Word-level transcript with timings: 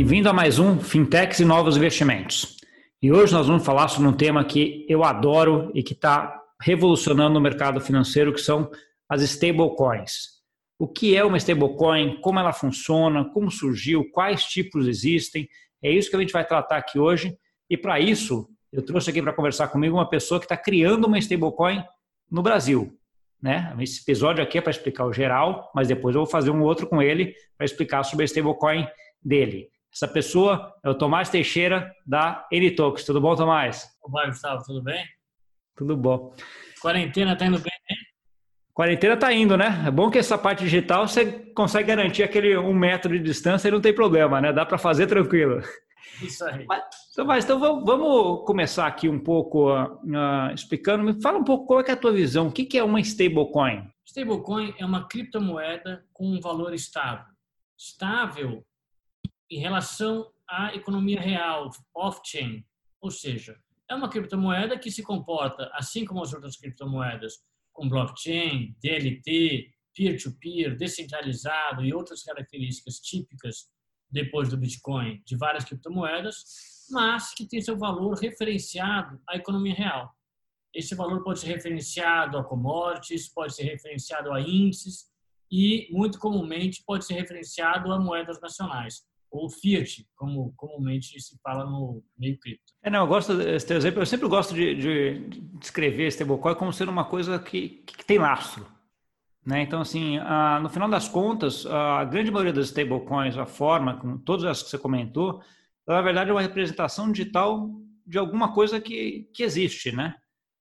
Bem-vindo 0.00 0.30
a 0.30 0.32
mais 0.32 0.58
um 0.58 0.80
Fintechs 0.80 1.40
e 1.40 1.44
Novos 1.44 1.76
Investimentos. 1.76 2.56
E 3.02 3.12
hoje 3.12 3.34
nós 3.34 3.46
vamos 3.46 3.66
falar 3.66 3.86
sobre 3.88 4.08
um 4.08 4.14
tema 4.14 4.42
que 4.42 4.86
eu 4.88 5.04
adoro 5.04 5.70
e 5.74 5.82
que 5.82 5.92
está 5.92 6.40
revolucionando 6.58 7.38
o 7.38 7.42
mercado 7.42 7.78
financeiro, 7.82 8.32
que 8.32 8.40
são 8.40 8.70
as 9.06 9.20
stablecoins. 9.20 10.40
O 10.78 10.88
que 10.88 11.14
é 11.14 11.22
uma 11.22 11.36
stablecoin, 11.36 12.18
como 12.22 12.38
ela 12.38 12.50
funciona, 12.50 13.26
como 13.26 13.50
surgiu, 13.50 14.10
quais 14.10 14.44
tipos 14.44 14.88
existem, 14.88 15.46
é 15.82 15.92
isso 15.92 16.08
que 16.08 16.16
a 16.16 16.20
gente 16.20 16.32
vai 16.32 16.46
tratar 16.46 16.78
aqui 16.78 16.98
hoje. 16.98 17.36
E 17.68 17.76
para 17.76 18.00
isso, 18.00 18.48
eu 18.72 18.82
trouxe 18.82 19.10
aqui 19.10 19.20
para 19.20 19.34
conversar 19.34 19.68
comigo 19.68 19.98
uma 19.98 20.08
pessoa 20.08 20.40
que 20.40 20.46
está 20.46 20.56
criando 20.56 21.04
uma 21.04 21.18
stablecoin 21.18 21.84
no 22.30 22.42
Brasil. 22.42 22.90
Né? 23.40 23.76
Esse 23.78 24.00
episódio 24.00 24.42
aqui 24.42 24.56
é 24.56 24.62
para 24.62 24.70
explicar 24.70 25.04
o 25.04 25.12
geral, 25.12 25.70
mas 25.74 25.88
depois 25.88 26.14
eu 26.14 26.22
vou 26.22 26.30
fazer 26.30 26.50
um 26.50 26.62
outro 26.62 26.86
com 26.86 27.02
ele 27.02 27.34
para 27.54 27.66
explicar 27.66 28.02
sobre 28.02 28.22
a 28.22 28.24
stablecoin 28.24 28.88
dele. 29.22 29.68
Essa 29.92 30.06
pessoa 30.06 30.72
é 30.84 30.88
o 30.88 30.94
Tomás 30.94 31.28
Teixeira, 31.28 31.92
da 32.06 32.46
Elitox. 32.50 33.04
Tudo 33.04 33.20
bom, 33.20 33.34
Tomás? 33.34 33.88
Olá, 34.02 34.26
Gustavo, 34.26 34.62
tudo 34.64 34.80
bem? 34.82 35.04
Tudo 35.76 35.96
bom. 35.96 36.32
Quarentena 36.80 37.32
está 37.32 37.46
indo 37.46 37.58
bem, 37.58 37.72
né? 37.90 37.96
Quarentena 38.72 39.14
está 39.14 39.32
indo, 39.32 39.56
né? 39.56 39.82
É 39.84 39.90
bom 39.90 40.08
que 40.08 40.18
essa 40.18 40.38
parte 40.38 40.62
digital 40.62 41.08
você 41.08 41.26
consegue 41.54 41.88
garantir 41.88 42.22
aquele 42.22 42.56
um 42.56 42.72
metro 42.72 43.12
de 43.12 43.18
distância 43.18 43.66
e 43.66 43.70
não 43.72 43.80
tem 43.80 43.92
problema, 43.92 44.40
né? 44.40 44.52
Dá 44.52 44.64
para 44.64 44.78
fazer 44.78 45.08
tranquilo. 45.08 45.60
Isso 46.22 46.44
aí. 46.44 46.64
Mas, 46.68 46.84
Tomás, 47.16 47.44
então 47.44 47.58
vamos, 47.58 47.84
vamos, 47.84 48.46
começar 48.46 48.86
aqui 48.86 49.08
um 49.08 49.18
pouco 49.18 49.74
uh, 49.74 50.54
explicando. 50.54 51.02
Me 51.02 51.20
fala 51.20 51.38
um 51.38 51.44
pouco 51.44 51.66
qual 51.66 51.80
é 51.80 51.90
a 51.90 51.96
tua 51.96 52.12
visão. 52.12 52.46
O 52.46 52.52
que, 52.52 52.64
que 52.64 52.78
é 52.78 52.84
uma 52.84 53.00
stablecoin? 53.00 53.90
Stablecoin 54.06 54.72
é 54.78 54.86
uma 54.86 55.08
criptomoeda 55.08 56.04
com 56.12 56.26
um 56.26 56.40
valor 56.40 56.72
estável. 56.74 57.26
Estável 57.76 58.64
em 59.50 59.58
relação 59.58 60.30
à 60.48 60.74
economia 60.74 61.20
real, 61.20 61.70
off-chain, 61.94 62.64
ou 63.00 63.10
seja, 63.10 63.58
é 63.88 63.94
uma 63.94 64.08
criptomoeda 64.08 64.78
que 64.78 64.90
se 64.90 65.02
comporta, 65.02 65.68
assim 65.74 66.04
como 66.04 66.22
as 66.22 66.32
outras 66.32 66.56
criptomoedas, 66.56 67.42
com 67.72 67.88
blockchain, 67.88 68.76
DLT, 68.80 69.72
peer-to-peer, 69.92 70.76
descentralizado 70.76 71.84
e 71.84 71.92
outras 71.92 72.22
características 72.22 73.00
típicas 73.00 73.68
depois 74.08 74.48
do 74.48 74.56
Bitcoin 74.56 75.20
de 75.26 75.36
várias 75.36 75.64
criptomoedas, 75.64 76.44
mas 76.90 77.34
que 77.34 77.46
tem 77.46 77.60
seu 77.60 77.76
valor 77.76 78.16
referenciado 78.16 79.20
à 79.28 79.36
economia 79.36 79.74
real. 79.74 80.14
Esse 80.72 80.94
valor 80.94 81.24
pode 81.24 81.40
ser 81.40 81.48
referenciado 81.48 82.38
a 82.38 82.44
commodities, 82.44 83.28
pode 83.28 83.54
ser 83.54 83.64
referenciado 83.64 84.32
a 84.32 84.40
índices 84.40 85.10
e, 85.50 85.88
muito 85.90 86.18
comumente, 86.20 86.84
pode 86.86 87.04
ser 87.04 87.14
referenciado 87.14 87.92
a 87.92 87.98
moedas 87.98 88.40
nacionais 88.40 89.09
ou 89.30 89.48
Fiat, 89.48 90.06
como 90.16 90.52
comumente 90.56 91.20
se 91.20 91.38
fala 91.42 91.64
no 91.64 92.02
meio 92.18 92.38
cripto. 92.38 92.72
É, 92.82 92.90
não, 92.90 93.00
eu 93.00 93.06
gosto 93.06 93.36
desse 93.36 93.72
exemplo, 93.72 94.02
eu 94.02 94.06
sempre 94.06 94.28
gosto 94.28 94.54
de, 94.54 94.74
de, 94.74 95.28
de 95.28 95.40
descrever 95.58 96.08
stablecoin 96.08 96.54
como 96.54 96.72
sendo 96.72 96.90
uma 96.90 97.04
coisa 97.04 97.38
que, 97.38 97.82
que 97.86 98.04
tem 98.04 98.18
lastro. 98.18 98.66
Né? 99.46 99.62
Então, 99.62 99.80
assim, 99.80 100.18
no 100.62 100.68
final 100.68 100.88
das 100.88 101.08
contas, 101.08 101.64
a 101.66 102.04
grande 102.04 102.30
maioria 102.30 102.52
das 102.52 102.66
stablecoins, 102.66 103.38
a 103.38 103.46
forma, 103.46 103.96
com 103.98 104.18
todas 104.18 104.44
as 104.44 104.62
que 104.62 104.70
você 104.70 104.78
comentou, 104.78 105.42
na 105.86 106.02
verdade 106.02 106.30
é 106.30 106.32
uma 106.32 106.42
representação 106.42 107.10
digital 107.10 107.70
de 108.06 108.18
alguma 108.18 108.52
coisa 108.52 108.80
que, 108.80 109.28
que 109.32 109.42
existe, 109.42 109.92
né? 109.92 110.14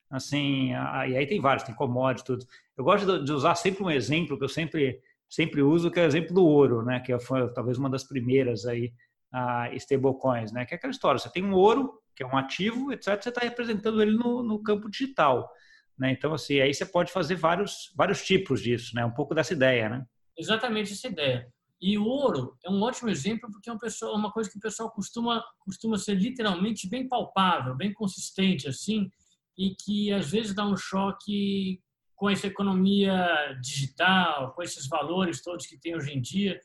Assim, 0.10 0.70
e 0.72 1.18
aí 1.18 1.28
tem 1.28 1.40
vários, 1.40 1.64
tem 1.64 1.76
commodities, 1.76 2.26
tudo. 2.26 2.46
Eu 2.76 2.84
gosto 2.84 3.24
de 3.24 3.32
usar 3.32 3.56
sempre 3.56 3.84
um 3.84 3.92
exemplo 3.92 4.38
que 4.38 4.44
eu 4.44 4.50
sempre 4.50 5.00
sempre 5.30 5.62
uso, 5.62 5.92
que 5.92 6.00
é 6.00 6.04
o 6.04 6.08
exemplo 6.08 6.34
do 6.34 6.46
ouro, 6.46 6.84
né? 6.84 7.00
Que 7.00 7.18
foi 7.20 7.52
talvez 7.54 7.78
uma 7.78 7.90
das 7.90 8.04
primeiras 8.04 8.66
aí 8.66 8.92
uh, 9.34 9.76
stablecoins, 9.76 10.52
né? 10.52 10.66
Que 10.66 10.74
é 10.74 10.78
aquela 10.78 10.92
história, 10.92 11.20
você 11.20 11.32
tem 11.32 11.44
um 11.44 11.54
ouro, 11.54 11.94
que 12.16 12.24
é 12.24 12.26
um 12.26 12.36
ativo, 12.36 12.92
etc. 12.92 13.22
Você 13.22 13.30
está 13.30 13.42
representando 13.42 14.02
ele 14.02 14.18
no, 14.18 14.42
no 14.42 14.62
campo 14.62 14.90
digital, 14.90 15.50
né? 15.98 16.12
Então, 16.12 16.34
assim, 16.34 16.60
aí 16.60 16.74
você 16.74 16.86
pode 16.86 17.12
fazer 17.12 17.36
vários, 17.36 17.94
vários 17.96 18.26
tipos 18.26 18.62
disso, 18.62 18.96
né? 18.96 19.06
Um 19.06 19.14
pouco 19.14 19.36
dessa 19.36 19.54
ideia, 19.54 19.88
né? 19.88 20.06
Exatamente 20.38 20.94
essa 20.94 21.08
ideia. 21.08 21.48
E 21.82 21.98
o 21.98 22.06
ouro 22.06 22.58
é 22.64 22.70
um 22.70 22.82
ótimo 22.82 23.10
exemplo 23.10 23.50
porque 23.52 23.70
é 23.70 23.74
uma, 23.74 23.80
pessoa, 23.80 24.18
uma 24.18 24.32
coisa 24.32 24.50
que 24.50 24.58
o 24.58 24.62
pessoal 24.62 24.92
costuma, 24.92 25.44
costuma 25.60 25.98
ser 25.98 26.16
literalmente 26.16 26.90
bem 26.90 27.08
palpável, 27.08 27.76
bem 27.76 27.94
consistente, 27.94 28.68
assim, 28.68 29.10
e 29.58 29.76
que 29.76 30.12
às 30.12 30.32
vezes 30.32 30.54
dá 30.54 30.66
um 30.66 30.76
choque 30.76 31.82
com 32.20 32.30
essa 32.30 32.48
economia 32.48 33.58
digital, 33.62 34.52
com 34.54 34.62
esses 34.62 34.90
valores 34.90 35.42
todos 35.42 35.66
que 35.66 35.80
tem 35.80 35.96
hoje 35.96 36.12
em 36.12 36.20
dia, 36.20 36.60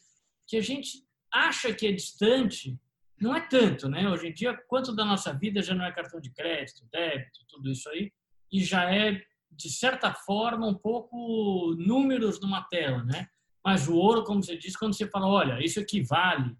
que 0.48 0.56
a 0.56 0.60
gente 0.60 1.06
acha 1.32 1.72
que 1.72 1.86
é 1.86 1.92
distante, 1.92 2.76
não 3.20 3.36
é 3.36 3.40
tanto, 3.40 3.88
né? 3.88 4.10
Hoje 4.10 4.26
em 4.26 4.32
dia, 4.32 4.52
quanto 4.66 4.92
da 4.92 5.04
nossa 5.04 5.32
vida 5.32 5.62
já 5.62 5.72
não 5.72 5.84
é 5.84 5.92
cartão 5.92 6.20
de 6.20 6.32
crédito, 6.32 6.84
débito, 6.90 7.38
tudo 7.48 7.70
isso 7.70 7.88
aí, 7.88 8.12
e 8.50 8.64
já 8.64 8.92
é, 8.92 9.22
de 9.52 9.70
certa 9.70 10.12
forma, 10.12 10.66
um 10.66 10.74
pouco 10.74 11.76
números 11.78 12.40
numa 12.40 12.64
tela, 12.64 13.04
né? 13.04 13.28
Mas 13.64 13.86
o 13.86 13.94
ouro, 13.94 14.24
como 14.24 14.42
você 14.42 14.58
disse, 14.58 14.76
quando 14.76 14.96
você 14.96 15.06
fala, 15.06 15.28
olha, 15.28 15.64
isso 15.64 15.78
equivale 15.78 16.56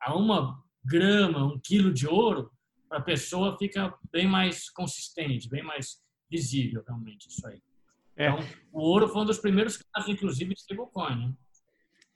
a 0.00 0.14
uma 0.14 0.62
grama, 0.84 1.44
um 1.44 1.58
quilo 1.58 1.92
de 1.92 2.06
ouro, 2.06 2.52
para 2.88 2.98
a 2.98 3.02
pessoa 3.02 3.58
fica 3.58 3.92
bem 4.12 4.28
mais 4.28 4.70
consistente, 4.70 5.48
bem 5.48 5.64
mais 5.64 6.00
visível, 6.30 6.84
realmente, 6.86 7.26
isso 7.28 7.44
aí. 7.48 7.60
É. 8.18 8.28
Então, 8.28 8.44
o 8.72 8.80
ouro 8.80 9.08
foi 9.08 9.22
um 9.22 9.24
dos 9.24 9.38
primeiros 9.38 9.76
casos, 9.76 10.10
inclusive, 10.10 10.52
de 10.52 10.60
stablecoin, 10.60 11.16
né? 11.16 11.32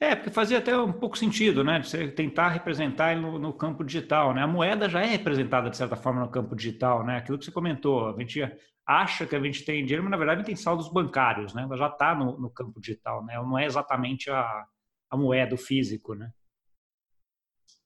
É, 0.00 0.16
porque 0.16 0.30
fazia 0.30 0.58
até 0.58 0.76
um 0.76 0.92
pouco 0.92 1.16
sentido, 1.16 1.62
né? 1.62 1.78
De 1.78 1.88
você 1.88 2.08
tentar 2.08 2.48
representar 2.48 3.16
no, 3.16 3.38
no, 3.38 3.52
campo 3.52 3.84
digital, 3.84 4.34
né? 4.34 4.42
A 4.42 4.48
moeda 4.48 4.88
já 4.88 5.00
é 5.00 5.06
representada, 5.06 5.70
de 5.70 5.76
certa 5.76 5.94
forma, 5.94 6.20
no 6.20 6.28
campo 6.28 6.56
digital, 6.56 7.06
né? 7.06 7.18
Aquilo 7.18 7.38
que 7.38 7.44
você 7.44 7.52
comentou, 7.52 8.08
a 8.08 8.18
gente 8.18 8.42
acha 8.84 9.24
que 9.24 9.36
a 9.36 9.40
gente 9.40 9.64
tem 9.64 9.84
dinheiro, 9.84 10.02
mas 10.02 10.10
na 10.10 10.16
verdade 10.16 10.44
tem 10.44 10.56
saldos 10.56 10.88
bancários, 10.88 11.54
né? 11.54 11.62
Ela 11.62 11.76
já 11.76 11.86
está 11.86 12.16
no, 12.16 12.36
no, 12.36 12.50
campo 12.50 12.80
digital, 12.80 13.24
né? 13.24 13.34
Ela 13.34 13.46
não 13.46 13.56
é 13.56 13.64
exatamente 13.64 14.28
a, 14.28 14.66
a 15.08 15.16
moeda, 15.16 15.54
o 15.54 15.58
físico, 15.58 16.16
né? 16.16 16.32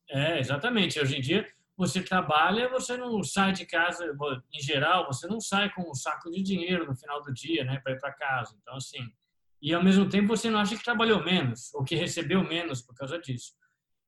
É, 0.08 0.38
exatamente. 0.38 0.98
Hoje 0.98 1.18
em 1.18 1.20
dia, 1.20 1.46
você 1.76 2.02
trabalha, 2.02 2.70
você 2.70 2.96
não 2.96 3.22
sai 3.22 3.52
de 3.52 3.66
casa, 3.66 4.16
em 4.52 4.60
geral, 4.60 5.06
você 5.06 5.26
não 5.26 5.40
sai 5.40 5.70
com 5.74 5.90
um 5.90 5.94
saco 5.94 6.30
de 6.30 6.42
dinheiro 6.42 6.86
no 6.86 6.96
final 6.96 7.22
do 7.22 7.32
dia, 7.32 7.64
né, 7.64 7.78
para 7.80 7.92
ir 7.92 8.00
para 8.00 8.12
casa. 8.12 8.56
Então, 8.60 8.76
assim, 8.76 9.06
e 9.60 9.74
ao 9.74 9.82
mesmo 9.82 10.08
tempo 10.08 10.28
você 10.28 10.50
não 10.50 10.58
acha 10.58 10.76
que 10.76 10.84
trabalhou 10.84 11.22
menos 11.22 11.72
ou 11.74 11.84
que 11.84 11.94
recebeu 11.94 12.42
menos 12.42 12.80
por 12.80 12.94
causa 12.94 13.18
disso. 13.18 13.52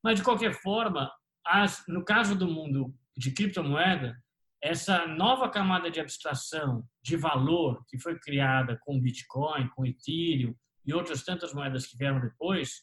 Mas, 0.02 0.18
de 0.18 0.24
qualquer 0.24 0.54
forma, 0.54 1.10
as, 1.44 1.84
no 1.88 2.04
caso 2.04 2.34
do 2.34 2.46
mundo 2.46 2.94
de 3.16 3.32
criptomoeda, 3.32 4.16
essa 4.62 5.06
nova 5.06 5.48
camada 5.48 5.90
de 5.90 6.00
abstração 6.00 6.84
de 7.02 7.16
valor 7.16 7.84
que 7.88 7.98
foi 7.98 8.18
criada 8.18 8.78
com 8.84 9.00
Bitcoin, 9.00 9.68
com 9.68 9.86
Ethereum 9.86 10.54
e 10.84 10.94
outras 10.94 11.22
tantas 11.22 11.52
moedas 11.52 11.86
que 11.86 11.96
vieram 11.96 12.20
depois, 12.20 12.82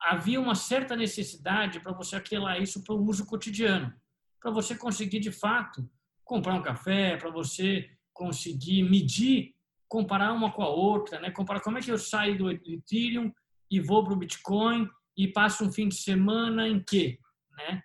havia 0.00 0.40
uma 0.40 0.54
certa 0.54 0.96
necessidade 0.96 1.80
para 1.80 1.92
você 1.92 2.16
aquelar 2.16 2.60
isso 2.60 2.82
para 2.82 2.94
o 2.94 3.04
uso 3.04 3.26
cotidiano, 3.26 3.92
para 4.40 4.50
você 4.50 4.74
conseguir 4.74 5.20
de 5.20 5.30
fato 5.30 5.88
comprar 6.24 6.54
um 6.54 6.62
café, 6.62 7.16
para 7.16 7.30
você 7.30 7.90
conseguir 8.12 8.82
medir, 8.84 9.54
comparar 9.88 10.32
uma 10.32 10.52
com 10.52 10.62
a 10.62 10.68
outra, 10.68 11.20
né? 11.20 11.30
Comparar 11.30 11.60
como 11.60 11.78
é 11.78 11.80
que 11.80 11.90
eu 11.90 11.98
saio 11.98 12.38
do 12.38 12.50
Ethereum 12.50 13.32
e 13.70 13.80
vou 13.80 14.04
para 14.04 14.14
o 14.14 14.16
Bitcoin 14.16 14.88
e 15.16 15.28
passo 15.28 15.64
um 15.64 15.72
fim 15.72 15.88
de 15.88 15.96
semana 15.96 16.68
em 16.68 16.82
quê, 16.82 17.18
né? 17.56 17.82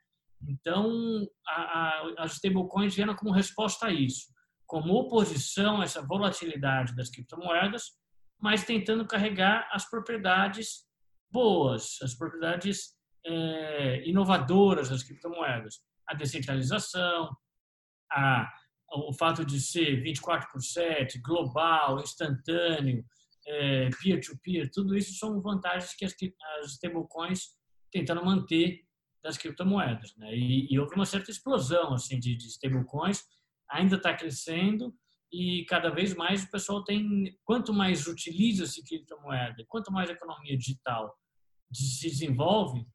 Então, 0.48 1.28
as 2.18 2.34
stablecoins 2.34 2.96
vieram 2.96 3.16
como 3.16 3.32
resposta 3.32 3.88
a 3.88 3.92
isso, 3.92 4.28
como 4.68 4.94
oposição 4.94 5.82
a 5.82 5.84
essa 5.84 6.06
volatilidade 6.06 6.96
das 6.96 7.10
criptomoedas, 7.10 7.94
mas 8.40 8.64
tentando 8.64 9.08
carregar 9.08 9.68
as 9.72 9.90
propriedades 9.90 10.86
boas, 11.36 12.00
as 12.02 12.14
propriedades 12.14 12.96
é, 13.26 14.08
inovadoras 14.08 14.88
das 14.90 15.04
criptomoedas. 15.04 15.82
A 16.08 16.14
descentralização, 16.14 17.36
a, 18.10 18.50
o 18.90 19.12
fato 19.12 19.44
de 19.44 19.60
ser 19.60 20.02
24 20.02 20.50
por 20.50 20.62
7, 20.62 21.20
global, 21.20 22.00
instantâneo, 22.00 23.04
é, 23.48 23.90
peer-to-peer, 24.02 24.72
tudo 24.72 24.96
isso 24.96 25.14
são 25.16 25.42
vantagens 25.42 25.94
que 25.94 26.06
as, 26.06 26.16
as 26.62 26.72
stablecoins 26.72 27.50
tentaram 27.92 28.24
manter 28.24 28.86
das 29.22 29.38
criptomoedas. 29.38 30.16
Né? 30.16 30.34
E, 30.34 30.74
e, 30.74 30.80
houve 30.80 30.96
uma 30.96 31.06
certa 31.06 31.32
explosão 31.32 31.94
assim 31.94 32.18
de, 32.18 32.34
de 32.38 32.48
stablecoins, 32.48 33.24
ainda 33.70 33.98
está 33.98 34.14
crescendo 34.14 34.96
e 35.30 35.66
cada 35.66 35.90
vez 35.90 36.16
mais 36.16 36.46
o 36.46 36.52
pessoal 36.52 36.82
tem, 36.82 37.38
quanto 37.44 37.74
mais 37.74 38.08
utiliza-se 38.08 38.86
criptomoeda, 38.86 39.66
quanto 39.68 39.92
mais 39.92 40.10
economia 40.10 40.58
digital 40.58 41.14
se 41.74 42.10
desenvolve, 42.10 42.86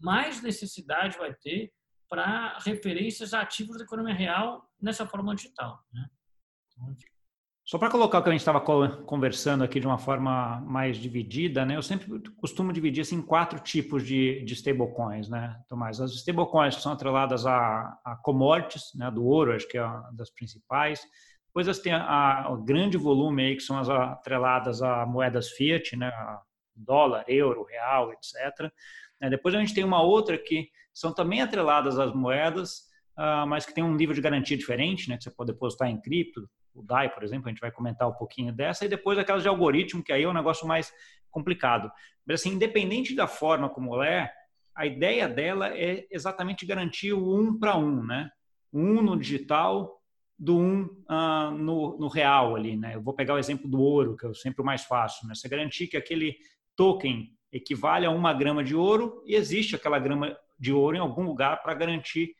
mais 0.00 0.42
necessidade 0.42 1.18
vai 1.18 1.34
ter 1.34 1.72
para 2.08 2.58
referências 2.58 3.32
ativos 3.32 3.78
da 3.78 3.84
economia 3.84 4.14
real 4.14 4.68
nessa 4.80 5.06
forma 5.06 5.34
digital. 5.34 5.78
Né? 5.92 6.06
Então, 6.72 6.96
Só 7.64 7.78
para 7.78 7.90
colocar 7.90 8.18
o 8.18 8.22
que 8.22 8.28
a 8.28 8.32
gente 8.32 8.40
estava 8.40 8.60
conversando 8.60 9.62
aqui 9.62 9.78
de 9.78 9.86
uma 9.86 9.98
forma 9.98 10.60
mais 10.62 10.96
dividida, 10.96 11.64
né? 11.64 11.76
Eu 11.76 11.82
sempre 11.82 12.20
costumo 12.40 12.72
dividir 12.72 13.02
assim, 13.02 13.16
em 13.16 13.22
quatro 13.22 13.60
tipos 13.60 14.04
de, 14.04 14.42
de 14.44 14.54
stablecoins, 14.54 15.28
né, 15.28 15.62
Tomás? 15.68 16.00
As 16.00 16.12
stablecoins 16.12 16.74
que 16.74 16.82
são 16.82 16.92
atreladas 16.92 17.46
a, 17.46 17.96
a 18.04 18.16
commodities, 18.16 18.92
né, 18.94 19.08
do 19.10 19.24
ouro, 19.24 19.54
acho 19.54 19.68
que 19.68 19.78
é 19.78 19.84
uma 19.84 20.10
das 20.12 20.30
principais. 20.30 21.00
Depois 21.46 21.66
elas 21.66 21.80
têm 21.80 21.92
a, 21.92 22.56
grande 22.64 22.96
volume 22.96 23.44
aí, 23.44 23.56
que 23.56 23.62
são 23.62 23.78
as 23.78 23.88
atreladas 23.88 24.82
a 24.82 25.04
moedas 25.06 25.50
fiat, 25.50 25.96
né, 25.96 26.10
dólar, 26.84 27.24
euro, 27.28 27.64
real, 27.64 28.12
etc. 28.12 28.70
Né? 29.20 29.30
Depois 29.30 29.54
a 29.54 29.58
gente 29.58 29.74
tem 29.74 29.84
uma 29.84 30.02
outra 30.02 30.36
que 30.38 30.68
são 30.92 31.12
também 31.14 31.40
atreladas 31.40 31.98
às 31.98 32.14
moedas, 32.14 32.88
uh, 33.18 33.46
mas 33.46 33.64
que 33.64 33.74
tem 33.74 33.84
um 33.84 33.94
nível 33.94 34.14
de 34.14 34.20
garantia 34.20 34.56
diferente, 34.56 35.08
né, 35.08 35.16
que 35.16 35.24
você 35.24 35.30
pode 35.30 35.52
depositar 35.52 35.88
em 35.88 36.00
cripto, 36.00 36.48
o 36.74 36.82
DAI, 36.82 37.12
por 37.12 37.22
exemplo, 37.22 37.48
a 37.48 37.50
gente 37.50 37.60
vai 37.60 37.70
comentar 37.70 38.08
um 38.08 38.14
pouquinho 38.14 38.52
dessa, 38.52 38.84
e 38.84 38.88
depois 38.88 39.18
aquelas 39.18 39.42
de 39.42 39.48
algoritmo, 39.48 40.02
que 40.02 40.12
aí 40.12 40.22
é 40.22 40.28
um 40.28 40.32
negócio 40.32 40.66
mais 40.66 40.92
complicado. 41.30 41.90
Mas 42.26 42.40
assim, 42.40 42.50
independente 42.50 43.14
da 43.14 43.26
forma 43.26 43.68
como 43.68 44.02
é, 44.02 44.32
a 44.74 44.86
ideia 44.86 45.28
dela 45.28 45.76
é 45.76 46.06
exatamente 46.10 46.64
garantir 46.64 47.12
o 47.12 47.36
um 47.36 47.58
para 47.58 47.76
um, 47.76 48.04
né? 48.04 48.30
Um 48.72 49.02
no 49.02 49.18
digital, 49.18 50.00
do 50.38 50.56
um 50.56 50.84
uh, 51.10 51.50
no, 51.50 51.98
no, 51.98 52.08
real 52.08 52.56
ali, 52.56 52.76
né? 52.76 52.94
Eu 52.94 53.02
vou 53.02 53.12
pegar 53.12 53.34
o 53.34 53.38
exemplo 53.38 53.68
do 53.68 53.80
ouro, 53.80 54.16
que 54.16 54.26
é 54.26 54.32
sempre 54.32 54.62
o 54.62 54.64
mais 54.64 54.84
fácil, 54.84 55.28
né? 55.28 55.34
Você 55.34 55.48
garantir 55.48 55.86
que 55.86 55.96
aquele 55.96 56.36
token 56.80 57.30
equivale 57.52 58.06
a 58.06 58.10
uma 58.10 58.32
grama 58.32 58.64
de 58.64 58.74
ouro 58.74 59.22
e 59.26 59.34
existe 59.34 59.76
aquela 59.76 59.98
grama 59.98 60.34
de 60.58 60.72
ouro 60.72 60.96
em 60.96 61.00
algum 61.00 61.24
lugar 61.24 61.62
para 61.62 61.74
garantir 61.74 62.34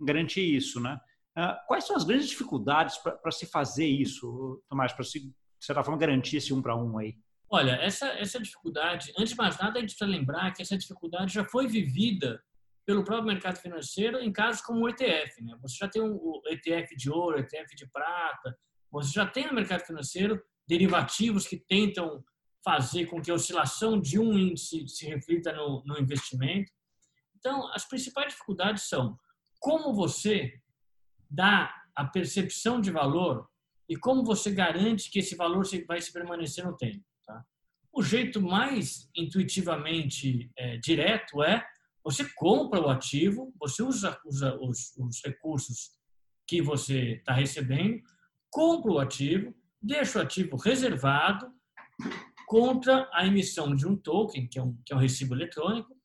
garantir 0.00 0.42
isso, 0.42 0.80
né? 0.80 0.96
Ah, 1.36 1.60
quais 1.66 1.84
são 1.84 1.96
as 1.96 2.04
grandes 2.04 2.28
dificuldades 2.28 2.96
para 2.98 3.32
se 3.32 3.46
fazer 3.46 3.86
isso, 3.86 4.62
Tomás, 4.68 4.92
para 4.92 5.04
se, 5.04 5.20
de 5.20 5.34
certa 5.58 5.82
forma, 5.82 5.98
garantir 5.98 6.36
esse 6.36 6.54
um 6.54 6.62
para 6.62 6.76
um 6.76 6.98
aí? 6.98 7.16
Olha, 7.50 7.72
essa, 7.72 8.06
essa 8.10 8.40
dificuldade, 8.40 9.12
antes 9.18 9.30
de 9.30 9.36
mais 9.36 9.58
nada, 9.58 9.78
a 9.78 9.80
gente 9.80 9.96
precisa 9.96 10.10
lembrar 10.18 10.52
que 10.52 10.62
essa 10.62 10.78
dificuldade 10.78 11.34
já 11.34 11.44
foi 11.44 11.66
vivida 11.66 12.40
pelo 12.86 13.04
próprio 13.04 13.26
mercado 13.26 13.58
financeiro 13.58 14.20
em 14.20 14.32
casos 14.32 14.62
como 14.62 14.84
o 14.84 14.88
ETF. 14.88 15.42
Né? 15.42 15.56
Você 15.62 15.76
já 15.76 15.88
tem 15.88 16.00
o 16.00 16.40
ETF 16.46 16.96
de 16.96 17.10
ouro, 17.10 17.40
ETF 17.40 17.74
de 17.74 17.90
prata, 17.90 18.56
você 18.90 19.12
já 19.12 19.26
tem 19.26 19.46
no 19.48 19.54
mercado 19.54 19.84
financeiro 19.84 20.40
derivativos 20.66 21.46
que 21.46 21.56
tentam 21.56 22.24
fazer 22.64 23.06
com 23.06 23.20
que 23.20 23.30
a 23.30 23.34
oscilação 23.34 24.00
de 24.00 24.18
um 24.18 24.36
índice 24.38 24.86
se 24.88 25.06
reflita 25.06 25.52
no, 25.52 25.82
no 25.84 25.98
investimento. 25.98 26.70
Então, 27.38 27.72
as 27.72 27.86
principais 27.86 28.32
dificuldades 28.32 28.88
são 28.88 29.18
como 29.58 29.94
você 29.94 30.60
dá 31.28 31.74
a 31.94 32.04
percepção 32.04 32.80
de 32.80 32.90
valor 32.90 33.48
e 33.88 33.96
como 33.96 34.24
você 34.24 34.50
garante 34.50 35.10
que 35.10 35.18
esse 35.18 35.34
valor 35.34 35.64
vai 35.86 36.00
se 36.00 36.12
permanecer 36.12 36.64
no 36.64 36.76
tempo. 36.76 37.04
Tá? 37.26 37.44
O 37.92 38.02
jeito 38.02 38.40
mais 38.40 39.08
intuitivamente 39.14 40.50
é, 40.56 40.76
direto 40.78 41.42
é 41.42 41.66
você 42.02 42.24
compra 42.34 42.80
o 42.80 42.88
ativo, 42.88 43.52
você 43.58 43.82
usa, 43.82 44.18
usa 44.24 44.56
os, 44.60 44.96
os 44.96 45.20
recursos 45.24 45.90
que 46.46 46.62
você 46.62 47.16
está 47.16 47.32
recebendo, 47.32 48.02
compra 48.50 48.92
o 48.92 48.98
ativo, 48.98 49.54
deixa 49.80 50.18
o 50.18 50.22
ativo 50.22 50.56
reservado 50.56 51.52
contra 52.50 53.08
a 53.12 53.24
emissão 53.24 53.76
de 53.76 53.86
um 53.86 53.96
token, 53.96 54.48
que 54.48 54.58
é 54.58 54.62
um, 54.62 54.76
que 54.84 54.92
é 54.92 54.96
um 54.96 54.98
recibo 54.98 55.36
eletrônico, 55.36 55.96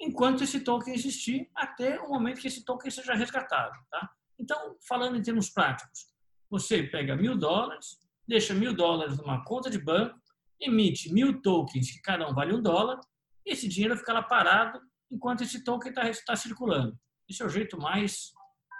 enquanto 0.00 0.42
esse 0.42 0.60
token 0.60 0.94
existir, 0.94 1.50
até 1.54 2.00
o 2.00 2.08
momento 2.08 2.40
que 2.40 2.48
esse 2.48 2.64
token 2.64 2.90
seja 2.90 3.12
resgatado. 3.12 3.78
Tá? 3.90 4.10
Então, 4.38 4.74
falando 4.88 5.18
em 5.18 5.22
termos 5.22 5.50
práticos, 5.50 6.06
você 6.48 6.82
pega 6.82 7.14
mil 7.14 7.36
dólares, 7.36 7.98
deixa 8.26 8.54
mil 8.54 8.74
dólares 8.74 9.18
numa 9.18 9.44
conta 9.44 9.68
de 9.68 9.78
banco, 9.78 10.18
emite 10.58 11.12
mil 11.12 11.42
tokens, 11.42 11.90
que 11.90 12.00
cada 12.00 12.26
um 12.26 12.32
vale 12.32 12.54
um 12.54 12.62
dólar, 12.62 12.98
e 13.44 13.52
esse 13.52 13.68
dinheiro 13.68 13.94
fica 13.94 14.14
lá 14.14 14.22
parado 14.22 14.80
enquanto 15.10 15.42
esse 15.42 15.62
token 15.62 15.90
está 15.90 16.10
tá 16.24 16.34
circulando. 16.34 16.98
Esse 17.28 17.42
é 17.42 17.44
o 17.44 17.50
jeito 17.50 17.78
mais 17.78 18.32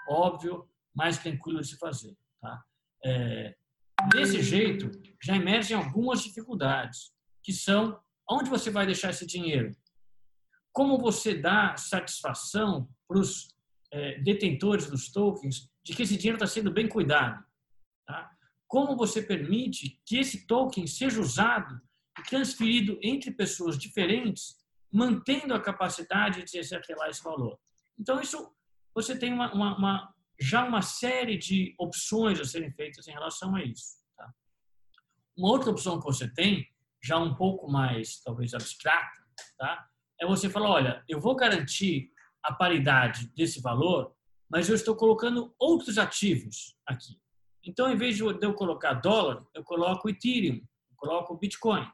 óbvio, 0.09 0.67
mais 0.95 1.19
tranquilo 1.19 1.61
de 1.61 1.67
se 1.67 1.77
fazer. 1.77 2.17
Tá? 2.41 2.63
É, 3.05 3.55
desse 4.09 4.41
jeito, 4.41 4.91
já 5.21 5.35
emergem 5.35 5.75
algumas 5.75 6.21
dificuldades, 6.21 7.11
que 7.43 7.53
são 7.53 7.99
onde 8.29 8.49
você 8.49 8.69
vai 8.69 8.85
deixar 8.85 9.09
esse 9.09 9.25
dinheiro? 9.25 9.75
Como 10.71 10.97
você 10.97 11.35
dá 11.35 11.75
satisfação 11.77 12.89
para 13.07 13.19
os 13.19 13.53
é, 13.93 14.19
detentores 14.19 14.89
dos 14.89 15.11
tokens 15.11 15.69
de 15.83 15.93
que 15.93 16.01
esse 16.01 16.17
dinheiro 16.17 16.37
está 16.37 16.47
sendo 16.47 16.71
bem 16.71 16.87
cuidado. 16.87 17.43
Tá? 18.07 18.31
Como 18.67 18.97
você 18.97 19.21
permite 19.21 20.01
que 20.05 20.17
esse 20.17 20.47
token 20.47 20.87
seja 20.87 21.21
usado 21.21 21.79
e 22.17 22.23
transferido 22.23 22.97
entre 23.03 23.31
pessoas 23.31 23.77
diferentes, 23.77 24.57
mantendo 24.91 25.53
a 25.53 25.61
capacidade 25.61 26.43
de 26.43 26.63
se 26.63 26.75
atrelar 26.75 27.09
esse 27.09 27.23
valor. 27.23 27.59
Então, 27.99 28.19
isso 28.19 28.51
você 28.95 29.17
tem 29.17 29.33
uma, 29.33 29.53
uma, 29.53 29.77
uma, 29.77 30.15
já 30.43 30.65
uma 30.65 30.81
série 30.81 31.37
de 31.37 31.73
opções 31.79 32.37
a 32.39 32.43
serem 32.43 32.69
feitas 32.69 33.07
em 33.07 33.11
relação 33.11 33.55
a 33.55 33.63
isso. 33.63 33.95
Tá? 34.17 34.29
Uma 35.37 35.49
outra 35.49 35.71
opção 35.71 35.97
que 35.99 36.05
você 36.05 36.27
tem, 36.27 36.67
já 37.01 37.17
um 37.17 37.33
pouco 37.33 37.71
mais, 37.71 38.21
talvez, 38.21 38.53
abstrata, 38.53 39.23
tá? 39.57 39.87
é 40.19 40.25
você 40.25 40.49
falar, 40.49 40.69
olha, 40.69 41.03
eu 41.07 41.19
vou 41.19 41.33
garantir 41.33 42.11
a 42.43 42.53
paridade 42.53 43.27
desse 43.33 43.61
valor, 43.61 44.13
mas 44.49 44.67
eu 44.67 44.75
estou 44.75 44.95
colocando 44.95 45.55
outros 45.57 45.97
ativos 45.97 46.77
aqui. 46.85 47.17
Então, 47.63 47.89
em 47.89 47.95
vez 47.95 48.17
de 48.17 48.23
eu 48.23 48.53
colocar 48.53 48.95
dólar, 48.95 49.45
eu 49.53 49.63
coloco 49.63 50.09
Ethereum, 50.09 50.55
eu 50.55 50.95
coloco 50.97 51.37
Bitcoin. 51.37 51.89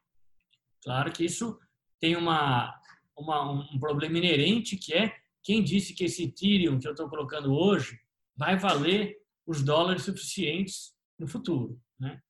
Claro 0.83 1.11
que 1.11 1.23
isso 1.23 1.59
tem 1.99 2.15
uma, 2.15 2.75
uma, 3.15 3.51
um 3.51 3.79
problema 3.79 4.17
inerente, 4.17 4.75
que 4.75 4.91
é 4.93 5.15
quem 5.43 5.63
disse 5.63 5.93
que 5.93 6.05
esse 6.05 6.23
Ethereum 6.23 6.79
que 6.79 6.87
eu 6.87 6.91
estou 6.91 7.07
colocando 7.07 7.53
hoje 7.53 7.99
vai 8.39 8.57
valer 8.57 9.17
os 9.45 9.61
dólares 9.61 10.03
suficientes 10.03 10.93
no 11.19 11.27
futuro. 11.27 11.77
Né? 11.99 12.21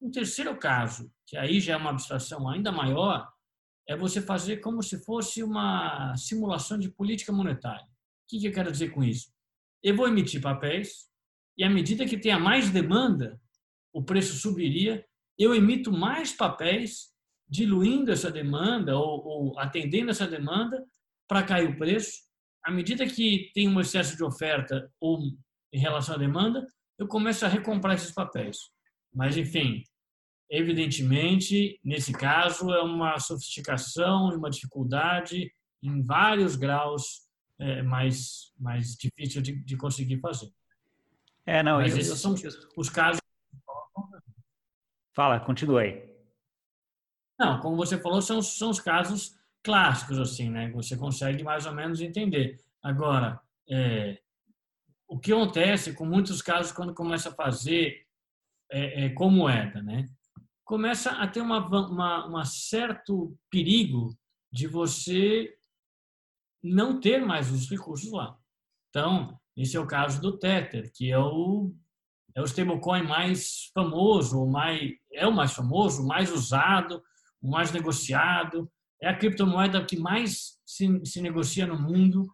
Um 0.00 0.10
terceiro 0.10 0.58
caso, 0.58 1.08
que 1.24 1.36
aí 1.36 1.60
já 1.60 1.74
é 1.74 1.76
uma 1.76 1.90
abstração 1.90 2.48
ainda 2.48 2.72
maior, 2.72 3.30
é 3.88 3.96
você 3.96 4.20
fazer 4.20 4.56
como 4.56 4.82
se 4.82 5.04
fosse 5.04 5.40
uma 5.40 6.16
simulação 6.16 6.76
de 6.76 6.90
política 6.90 7.32
monetária. 7.32 7.84
O 7.84 7.88
que 8.28 8.44
eu 8.44 8.52
quero 8.52 8.72
dizer 8.72 8.90
com 8.90 9.04
isso? 9.04 9.32
Eu 9.80 9.94
vou 9.94 10.08
emitir 10.08 10.40
papéis 10.40 11.08
e 11.56 11.62
à 11.62 11.70
medida 11.70 12.06
que 12.06 12.18
tenha 12.18 12.40
mais 12.40 12.70
demanda, 12.70 13.40
o 13.92 14.02
preço 14.02 14.34
subiria. 14.34 15.04
Eu 15.38 15.54
emito 15.54 15.92
mais 15.92 16.32
papéis, 16.32 17.12
diluindo 17.48 18.10
essa 18.10 18.32
demanda 18.32 18.96
ou, 18.96 19.24
ou 19.24 19.58
atendendo 19.60 20.10
essa 20.10 20.26
demanda 20.26 20.84
para 21.28 21.44
cair 21.44 21.68
o 21.68 21.76
preço. 21.76 22.22
À 22.64 22.70
medida 22.72 23.06
que 23.06 23.50
tem 23.54 23.68
um 23.68 23.80
excesso 23.80 24.16
de 24.16 24.24
oferta 24.24 24.90
ou 25.00 25.20
em 25.72 25.78
relação 25.78 26.14
à 26.14 26.18
demanda, 26.18 26.66
eu 26.98 27.08
começo 27.08 27.44
a 27.44 27.48
recomprar 27.48 27.94
esses 27.94 28.12
papéis. 28.12 28.70
Mas, 29.14 29.36
enfim, 29.36 29.82
Evidentemente, 30.54 31.80
nesse 31.82 32.12
caso, 32.12 32.70
é 32.74 32.82
uma 32.82 33.18
sofisticação 33.18 34.30
e 34.30 34.36
uma 34.36 34.50
dificuldade 34.50 35.50
em 35.82 36.04
vários 36.04 36.56
graus 36.56 37.22
é, 37.58 37.80
mais, 37.80 38.52
mais 38.58 38.94
difícil 38.94 39.40
de, 39.40 39.64
de 39.64 39.78
conseguir 39.78 40.20
fazer. 40.20 40.52
É, 41.46 41.62
não, 41.62 41.78
Mas 41.78 41.94
eu, 41.94 42.00
esses 42.00 42.18
são 42.18 42.34
os 42.76 42.90
casos. 42.90 43.18
Fala, 45.14 45.40
continue 45.40 45.82
aí. 45.82 46.14
Não, 47.38 47.58
como 47.60 47.74
você 47.74 47.96
falou, 47.96 48.20
são, 48.20 48.42
são 48.42 48.68
os 48.68 48.78
casos 48.78 49.34
clássicos, 49.62 50.18
assim, 50.18 50.50
né? 50.50 50.70
Você 50.72 50.98
consegue 50.98 51.42
mais 51.42 51.64
ou 51.64 51.72
menos 51.72 52.02
entender. 52.02 52.60
Agora, 52.82 53.40
é, 53.70 54.20
o 55.12 55.18
que 55.18 55.32
acontece 55.32 55.94
com 55.94 56.04
muitos 56.04 56.40
casos 56.40 56.72
quando 56.72 56.94
começa 56.94 57.28
a 57.28 57.34
fazer 57.34 58.06
é, 58.70 59.04
é, 59.04 59.08
como 59.10 59.36
moeda, 59.36 59.82
né? 59.82 60.08
começa 60.64 61.10
a 61.10 61.26
ter 61.26 61.42
uma, 61.42 61.66
uma, 61.66 62.26
uma 62.26 62.44
certo 62.46 63.36
perigo 63.50 64.16
de 64.50 64.66
você 64.66 65.54
não 66.62 66.98
ter 66.98 67.24
mais 67.24 67.50
os 67.50 67.68
recursos 67.68 68.10
lá. 68.10 68.38
Então, 68.88 69.38
esse 69.54 69.76
é 69.76 69.80
o 69.80 69.86
caso 69.86 70.18
do 70.20 70.38
Tether, 70.38 70.90
que 70.94 71.10
é 71.10 71.18
o 71.18 71.74
é 72.34 72.40
o 72.40 72.46
stablecoin 72.46 73.02
mais 73.02 73.70
famoso, 73.74 74.42
o 74.42 74.50
mais 74.50 74.92
é 75.12 75.26
o 75.26 75.32
mais 75.32 75.52
famoso, 75.52 76.02
o 76.02 76.06
mais 76.06 76.32
usado, 76.32 77.02
o 77.42 77.50
mais 77.50 77.70
negociado, 77.70 78.72
é 79.02 79.10
a 79.10 79.16
criptomoeda 79.16 79.84
que 79.84 79.98
mais 79.98 80.58
se, 80.64 81.04
se 81.04 81.20
negocia 81.20 81.66
no 81.66 81.78
mundo. 81.78 82.26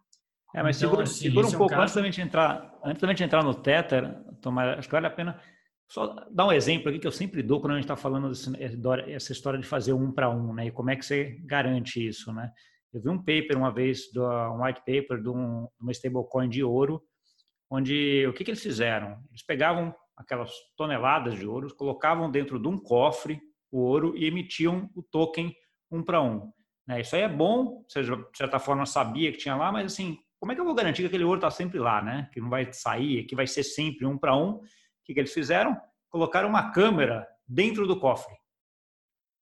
É, 0.55 0.63
mas 0.63 0.77
então, 0.77 0.91
segura, 0.91 1.03
assim, 1.03 1.21
segura 1.23 1.47
um 1.47 1.51
pouco 1.51 1.73
é 1.73 1.75
um 1.75 1.79
caso... 1.79 1.81
antes 1.81 1.95
da 1.95 2.03
gente 2.03 2.21
entrar, 2.21 2.68
antes 2.83 3.01
da 3.01 3.07
gente 3.09 3.23
entrar 3.23 3.43
no 3.43 3.53
Tether, 3.53 4.23
Tomar, 4.41 4.79
acho 4.79 4.87
que 4.87 4.93
vale 4.93 5.07
a 5.07 5.11
pena 5.11 5.39
só 5.87 6.27
dar 6.29 6.45
um 6.45 6.51
exemplo 6.51 6.89
aqui 6.89 6.99
que 6.99 7.07
eu 7.07 7.11
sempre 7.11 7.41
dou 7.41 7.59
quando 7.59 7.73
a 7.73 7.75
gente 7.75 7.85
está 7.85 7.95
falando 7.95 8.29
dessa 8.29 9.31
história 9.31 9.59
de 9.59 9.65
fazer 9.65 9.93
um 9.93 10.11
para 10.11 10.29
um, 10.29 10.53
né? 10.53 10.67
E 10.67 10.71
como 10.71 10.91
é 10.91 10.95
que 10.95 11.03
você 11.03 11.39
garante 11.45 12.05
isso, 12.05 12.31
né? 12.31 12.51
Eu 12.93 13.01
vi 13.01 13.09
um 13.09 13.17
paper 13.17 13.57
uma 13.57 13.71
vez, 13.71 14.03
um 14.15 14.63
white 14.63 14.79
paper 14.79 15.17
de, 15.17 15.23
de 15.23 15.29
uma 15.29 15.91
stablecoin 15.91 16.47
de 16.47 16.63
ouro, 16.63 17.01
onde 17.69 18.25
o 18.27 18.33
que, 18.33 18.43
que 18.43 18.51
eles 18.51 18.61
fizeram? 18.61 19.19
Eles 19.29 19.43
pegavam 19.43 19.93
aquelas 20.15 20.51
toneladas 20.75 21.37
de 21.37 21.47
ouro, 21.47 21.73
colocavam 21.75 22.29
dentro 22.29 22.59
de 22.59 22.67
um 22.67 22.77
cofre 22.77 23.39
o 23.71 23.79
ouro 23.79 24.15
e 24.17 24.25
emitiam 24.25 24.89
o 24.95 25.03
token 25.03 25.55
um 25.91 26.03
para 26.03 26.21
um. 26.21 26.51
Né? 26.87 27.01
Isso 27.01 27.15
aí 27.15 27.21
é 27.21 27.29
bom, 27.29 27.83
você 27.87 28.03
de 28.03 28.15
certa 28.35 28.59
forma 28.59 28.85
sabia 28.85 29.31
que 29.31 29.37
tinha 29.37 29.55
lá, 29.55 29.71
mas 29.71 29.93
assim, 29.93 30.17
como 30.39 30.51
é 30.51 30.55
que 30.55 30.61
eu 30.61 30.65
vou 30.65 30.73
garantir 30.73 31.01
que 31.01 31.07
aquele 31.07 31.23
ouro 31.23 31.37
está 31.37 31.51
sempre 31.51 31.79
lá, 31.79 32.01
né? 32.01 32.29
Que 32.33 32.39
não 32.39 32.49
vai 32.49 32.71
sair, 32.71 33.25
que 33.25 33.35
vai 33.35 33.45
ser 33.45 33.63
sempre 33.63 34.05
um 34.05 34.17
para 34.17 34.35
um? 34.35 34.51
O 34.51 34.61
que, 35.03 35.13
que 35.13 35.19
eles 35.19 35.33
fizeram? 35.33 35.77
Colocaram 36.09 36.47
uma 36.47 36.71
câmera 36.71 37.27
dentro 37.47 37.85
do 37.85 37.99
cofre, 37.99 38.33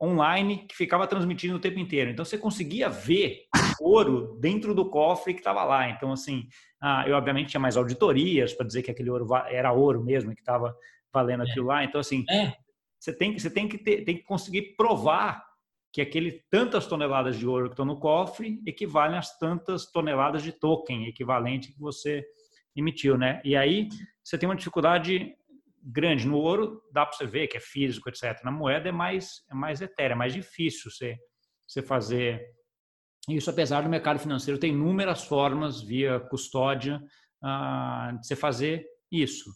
online, 0.02 0.66
que 0.68 0.76
ficava 0.76 1.06
transmitindo 1.08 1.56
o 1.56 1.60
tempo 1.60 1.80
inteiro. 1.80 2.10
Então 2.10 2.26
você 2.26 2.38
conseguia 2.38 2.90
ver 2.90 3.44
ouro 3.80 4.38
dentro 4.40 4.74
do 4.74 4.90
cofre 4.90 5.34
que 5.34 5.40
estava 5.40 5.64
lá. 5.64 5.90
Então, 5.90 6.12
assim, 6.12 6.48
ah, 6.82 7.04
eu 7.08 7.16
obviamente 7.16 7.50
tinha 7.50 7.62
mais 7.62 7.78
auditorias 7.78 8.54
para 8.54 8.66
dizer 8.66 8.82
que 8.82 8.92
aquele 8.92 9.10
ouro 9.10 9.28
era 9.48 9.72
ouro 9.72 10.04
mesmo, 10.04 10.34
que 10.34 10.42
estava 10.42 10.76
valendo 11.14 11.44
é. 11.44 11.50
aquilo 11.50 11.68
lá. 11.68 11.84
Então, 11.84 12.02
assim, 12.02 12.26
é. 12.30 12.54
você 13.00 13.14
tem 13.14 13.34
que, 13.34 13.40
você 13.40 13.50
tem 13.50 13.68
que, 13.68 13.78
ter, 13.78 14.04
tem 14.04 14.18
que 14.18 14.24
conseguir 14.24 14.76
provar 14.76 15.46
que 15.98 16.02
aquele 16.02 16.44
tantas 16.52 16.86
toneladas 16.86 17.40
de 17.40 17.48
ouro 17.48 17.70
que 17.70 17.74
estão 17.74 17.84
no 17.84 18.00
cofre 18.00 18.62
equivalem 18.68 19.18
às 19.18 19.36
tantas 19.40 19.92
toneladas 19.92 20.44
de 20.44 20.52
token 20.52 21.08
equivalente 21.08 21.74
que 21.74 21.80
você 21.80 22.24
emitiu, 22.76 23.18
né? 23.18 23.42
E 23.44 23.56
aí 23.56 23.90
você 24.24 24.38
tem 24.38 24.48
uma 24.48 24.56
dificuldade 24.56 25.36
grande 25.82 26.28
no 26.28 26.38
ouro, 26.38 26.84
dá 26.94 27.04
para 27.04 27.18
você 27.18 27.26
ver 27.26 27.48
que 27.48 27.58
é 27.58 27.60
físico, 27.60 28.10
etc. 28.10 28.44
Na 28.44 28.52
moeda 28.52 28.90
é 28.90 28.92
mais 28.92 29.44
é 29.50 29.56
mais 29.56 29.82
etérea, 29.82 30.14
é 30.14 30.16
mais 30.16 30.34
difícil 30.34 30.92
você 30.92 31.18
você 31.68 31.82
fazer 31.82 32.46
isso, 33.28 33.50
apesar 33.50 33.82
do 33.82 33.90
mercado 33.90 34.20
financeiro 34.20 34.60
ter 34.60 34.68
inúmeras 34.68 35.24
formas 35.24 35.82
via 35.82 36.20
custódia 36.20 37.02
uh, 37.44 38.20
de 38.20 38.28
você 38.28 38.36
fazer 38.36 38.86
isso. 39.12 39.50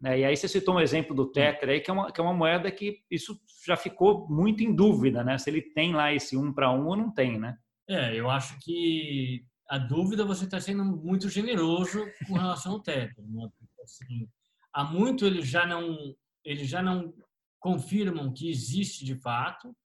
Né? 0.00 0.20
E 0.20 0.24
aí 0.24 0.36
você 0.36 0.46
citou 0.46 0.76
um 0.76 0.80
exemplo 0.80 1.14
do 1.14 1.30
Tether 1.30 1.68
aí, 1.68 1.80
que 1.80 1.90
é, 1.90 1.92
uma, 1.92 2.12
que 2.12 2.20
é 2.20 2.22
uma 2.22 2.34
moeda 2.34 2.70
que 2.70 3.02
isso 3.10 3.40
já 3.66 3.76
ficou 3.76 4.28
muito 4.28 4.62
em 4.62 4.74
dúvida, 4.74 5.24
né? 5.24 5.36
Se 5.38 5.50
ele 5.50 5.60
tem 5.60 5.92
lá 5.92 6.12
esse 6.12 6.36
um 6.36 6.52
para 6.52 6.70
um 6.70 6.86
ou 6.86 6.96
não 6.96 7.12
tem, 7.12 7.38
né? 7.38 7.58
É, 7.88 8.14
eu 8.14 8.30
acho 8.30 8.58
que 8.60 9.44
a 9.68 9.76
dúvida 9.76 10.24
você 10.24 10.44
está 10.44 10.60
sendo 10.60 10.84
muito 10.84 11.28
generoso 11.28 12.06
com 12.26 12.34
relação 12.34 12.72
ao 12.72 12.80
Tether. 12.80 13.24
Né? 13.26 13.48
Assim, 13.82 14.28
há 14.72 14.84
muito 14.84 15.26
eles 15.26 15.46
já 15.46 15.66
não 15.66 16.14
eles 16.44 16.68
já 16.68 16.80
não 16.80 17.12
confirmam 17.58 18.32
que 18.32 18.48
existe 18.48 19.04
de 19.04 19.16
fato. 19.16 19.76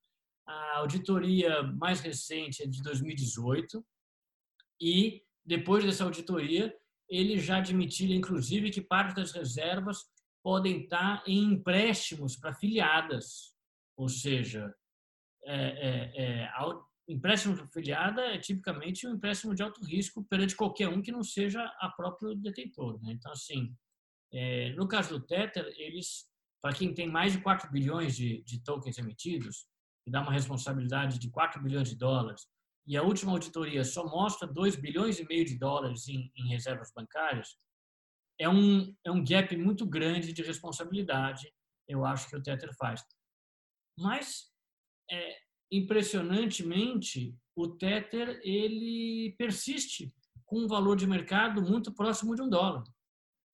A 0.45 0.77
auditoria 0.77 1.63
mais 1.63 2.01
recente 2.01 2.61
é 2.61 2.67
de 2.67 2.81
2018 2.83 3.83
e 4.79 5.23
depois 5.45 5.83
dessa 5.83 6.03
auditoria 6.03 6.73
eles 7.15 7.43
já 7.43 7.57
admitiram, 7.57 8.15
inclusive, 8.15 8.71
que 8.71 8.81
parte 8.81 9.15
das 9.15 9.31
reservas 9.31 10.05
podem 10.43 10.81
estar 10.81 11.23
em 11.27 11.53
empréstimos 11.53 12.35
para 12.35 12.53
filiadas, 12.53 13.53
ou 13.95 14.09
seja, 14.09 14.73
é, 15.45 15.55
é, 15.55 16.43
é, 16.43 16.49
empréstimo 17.07 17.55
para 17.55 17.67
filiada 17.67 18.21
é 18.21 18.37
tipicamente 18.37 19.05
um 19.07 19.13
empréstimo 19.13 19.53
de 19.53 19.61
alto 19.61 19.83
risco 19.85 20.23
perante 20.25 20.55
qualquer 20.55 20.87
um 20.87 21.01
que 21.01 21.11
não 21.11 21.23
seja 21.23 21.63
a 21.79 21.89
próprio 21.89 22.33
detentor. 22.35 22.99
Né? 23.01 23.11
Então, 23.11 23.31
assim, 23.31 23.75
é, 24.31 24.71
no 24.71 24.87
caso 24.87 25.17
do 25.17 25.25
Tether, 25.25 25.71
eles, 25.77 26.25
para 26.61 26.73
quem 26.73 26.93
tem 26.93 27.07
mais 27.07 27.33
de 27.33 27.41
4 27.41 27.71
bilhões 27.71 28.15
de, 28.15 28.41
de 28.43 28.63
tokens 28.63 28.97
emitidos, 28.97 29.67
que 30.03 30.11
dá 30.11 30.21
uma 30.21 30.31
responsabilidade 30.31 31.19
de 31.19 31.29
4 31.29 31.61
bilhões 31.61 31.89
de 31.89 31.95
dólares, 31.95 32.47
e 32.85 32.97
a 32.97 33.03
última 33.03 33.31
auditoria 33.31 33.83
só 33.83 34.05
mostra 34.05 34.47
2 34.47 34.75
bilhões 34.75 35.19
e 35.19 35.25
meio 35.25 35.45
de 35.45 35.57
dólares 35.57 36.07
em, 36.07 36.31
em 36.35 36.49
reservas 36.49 36.91
bancárias, 36.93 37.57
é 38.39 38.49
um, 38.49 38.93
é 39.05 39.11
um 39.11 39.23
gap 39.23 39.55
muito 39.55 39.85
grande 39.85 40.33
de 40.33 40.41
responsabilidade, 40.41 41.53
eu 41.87 42.05
acho 42.05 42.27
que 42.27 42.35
o 42.35 42.41
Tether 42.41 42.73
faz. 42.75 43.03
Mas, 43.97 44.51
é, 45.09 45.37
impressionantemente, 45.71 47.37
o 47.55 47.67
Tether 47.67 48.39
ele 48.43 49.35
persiste 49.37 50.13
com 50.45 50.61
um 50.61 50.67
valor 50.67 50.95
de 50.95 51.07
mercado 51.07 51.61
muito 51.61 51.93
próximo 51.93 52.35
de 52.35 52.41
um 52.41 52.49
dólar. 52.49 52.83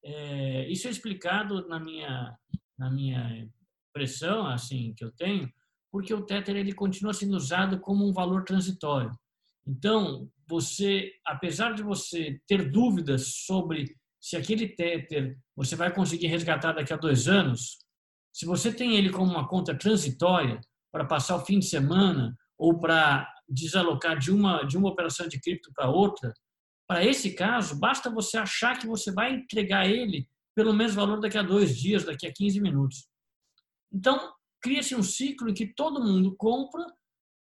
É, 0.04 0.70
isso 0.70 0.88
é 0.88 0.92
explicado 0.92 1.68
na 1.68 1.80
minha, 1.80 2.38
na 2.78 2.90
minha 2.90 3.50
impressão 3.90 4.48
assim, 4.48 4.94
que 4.96 5.04
eu 5.04 5.12
tenho, 5.12 5.52
porque 5.92 6.14
o 6.14 6.26
Tether 6.26 6.56
ele 6.56 6.74
continua 6.74 7.14
sendo 7.14 7.36
usado 7.36 7.80
como 7.80 8.08
um 8.08 8.14
valor 8.14 8.44
transitório. 8.44 9.12
Então, 9.68 10.30
você, 10.48 11.12
apesar 11.26 11.74
de 11.74 11.84
você 11.84 12.40
ter 12.48 12.72
dúvidas 12.72 13.28
sobre 13.46 13.96
se 14.20 14.36
aquele 14.36 14.68
Tether 14.68 15.38
você 15.56 15.76
vai 15.76 15.94
conseguir 15.94 16.28
resgatar 16.28 16.74
daqui 16.74 16.94
a 16.94 16.98
dois 16.98 17.28
anos, 17.28 17.78
se 18.34 18.46
você 18.46 18.74
tem 18.74 18.96
ele 18.96 19.10
como 19.10 19.32
uma 19.32 19.48
conta 19.48 19.78
transitória 19.78 20.60
para 20.92 21.06
passar 21.06 21.36
o 21.36 21.46
fim 21.46 21.60
de 21.60 21.66
semana 21.66 22.36
ou 22.58 22.80
para 22.80 23.32
desalocar 23.48 24.18
de 24.18 24.32
uma 24.32 24.64
de 24.64 24.78
uma 24.78 24.90
operação 24.90 25.28
de 25.28 25.40
cripto 25.40 25.72
para 25.74 25.90
outra, 25.90 26.34
para 26.88 27.04
esse 27.04 27.34
caso 27.34 27.80
basta 27.80 28.10
você 28.10 28.38
achar 28.38 28.78
que 28.78 28.88
você 28.88 29.12
vai 29.12 29.34
entregar 29.34 29.88
ele 29.88 30.28
pelo 30.56 30.74
mesmo 30.74 31.00
valor 31.00 31.20
daqui 31.20 31.38
a 31.38 31.44
dois 31.44 31.78
dias, 31.78 32.04
daqui 32.04 32.28
a 32.28 32.34
15 32.34 32.60
minutos. 32.60 33.08
Então 33.92 34.34
cria-se 34.62 34.96
um 34.96 35.04
ciclo 35.04 35.50
em 35.50 35.54
que 35.54 35.68
todo 35.74 36.04
mundo 36.04 36.36
compra 36.36 36.86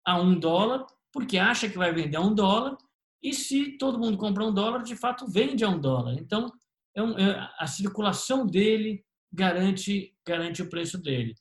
a 0.05 0.19
um 0.19 0.37
dólar 0.37 0.85
porque 1.11 1.37
acha 1.37 1.69
que 1.69 1.77
vai 1.77 1.93
vender 1.93 2.17
a 2.17 2.21
um 2.21 2.33
dólar 2.33 2.75
e 3.21 3.33
se 3.33 3.77
todo 3.77 3.99
mundo 3.99 4.17
compra 4.17 4.43
um 4.43 4.53
dólar, 4.53 4.83
de 4.83 4.95
fato 4.95 5.27
vende 5.27 5.63
a 5.63 5.69
um 5.69 5.79
dólar. 5.79 6.15
Então, 6.19 6.51
é 6.95 7.01
um, 7.01 7.17
é, 7.17 7.49
a 7.57 7.67
circulação 7.67 8.45
dele 8.45 9.05
garante 9.31 10.13
garante 10.27 10.61
o 10.61 10.69
preço 10.69 11.01
dele. 11.01 11.33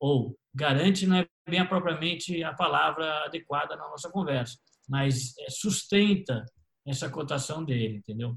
Ou 0.00 0.38
garante 0.54 1.06
não 1.06 1.16
é 1.16 1.28
bem 1.48 1.66
propriamente 1.66 2.42
a 2.42 2.54
palavra 2.54 3.24
adequada 3.24 3.76
na 3.76 3.88
nossa 3.88 4.10
conversa, 4.10 4.56
mas 4.88 5.36
é, 5.38 5.50
sustenta 5.50 6.44
essa 6.86 7.10
cotação 7.10 7.64
dele, 7.64 7.98
entendeu? 7.98 8.36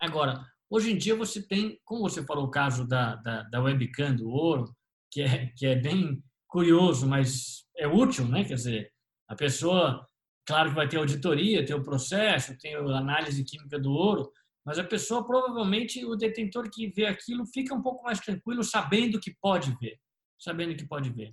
Agora, 0.00 0.46
hoje 0.70 0.92
em 0.92 0.96
dia 0.96 1.14
você 1.14 1.46
tem, 1.46 1.78
como 1.84 2.02
você 2.02 2.24
falou 2.24 2.46
o 2.46 2.50
caso 2.50 2.86
da, 2.86 3.16
da, 3.16 3.42
da 3.42 3.60
webcam 3.60 4.16
do 4.16 4.28
ouro, 4.28 4.74
que 5.14 5.22
é, 5.22 5.46
que 5.56 5.64
é 5.64 5.76
bem 5.76 6.20
curioso, 6.48 7.06
mas 7.06 7.64
é 7.76 7.86
útil, 7.86 8.26
né? 8.26 8.42
Quer 8.42 8.54
dizer, 8.54 8.92
a 9.28 9.36
pessoa, 9.36 10.04
claro 10.44 10.70
que 10.70 10.74
vai 10.74 10.88
ter 10.88 10.96
auditoria, 10.96 11.64
tem 11.64 11.76
o 11.76 11.84
processo, 11.84 12.58
tem 12.58 12.74
a 12.74 12.80
análise 12.80 13.44
química 13.44 13.78
do 13.78 13.92
ouro, 13.92 14.32
mas 14.66 14.76
a 14.76 14.82
pessoa 14.82 15.24
provavelmente, 15.24 16.04
o 16.04 16.16
detentor 16.16 16.68
que 16.68 16.88
vê 16.88 17.06
aquilo 17.06 17.46
fica 17.46 17.72
um 17.72 17.80
pouco 17.80 18.02
mais 18.02 18.18
tranquilo 18.18 18.64
sabendo 18.64 19.20
que 19.20 19.36
pode 19.40 19.76
ver, 19.80 20.00
sabendo 20.36 20.74
que 20.74 20.84
pode 20.84 21.10
ver. 21.10 21.32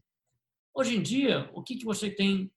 Hoje 0.75 0.95
em 0.95 1.01
dia, 1.01 1.49
o 1.51 1.63
que, 1.63 1.75
que 1.75 1.85
você 1.85 2.07
tem 2.07 2.51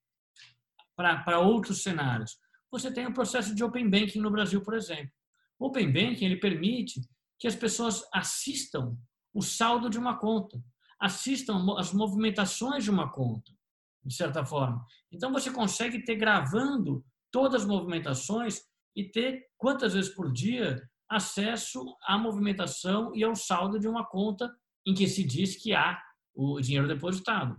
para 0.95 1.40
outros 1.40 1.83
cenários? 1.83 2.37
Você 2.71 2.93
tem 2.93 3.07
o 3.07 3.14
processo 3.14 3.54
de 3.54 3.64
Open 3.64 3.88
Banking 3.88 4.21
no 4.21 4.31
Brasil, 4.31 4.61
por 4.62 4.75
exemplo. 4.75 5.11
Open 5.59 5.90
Banking 5.90 6.26
ele 6.26 6.37
permite 6.37 7.00
que 7.38 7.47
as 7.47 7.57
pessoas 7.57 8.07
assistam 8.12 8.95
o 9.33 9.40
saldo 9.40 9.88
de 9.88 9.99
uma 9.99 10.19
conta 10.19 10.62
assistam 11.05 11.77
as 11.77 11.93
movimentações 11.93 12.83
de 12.83 12.91
uma 12.91 13.13
conta, 13.13 13.53
de 14.03 14.15
certa 14.15 14.43
forma. 14.43 14.83
Então, 15.13 15.31
você 15.31 15.51
consegue 15.51 16.03
ter 16.03 16.17
gravando 16.17 17.05
todas 17.31 17.61
as 17.61 17.69
movimentações 17.69 18.63
e 18.97 19.05
ter, 19.05 19.47
quantas 19.59 19.93
vezes 19.93 20.15
por 20.15 20.33
dia, 20.33 20.83
acesso 21.07 21.85
à 22.05 22.17
movimentação 22.17 23.15
e 23.15 23.23
ao 23.23 23.37
saldo 23.37 23.79
de 23.79 23.87
uma 23.87 24.07
conta 24.07 24.51
em 24.87 24.95
que 24.95 25.07
se 25.07 25.23
diz 25.23 25.57
que 25.57 25.75
há 25.75 26.01
o 26.35 26.59
dinheiro 26.59 26.89
depositado. 26.89 27.55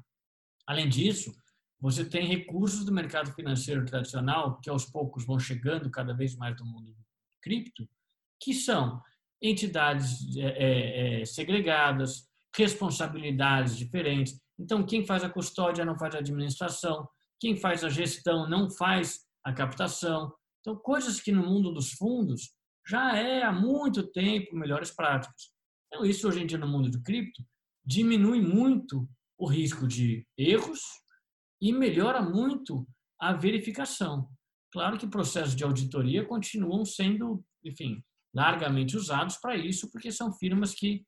Além 0.66 0.90
disso, 0.90 1.32
você 1.80 2.04
tem 2.04 2.25
recursos 2.25 2.84
do 2.84 2.92
mercado 2.92 3.32
financeiro 3.34 3.86
tradicional, 3.86 4.60
que 4.60 4.72
aos 4.72 4.86
poucos 4.86 5.24
vão 5.24 5.38
chegando 5.38 5.92
cada 5.92 6.16
vez 6.16 6.36
mais 6.36 6.60
no 6.60 6.66
mundo 6.66 6.96
cripto, 7.44 7.88
que 8.42 8.56
são 8.56 9.00
entidades 9.40 10.36
é, 10.36 11.22
é, 11.22 11.25
segregadas, 11.25 12.28
responsabilidades 12.57 13.77
diferentes. 13.77 14.39
Então, 14.57 14.85
quem 14.85 15.05
faz 15.05 15.24
a 15.24 15.29
custódia 15.29 15.85
não 15.85 15.97
faz 15.97 16.15
a 16.15 16.19
administração, 16.19 17.07
quem 17.39 17.57
faz 17.57 17.83
a 17.83 17.89
gestão 17.89 18.50
não 18.50 18.69
faz 18.69 19.25
a 19.43 19.53
captação. 19.53 20.33
Então, 20.62 20.75
coisas 20.75 21.19
que 21.19 21.31
no 21.31 21.45
mundo 21.45 21.74
dos 21.74 21.91
fundos 21.91 22.51
já 22.88 23.17
é 23.17 23.43
há 23.43 23.51
muito 23.51 24.03
tempo 24.12 24.55
melhores 24.55 24.91
práticas. 24.91 25.51
Então, 25.88 26.05
isso 26.05 26.27
hoje 26.27 26.41
em 26.41 26.47
dia 26.47 26.57
no 26.57 26.67
mundo 26.67 26.89
do 26.89 27.01
cripto 27.01 27.43
diminui 27.85 28.41
muito 28.41 29.07
o 29.38 29.47
risco 29.47 29.88
de 29.88 30.25
erros 30.38 30.81
e 31.62 31.71
melhora 31.74 32.21
muito 32.21 32.88
a 33.19 33.33
verificação. 33.33 34.29
Claro 34.71 34.97
que 34.97 35.07
processos 35.07 35.55
de 35.55 35.63
auditoria 35.63 36.25
continuam 36.25 36.83
sendo, 36.85 37.43
enfim, 37.63 38.03
largamente 38.33 38.97
usados 38.97 39.38
para 39.38 39.55
isso, 39.55 39.89
porque 39.91 40.12
são 40.12 40.33
firmas 40.33 40.74
que 40.74 41.05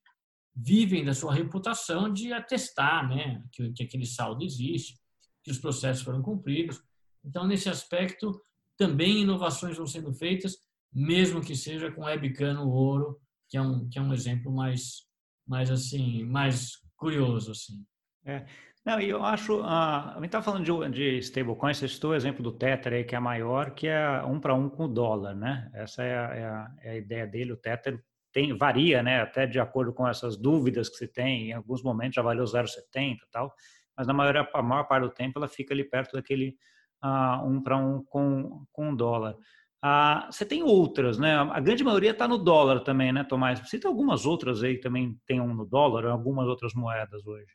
vivem 0.57 1.05
da 1.05 1.13
sua 1.13 1.33
reputação 1.33 2.11
de 2.11 2.33
atestar 2.33 3.07
né, 3.07 3.43
que, 3.51 3.71
que 3.73 3.83
aquele 3.83 4.05
saldo 4.05 4.43
existe, 4.43 4.99
que 5.43 5.51
os 5.51 5.59
processos 5.59 6.03
foram 6.03 6.21
cumpridos. 6.21 6.81
Então, 7.23 7.45
nesse 7.45 7.69
aspecto, 7.69 8.41
também 8.75 9.21
inovações 9.21 9.77
vão 9.77 9.85
sendo 9.85 10.11
feitas, 10.13 10.57
mesmo 10.91 11.41
que 11.41 11.55
seja 11.55 11.91
com 11.91 12.05
webcam 12.05 12.55
no 12.55 12.69
ouro, 12.69 13.19
que 13.47 13.55
é 13.55 13.61
um, 13.61 13.87
que 13.87 13.99
é 13.99 14.01
um 14.01 14.13
exemplo 14.13 14.51
mais, 14.51 15.03
mais 15.45 15.69
assim, 15.69 16.23
mais 16.23 16.71
curioso 16.95 17.51
assim. 17.51 17.85
É. 18.25 18.45
Não, 18.83 18.99
e 18.99 19.09
eu 19.09 19.23
acho, 19.23 19.59
uh, 19.59 19.65
a 19.65 20.13
gente 20.15 20.27
está 20.27 20.41
falando 20.41 20.63
de, 20.63 20.89
de 20.89 21.17
stablecoin, 21.19 21.73
você 21.73 21.87
citou 21.87 22.11
o 22.11 22.15
exemplo 22.15 22.41
do 22.41 22.53
Tether 22.53 22.93
aí, 22.93 23.03
que 23.03 23.15
é 23.15 23.19
maior, 23.19 23.71
que 23.71 23.87
é 23.87 24.23
um 24.23 24.39
para 24.39 24.55
um 24.55 24.69
com 24.69 24.85
o 24.85 24.87
dólar, 24.87 25.35
né? 25.35 25.69
Essa 25.73 26.03
é 26.03 26.17
a, 26.17 26.35
é 26.35 26.45
a, 26.45 26.75
é 26.81 26.89
a 26.91 26.97
ideia 26.97 27.27
dele, 27.27 27.51
o 27.51 27.57
Tether 27.57 28.01
tem, 28.31 28.55
varia, 28.57 29.01
né? 29.01 29.21
Até 29.21 29.45
de 29.45 29.59
acordo 29.59 29.93
com 29.93 30.07
essas 30.07 30.37
dúvidas 30.37 30.89
que 30.89 30.97
você 30.97 31.07
tem, 31.07 31.49
em 31.49 31.53
alguns 31.53 31.81
momentos 31.83 32.15
já 32.15 32.21
valeu 32.21 32.45
0,70 32.45 32.67
e 32.95 33.17
tal, 33.31 33.53
mas 33.95 34.05
na 34.07 34.13
maior, 34.13 34.49
a 34.53 34.61
maior 34.61 34.83
parte 34.83 35.03
do 35.03 35.13
tempo 35.13 35.39
ela 35.39 35.47
fica 35.47 35.73
ali 35.73 35.83
perto 35.83 36.13
daquele 36.13 36.55
uh, 37.03 37.47
um 37.47 37.61
para 37.61 37.77
um 37.77 38.03
com, 38.03 38.65
com 38.71 38.95
dólar. 38.95 39.35
Uh, 39.83 40.31
você 40.31 40.45
tem 40.45 40.63
outras, 40.63 41.17
né? 41.17 41.35
A 41.35 41.59
grande 41.59 41.83
maioria 41.83 42.11
está 42.11 42.27
no 42.27 42.37
dólar 42.37 42.81
também, 42.81 43.11
né, 43.11 43.23
Tomás? 43.23 43.59
Você 43.59 43.79
tem 43.79 43.89
algumas 43.89 44.25
outras 44.25 44.63
aí 44.63 44.75
que 44.75 44.81
também 44.81 45.19
tem 45.25 45.39
um 45.39 45.53
no 45.53 45.65
dólar, 45.65 46.05
algumas 46.05 46.47
outras 46.47 46.73
moedas 46.73 47.25
hoje. 47.25 47.51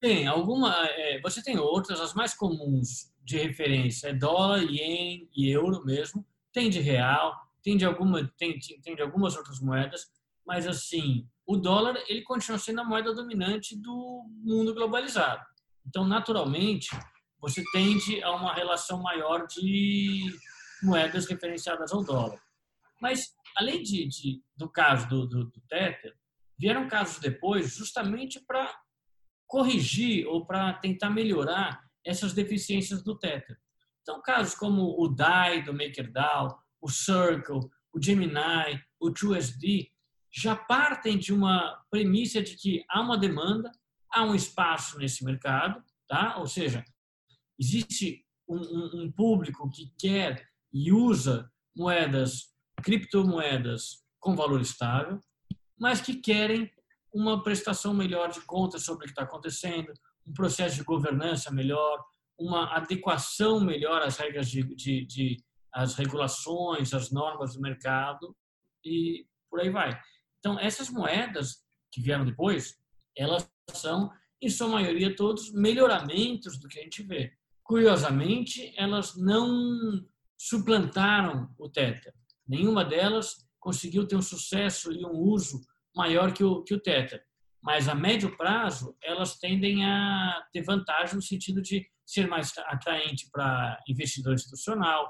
Tem, 0.00 0.26
alguma, 0.26 0.74
é, 0.88 1.20
você 1.20 1.42
tem 1.42 1.58
outras, 1.58 2.00
as 2.00 2.14
mais 2.14 2.34
comuns 2.34 3.12
de 3.22 3.38
referência 3.38 4.08
é 4.08 4.12
dólar, 4.12 4.62
ien 4.62 5.28
e 5.36 5.50
euro 5.50 5.84
mesmo. 5.84 6.26
Tem 6.52 6.68
de 6.68 6.80
real, 6.80 7.34
tem 7.62 7.76
de, 7.76 7.84
alguma, 7.84 8.26
tem, 8.36 8.58
tem 8.82 8.94
de 8.94 9.02
algumas 9.02 9.36
outras 9.36 9.60
moedas, 9.60 10.06
mas 10.46 10.66
assim, 10.66 11.28
o 11.46 11.56
dólar 11.56 11.96
ele 12.08 12.22
continua 12.22 12.58
sendo 12.58 12.80
a 12.80 12.84
moeda 12.84 13.14
dominante 13.14 13.76
do 13.80 14.24
mundo 14.44 14.74
globalizado. 14.74 15.44
Então, 15.86 16.06
naturalmente, 16.06 16.88
você 17.40 17.62
tende 17.72 18.22
a 18.22 18.30
uma 18.32 18.54
relação 18.54 19.02
maior 19.02 19.46
de 19.46 20.36
moedas 20.82 21.26
referenciadas 21.26 21.92
ao 21.92 22.04
dólar. 22.04 22.40
Mas, 23.00 23.34
além 23.56 23.82
de, 23.82 24.06
de 24.06 24.42
do 24.56 24.68
caso 24.68 25.08
do, 25.08 25.26
do, 25.26 25.44
do 25.46 25.60
Tether, 25.68 26.14
vieram 26.58 26.88
casos 26.88 27.18
depois 27.18 27.74
justamente 27.74 28.40
para 28.46 28.72
corrigir 29.46 30.26
ou 30.26 30.46
para 30.46 30.72
tentar 30.74 31.10
melhorar 31.10 31.82
essas 32.04 32.32
deficiências 32.32 33.02
do 33.02 33.18
Tether. 33.18 33.58
Então, 34.00 34.22
casos 34.22 34.54
como 34.54 35.00
o 35.00 35.08
DAI 35.08 35.62
do 35.62 35.72
MakerDAO, 35.72 36.61
o 36.82 36.90
Circle, 36.90 37.70
o 37.92 38.02
Gemini, 38.02 38.82
o 39.00 39.10
TrueSD, 39.10 39.90
já 40.34 40.56
partem 40.56 41.16
de 41.18 41.32
uma 41.32 41.80
premissa 41.90 42.42
de 42.42 42.56
que 42.56 42.84
há 42.90 43.00
uma 43.00 43.16
demanda, 43.16 43.70
há 44.10 44.24
um 44.24 44.34
espaço 44.34 44.98
nesse 44.98 45.24
mercado, 45.24 45.82
tá? 46.08 46.38
ou 46.38 46.46
seja, 46.46 46.84
existe 47.58 48.24
um, 48.48 48.56
um, 48.56 49.02
um 49.02 49.12
público 49.12 49.70
que 49.70 49.92
quer 49.98 50.48
e 50.72 50.90
usa 50.90 51.50
moedas, 51.76 52.52
criptomoedas 52.82 54.02
com 54.18 54.34
valor 54.34 54.60
estável, 54.60 55.20
mas 55.78 56.00
que 56.00 56.16
querem 56.16 56.70
uma 57.12 57.42
prestação 57.42 57.92
melhor 57.92 58.30
de 58.30 58.40
contas 58.42 58.84
sobre 58.84 59.04
o 59.04 59.06
que 59.06 59.12
está 59.12 59.22
acontecendo, 59.22 59.92
um 60.26 60.32
processo 60.32 60.76
de 60.76 60.84
governança 60.84 61.50
melhor, 61.50 62.02
uma 62.38 62.74
adequação 62.74 63.60
melhor 63.60 64.00
às 64.02 64.16
regras 64.16 64.48
de, 64.48 64.62
de, 64.74 65.04
de 65.04 65.44
às 65.72 65.94
regulações, 65.94 66.92
às 66.92 67.10
normas 67.10 67.54
do 67.54 67.60
mercado 67.60 68.36
e 68.84 69.26
por 69.50 69.60
aí 69.60 69.70
vai. 69.70 69.98
Então 70.38 70.58
essas 70.58 70.90
moedas 70.90 71.62
que 71.92 72.00
vieram 72.00 72.24
depois, 72.24 72.76
elas 73.16 73.48
são 73.72 74.10
em 74.40 74.48
sua 74.48 74.68
maioria 74.68 75.14
todos 75.14 75.52
melhoramentos 75.52 76.58
do 76.58 76.68
que 76.68 76.80
a 76.80 76.82
gente 76.82 77.02
vê. 77.02 77.32
Curiosamente, 77.62 78.74
elas 78.76 79.16
não 79.16 80.04
suplantaram 80.36 81.48
o 81.58 81.68
Tether. 81.68 82.12
Nenhuma 82.46 82.84
delas 82.84 83.46
conseguiu 83.60 84.06
ter 84.06 84.16
um 84.16 84.22
sucesso 84.22 84.92
e 84.92 85.04
um 85.06 85.12
uso 85.12 85.60
maior 85.94 86.32
que 86.32 86.42
o, 86.42 86.64
que 86.64 86.74
o 86.74 86.80
Tether. 86.80 87.22
Mas 87.62 87.88
a 87.88 87.94
médio 87.94 88.36
prazo, 88.36 88.96
elas 89.00 89.38
tendem 89.38 89.84
a 89.84 90.44
ter 90.52 90.62
vantagem 90.64 91.14
no 91.14 91.22
sentido 91.22 91.62
de 91.62 91.86
ser 92.04 92.26
mais 92.26 92.52
atraente 92.66 93.28
para 93.30 93.78
investidor 93.88 94.34
institucional, 94.34 95.08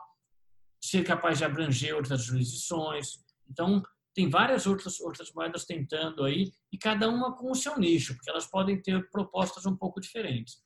ser 0.82 1.04
capaz 1.04 1.38
de 1.38 1.44
abranger 1.44 1.94
outras 1.94 2.24
jurisdições. 2.24 3.22
Então, 3.48 3.82
tem 4.14 4.28
várias 4.28 4.66
outras, 4.66 5.00
outras 5.00 5.32
moedas 5.32 5.64
tentando 5.64 6.24
aí, 6.24 6.52
e 6.70 6.76
cada 6.76 7.08
uma 7.08 7.34
com 7.34 7.50
o 7.50 7.54
seu 7.54 7.78
nicho, 7.78 8.14
porque 8.14 8.30
elas 8.30 8.46
podem 8.46 8.80
ter 8.80 9.08
propostas 9.10 9.64
um 9.64 9.76
pouco 9.76 10.00
diferentes. 10.00 10.62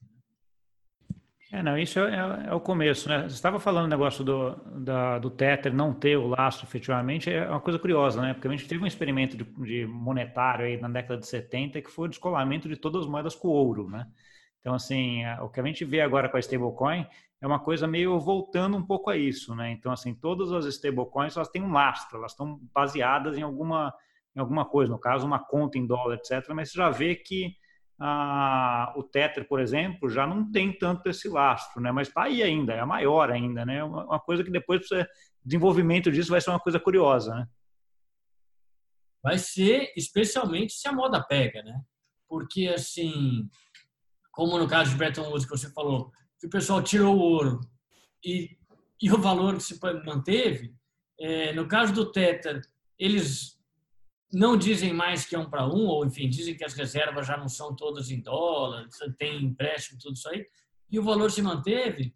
É, 1.52 1.62
não, 1.62 1.78
isso 1.78 2.00
é, 2.00 2.12
é, 2.12 2.48
é, 2.48 2.54
o 2.54 2.58
começo, 2.58 3.08
né? 3.08 3.22
Você 3.22 3.34
estava 3.34 3.60
falando 3.60 3.84
o 3.84 3.88
negócio 3.88 4.24
do, 4.24 4.56
da, 4.80 5.18
do 5.20 5.30
Tether 5.30 5.72
não 5.72 5.94
ter 5.94 6.16
o 6.16 6.26
lastro 6.26 6.66
efetivamente, 6.66 7.30
é 7.30 7.48
uma 7.48 7.60
coisa 7.60 7.78
curiosa, 7.78 8.20
né? 8.20 8.34
Porque 8.34 8.48
a 8.48 8.50
gente 8.50 8.66
teve 8.66 8.82
um 8.82 8.86
experimento 8.86 9.36
de, 9.36 9.44
de 9.44 9.86
monetário 9.86 10.66
aí 10.66 10.80
na 10.80 10.88
década 10.88 11.20
de 11.20 11.26
70 11.26 11.80
que 11.82 11.90
foi 11.90 12.06
o 12.06 12.10
descolamento 12.10 12.68
de 12.68 12.76
todas 12.76 13.02
as 13.02 13.08
moedas 13.08 13.36
com 13.36 13.48
ouro, 13.48 13.88
né? 13.88 14.08
Então, 14.60 14.74
assim, 14.74 15.24
o 15.40 15.48
que 15.48 15.60
a 15.60 15.62
gente 15.62 15.84
vê 15.84 16.00
agora 16.00 16.28
com 16.28 16.36
a 16.36 16.40
stablecoin 16.40 17.06
é 17.40 17.46
uma 17.46 17.60
coisa 17.60 17.86
meio 17.86 18.18
voltando 18.18 18.76
um 18.76 18.84
pouco 18.84 19.10
a 19.10 19.16
isso, 19.16 19.54
né? 19.54 19.70
Então, 19.70 19.92
assim, 19.92 20.14
todas 20.14 20.52
as 20.52 20.64
stablecoins, 20.66 21.36
elas 21.36 21.48
têm 21.48 21.62
um 21.62 21.72
lastro, 21.72 22.18
elas 22.18 22.32
estão 22.32 22.58
baseadas 22.74 23.36
em 23.36 23.42
alguma, 23.42 23.92
em 24.34 24.40
alguma 24.40 24.64
coisa, 24.64 24.90
no 24.90 24.98
caso, 24.98 25.26
uma 25.26 25.38
conta 25.38 25.78
em 25.78 25.86
dólar, 25.86 26.16
etc. 26.16 26.48
Mas 26.54 26.70
você 26.70 26.78
já 26.78 26.90
vê 26.90 27.14
que 27.14 27.54
ah, 27.98 28.92
o 28.96 29.02
Tether, 29.02 29.46
por 29.48 29.60
exemplo, 29.60 30.08
já 30.08 30.26
não 30.26 30.50
tem 30.50 30.72
tanto 30.72 31.08
esse 31.08 31.28
lastro, 31.28 31.80
né? 31.80 31.90
Mas 31.92 32.08
está 32.08 32.24
aí 32.24 32.42
ainda, 32.42 32.74
é 32.74 32.84
maior 32.84 33.30
ainda, 33.30 33.64
né? 33.64 33.82
Uma, 33.84 34.20
coisa 34.20 34.44
que 34.44 34.50
depois 34.50 34.90
o 34.90 35.06
desenvolvimento 35.44 36.10
disso 36.10 36.30
vai 36.30 36.40
ser 36.40 36.50
uma 36.50 36.60
coisa 36.60 36.80
curiosa, 36.80 37.34
né? 37.34 37.48
Vai 39.22 39.38
ser, 39.38 39.92
especialmente 39.96 40.74
se 40.74 40.86
a 40.86 40.92
moda 40.92 41.22
pega, 41.22 41.62
né? 41.62 41.80
Porque 42.28 42.68
assim, 42.68 43.48
como 44.30 44.58
no 44.58 44.68
caso 44.68 44.90
de 44.90 44.96
Bretton 44.96 45.28
Woods 45.28 45.44
que 45.44 45.56
você 45.56 45.72
falou, 45.72 46.10
que 46.46 46.48
o 46.48 46.50
pessoal 46.50 46.80
tirou 46.80 47.16
o 47.16 47.20
ouro 47.20 47.60
e, 48.24 48.56
e 49.02 49.10
o 49.10 49.18
valor 49.18 49.60
se 49.60 49.78
manteve. 50.04 50.74
É, 51.18 51.52
no 51.52 51.66
caso 51.66 51.92
do 51.92 52.12
Tether, 52.12 52.62
eles 52.98 53.58
não 54.32 54.56
dizem 54.56 54.92
mais 54.92 55.24
que 55.24 55.34
é 55.34 55.38
um 55.38 55.50
para 55.50 55.66
um, 55.66 55.86
ou 55.86 56.06
enfim, 56.06 56.28
dizem 56.28 56.56
que 56.56 56.64
as 56.64 56.74
reservas 56.74 57.26
já 57.26 57.36
não 57.36 57.48
são 57.48 57.74
todas 57.74 58.10
em 58.10 58.20
dólar, 58.20 58.88
tem 59.18 59.42
empréstimo, 59.42 59.98
tudo 60.00 60.14
isso 60.14 60.28
aí, 60.28 60.46
e 60.90 60.98
o 60.98 61.02
valor 61.02 61.30
se 61.30 61.42
manteve, 61.42 62.12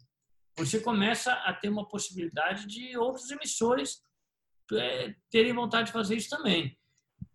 você 0.57 0.79
começa 0.79 1.33
a 1.33 1.53
ter 1.53 1.69
uma 1.69 1.87
possibilidade 1.87 2.67
de 2.67 2.97
outros 2.97 3.29
emissores 3.31 4.01
é, 4.73 5.13
terem 5.29 5.53
vontade 5.53 5.87
de 5.87 5.93
fazer 5.93 6.15
isso 6.15 6.29
também. 6.29 6.77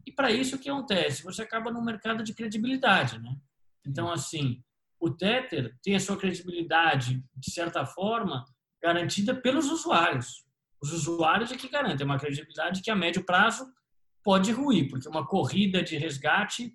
E 0.07 0.13
para 0.13 0.31
isso 0.31 0.57
o 0.57 0.59
que 0.59 0.71
acontece? 0.71 1.25
Você 1.25 1.43
acaba 1.43 1.71
num 1.71 1.83
mercado 1.83 2.23
de 2.23 2.35
credibilidade, 2.35 3.19
né? 3.19 3.37
Então, 3.85 4.11
assim, 4.11 4.63
o 5.07 5.17
Tether 5.17 5.77
tem 5.83 5.95
a 5.95 6.01
sua 6.01 6.17
credibilidade, 6.17 7.23
de 7.35 7.51
certa 7.51 7.85
forma, 7.87 8.45
garantida 8.83 9.35
pelos 9.35 9.71
usuários. 9.71 10.45
Os 10.83 10.93
usuários 10.93 11.53
é 11.53 11.57
que 11.57 11.69
garantem 11.69 12.05
uma 12.05 12.19
credibilidade 12.19 12.83
que 12.83 12.91
a 12.91 12.97
médio 12.97 13.25
prazo 13.25 13.67
pode 14.23 14.51
ruir, 14.53 14.89
porque 14.89 15.09
uma 15.09 15.27
corrida 15.27 15.83
de 15.83 15.97
resgate 15.97 16.75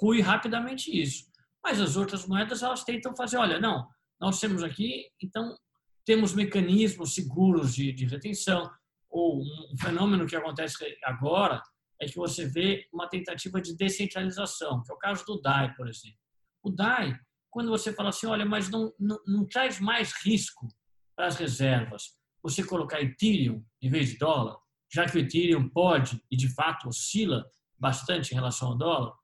rui 0.00 0.20
rapidamente 0.20 0.90
isso. 0.90 1.24
Mas 1.62 1.80
as 1.80 1.96
outras 1.96 2.26
moedas, 2.26 2.62
elas 2.62 2.84
tentam 2.84 3.14
fazer, 3.16 3.36
olha, 3.36 3.58
não, 3.58 3.86
nós 4.20 4.38
temos 4.40 4.62
aqui, 4.62 5.06
então 5.20 5.56
temos 6.04 6.32
mecanismos 6.32 7.14
seguros 7.14 7.74
de, 7.74 7.92
de 7.92 8.06
retenção, 8.06 8.70
ou 9.10 9.42
um 9.42 9.76
fenômeno 9.78 10.26
que 10.26 10.36
acontece 10.36 10.76
agora 11.02 11.62
é 12.00 12.06
que 12.06 12.16
você 12.16 12.46
vê 12.46 12.86
uma 12.92 13.08
tentativa 13.08 13.60
de 13.60 13.76
descentralização, 13.76 14.82
que 14.82 14.92
é 14.92 14.94
o 14.94 14.98
caso 14.98 15.24
do 15.24 15.40
DAI, 15.40 15.74
por 15.74 15.88
exemplo. 15.88 16.18
O 16.62 16.70
DAI, 16.70 17.18
quando 17.56 17.70
você 17.70 17.90
fala 17.90 18.10
assim, 18.10 18.26
olha, 18.26 18.44
mas 18.44 18.68
não, 18.68 18.92
não, 19.00 19.18
não 19.26 19.46
traz 19.46 19.80
mais 19.80 20.12
risco 20.22 20.68
para 21.16 21.28
as 21.28 21.36
reservas 21.36 22.14
você 22.42 22.62
colocar 22.62 23.00
Ethereum 23.00 23.64
em 23.80 23.88
vez 23.88 24.10
de 24.10 24.18
dólar, 24.18 24.58
já 24.92 25.06
que 25.06 25.16
o 25.16 25.20
Ethereum 25.20 25.66
pode 25.66 26.22
e 26.30 26.36
de 26.36 26.54
fato 26.54 26.86
oscila 26.86 27.50
bastante 27.78 28.30
em 28.30 28.34
relação 28.34 28.68
ao 28.68 28.76
dólar, 28.76 29.14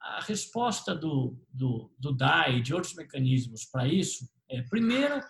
a 0.00 0.20
resposta 0.22 0.94
do, 0.94 1.38
do, 1.52 1.94
do 1.98 2.16
DAI 2.16 2.56
e 2.56 2.62
de 2.62 2.72
outros 2.72 2.94
mecanismos 2.94 3.66
para 3.66 3.86
isso 3.86 4.26
é, 4.48 4.62
primeiro, 4.62 5.20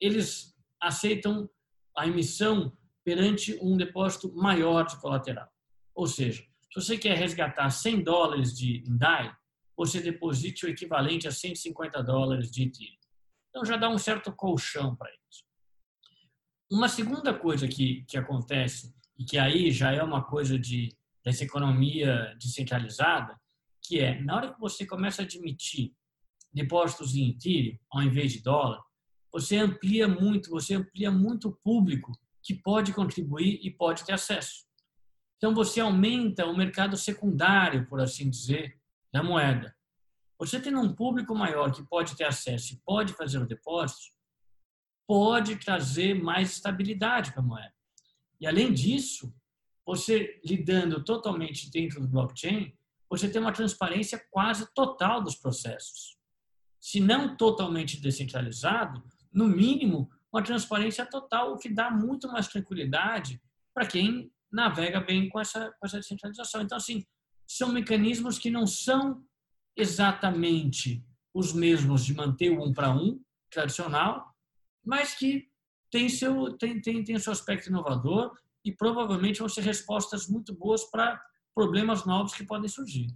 eles 0.00 0.52
aceitam 0.82 1.48
a 1.96 2.04
emissão 2.04 2.76
perante 3.04 3.56
um 3.62 3.76
depósito 3.76 4.34
maior 4.34 4.86
de 4.86 5.00
colateral. 5.00 5.48
Ou 5.94 6.08
seja, 6.08 6.42
se 6.42 6.80
você 6.80 6.98
quer 6.98 7.16
resgatar 7.16 7.70
100 7.70 8.02
dólares 8.02 8.58
de 8.58 8.82
DAI, 8.88 9.32
você 9.80 9.98
deposite 9.98 10.66
o 10.66 10.68
equivalente 10.68 11.26
a 11.26 11.30
150 11.30 12.02
dólares 12.02 12.50
de 12.50 12.64
Ethereum. 12.64 12.98
Então 13.48 13.64
já 13.64 13.78
dá 13.78 13.88
um 13.88 13.96
certo 13.96 14.30
colchão 14.30 14.94
para 14.94 15.10
isso. 15.10 15.42
Uma 16.70 16.86
segunda 16.86 17.32
coisa 17.32 17.66
que, 17.66 18.04
que 18.06 18.18
acontece, 18.18 18.94
e 19.18 19.24
que 19.24 19.38
aí 19.38 19.70
já 19.70 19.90
é 19.90 20.02
uma 20.02 20.22
coisa 20.22 20.58
de, 20.58 20.94
dessa 21.24 21.44
economia 21.44 22.36
descentralizada, 22.38 23.40
que 23.82 24.00
é, 24.00 24.20
na 24.20 24.36
hora 24.36 24.52
que 24.52 24.60
você 24.60 24.84
começa 24.84 25.22
a 25.22 25.24
admitir 25.24 25.94
depósitos 26.52 27.14
em 27.14 27.30
Ethereum 27.30 27.78
ao 27.90 28.02
invés 28.02 28.32
de 28.32 28.42
dólar, 28.42 28.82
você 29.32 29.56
amplia 29.56 30.06
muito, 30.06 30.50
você 30.50 30.74
amplia 30.74 31.10
muito 31.10 31.48
o 31.48 31.56
público 31.64 32.12
que 32.42 32.54
pode 32.54 32.92
contribuir 32.92 33.58
e 33.62 33.70
pode 33.70 34.04
ter 34.04 34.12
acesso. 34.12 34.66
Então 35.38 35.54
você 35.54 35.80
aumenta 35.80 36.44
o 36.44 36.54
mercado 36.54 36.98
secundário, 36.98 37.88
por 37.88 37.98
assim 37.98 38.28
dizer, 38.28 38.78
da 39.12 39.22
moeda. 39.22 39.74
Você 40.38 40.60
tendo 40.60 40.80
um 40.80 40.94
público 40.94 41.34
maior 41.34 41.70
que 41.70 41.86
pode 41.86 42.16
ter 42.16 42.24
acesso 42.24 42.74
e 42.74 42.80
pode 42.84 43.12
fazer 43.12 43.38
o 43.38 43.46
depósito, 43.46 44.12
pode 45.06 45.56
trazer 45.56 46.14
mais 46.14 46.52
estabilidade 46.52 47.32
para 47.32 47.40
a 47.40 47.44
moeda. 47.44 47.74
E 48.40 48.46
além 48.46 48.72
disso, 48.72 49.34
você 49.84 50.40
lidando 50.44 51.04
totalmente 51.04 51.70
dentro 51.70 52.00
do 52.00 52.08
blockchain, 52.08 52.72
você 53.08 53.28
tem 53.28 53.40
uma 53.40 53.52
transparência 53.52 54.24
quase 54.30 54.72
total 54.72 55.20
dos 55.20 55.34
processos. 55.34 56.16
Se 56.80 57.00
não 57.00 57.36
totalmente 57.36 58.00
descentralizado, 58.00 59.02
no 59.32 59.46
mínimo, 59.46 60.08
uma 60.32 60.42
transparência 60.42 61.04
total, 61.04 61.52
o 61.52 61.58
que 61.58 61.68
dá 61.68 61.90
muito 61.90 62.28
mais 62.28 62.48
tranquilidade 62.48 63.42
para 63.74 63.86
quem 63.86 64.32
navega 64.50 65.00
bem 65.00 65.28
com 65.28 65.40
essa, 65.40 65.70
com 65.72 65.86
essa 65.86 65.98
descentralização. 65.98 66.62
Então, 66.62 66.78
assim, 66.78 67.04
são 67.50 67.72
mecanismos 67.72 68.38
que 68.38 68.48
não 68.48 68.64
são 68.64 69.24
exatamente 69.76 71.04
os 71.34 71.52
mesmos 71.52 72.04
de 72.04 72.14
manter 72.14 72.50
o 72.50 72.62
um 72.62 72.72
para 72.72 72.92
um 72.92 73.20
tradicional, 73.50 74.32
mas 74.84 75.14
que 75.14 75.48
tem, 75.90 76.08
seu, 76.08 76.56
tem, 76.56 76.80
tem, 76.80 77.02
tem 77.02 77.18
seu 77.18 77.32
aspecto 77.32 77.68
inovador 77.68 78.32
e 78.64 78.70
provavelmente 78.70 79.40
vão 79.40 79.48
ser 79.48 79.62
respostas 79.62 80.28
muito 80.28 80.54
boas 80.54 80.84
para 80.92 81.20
problemas 81.52 82.06
novos 82.06 82.34
que 82.34 82.44
podem 82.44 82.68
surgir. 82.68 83.08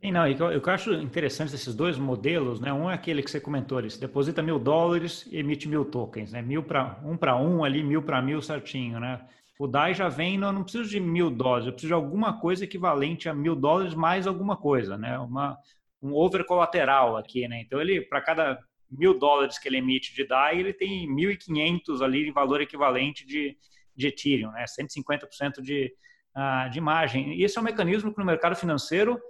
Sim, 0.00 0.12
não, 0.12 0.26
eu, 0.26 0.52
eu 0.52 0.62
acho 0.68 0.94
interessante 0.94 1.54
esses 1.54 1.74
dois 1.74 1.98
modelos, 1.98 2.58
né? 2.58 2.72
Um 2.72 2.90
é 2.90 2.94
aquele 2.94 3.22
que 3.22 3.30
você 3.30 3.38
comentou, 3.38 3.78
ele 3.78 3.88
deposita 3.98 4.42
mil 4.42 4.58
dólares 4.58 5.26
e 5.30 5.36
emite 5.36 5.68
mil 5.68 5.84
tokens, 5.84 6.32
né? 6.32 6.40
Mil 6.40 6.62
para 6.62 6.98
um 7.04 7.18
para 7.18 7.36
um 7.36 7.62
ali, 7.62 7.82
mil 7.82 8.02
para 8.02 8.22
mil 8.22 8.40
certinho, 8.40 8.98
né? 8.98 9.28
O 9.60 9.66
DAI 9.66 9.92
já 9.92 10.08
vem, 10.08 10.38
não, 10.38 10.50
não 10.50 10.62
preciso 10.62 10.88
de 10.88 10.98
mil 10.98 11.30
dólares, 11.30 11.66
eu 11.66 11.72
preciso 11.72 11.90
de 11.90 11.94
alguma 11.94 12.40
coisa 12.40 12.64
equivalente 12.64 13.28
a 13.28 13.34
mil 13.34 13.54
dólares 13.54 13.92
mais 13.92 14.26
alguma 14.26 14.56
coisa, 14.56 14.96
né? 14.96 15.18
Uma, 15.18 15.58
um 16.00 16.14
over 16.14 16.46
colateral 16.46 17.14
aqui, 17.18 17.46
né? 17.46 17.60
Então 17.60 17.78
ele, 17.78 18.00
para 18.00 18.22
cada 18.22 18.58
mil 18.90 19.18
dólares 19.18 19.58
que 19.58 19.68
ele 19.68 19.76
emite 19.76 20.14
de 20.14 20.26
DAI, 20.26 20.60
ele 20.60 20.72
tem 20.72 21.06
1.500 21.14 22.02
ali 22.02 22.26
em 22.26 22.32
valor 22.32 22.62
equivalente 22.62 23.26
de, 23.26 23.54
de 23.94 24.06
Ethereum, 24.06 24.50
né? 24.50 24.64
150% 24.64 25.60
de, 25.60 25.94
uh, 26.34 26.70
de 26.70 26.80
margem. 26.80 27.34
E 27.34 27.44
esse 27.44 27.58
é 27.58 27.60
um 27.60 27.64
mecanismo 27.64 28.14
que 28.14 28.18
no 28.18 28.24
mercado 28.24 28.56
financeiro 28.56 29.20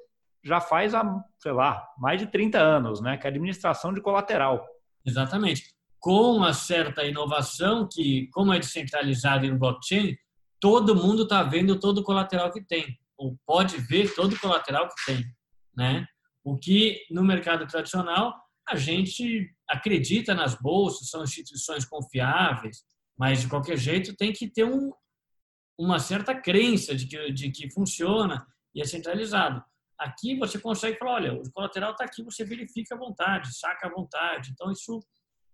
já 0.44 0.60
faz 0.60 0.94
há, 0.94 1.02
sei 1.40 1.50
lá, 1.50 1.84
mais 1.98 2.20
de 2.20 2.28
30 2.28 2.56
anos, 2.56 3.00
né? 3.00 3.16
Que 3.16 3.26
é 3.26 3.30
a 3.30 3.32
administração 3.32 3.92
de 3.92 4.00
colateral. 4.00 4.64
Exatamente. 5.04 5.74
Com 6.00 6.36
uma 6.36 6.52
certa 6.52 7.04
inovação 7.04 7.86
que, 7.86 8.28
como 8.32 8.52
é 8.52 8.58
descentralizado 8.58 9.44
em 9.44 9.56
blockchain, 9.56 10.16
todo 10.58 10.96
mundo 10.96 11.24
está 11.24 11.42
vendo 11.42 11.78
todo 11.78 11.98
o 11.98 12.04
colateral 12.04 12.50
que 12.50 12.64
tem, 12.64 12.98
ou 13.16 13.38
pode 13.46 13.76
ver 13.76 14.14
todo 14.14 14.34
o 14.34 14.40
colateral 14.40 14.88
que 14.88 15.04
tem, 15.06 15.24
né? 15.76 16.06
O 16.42 16.58
que 16.58 17.04
no 17.10 17.22
mercado 17.22 17.66
tradicional 17.66 18.34
a 18.68 18.76
gente 18.76 19.50
acredita 19.68 20.34
nas 20.34 20.54
bolsas, 20.54 21.08
são 21.08 21.24
instituições 21.24 21.84
confiáveis, 21.84 22.84
mas 23.18 23.42
de 23.42 23.48
qualquer 23.48 23.76
jeito 23.76 24.16
tem 24.16 24.32
que 24.32 24.48
ter 24.48 24.64
um, 24.64 24.92
uma 25.78 25.98
certa 25.98 26.34
crença 26.34 26.94
de 26.94 27.06
que, 27.06 27.32
de 27.32 27.50
que 27.50 27.70
funciona 27.70 28.46
e 28.74 28.80
é 28.80 28.84
centralizado. 28.84 29.62
Aqui 29.98 30.34
você 30.38 30.58
consegue 30.58 30.98
falar, 30.98 31.12
olha, 31.12 31.34
o 31.34 31.52
colateral 31.52 31.92
está 31.92 32.04
aqui, 32.04 32.22
você 32.22 32.44
verifica 32.44 32.94
à 32.94 32.98
vontade, 32.98 33.54
saca 33.54 33.86
à 33.86 33.90
vontade. 33.90 34.50
Então 34.52 34.70
isso 34.72 35.00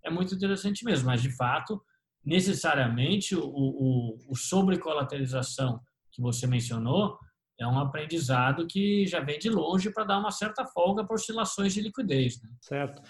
é 0.07 0.11
muito 0.11 0.35
interessante 0.35 0.85
mesmo, 0.85 1.07
mas 1.07 1.21
de 1.21 1.31
fato, 1.37 1.83
necessariamente 2.25 3.35
o, 3.35 3.45
o, 3.45 4.17
o 4.29 4.37
sobrecolateralização 4.37 5.81
que 6.13 6.23
você 6.23 6.47
mencionou 6.47 7.19
é 7.59 7.67
um 7.67 7.79
aprendizado 7.79 8.67
que 8.67 9.07
já 9.07 9.21
vem 9.21 9.39
de 9.39 9.49
longe 9.49 9.91
para 9.91 10.05
dar 10.05 10.19
uma 10.19 10.31
certa 10.31 10.65
folga 10.67 11.05
para 11.05 11.15
oscilações 11.15 11.75
de 11.75 11.81
liquidez. 11.81 12.41
Né? 12.43 12.49
Certo. 12.61 13.03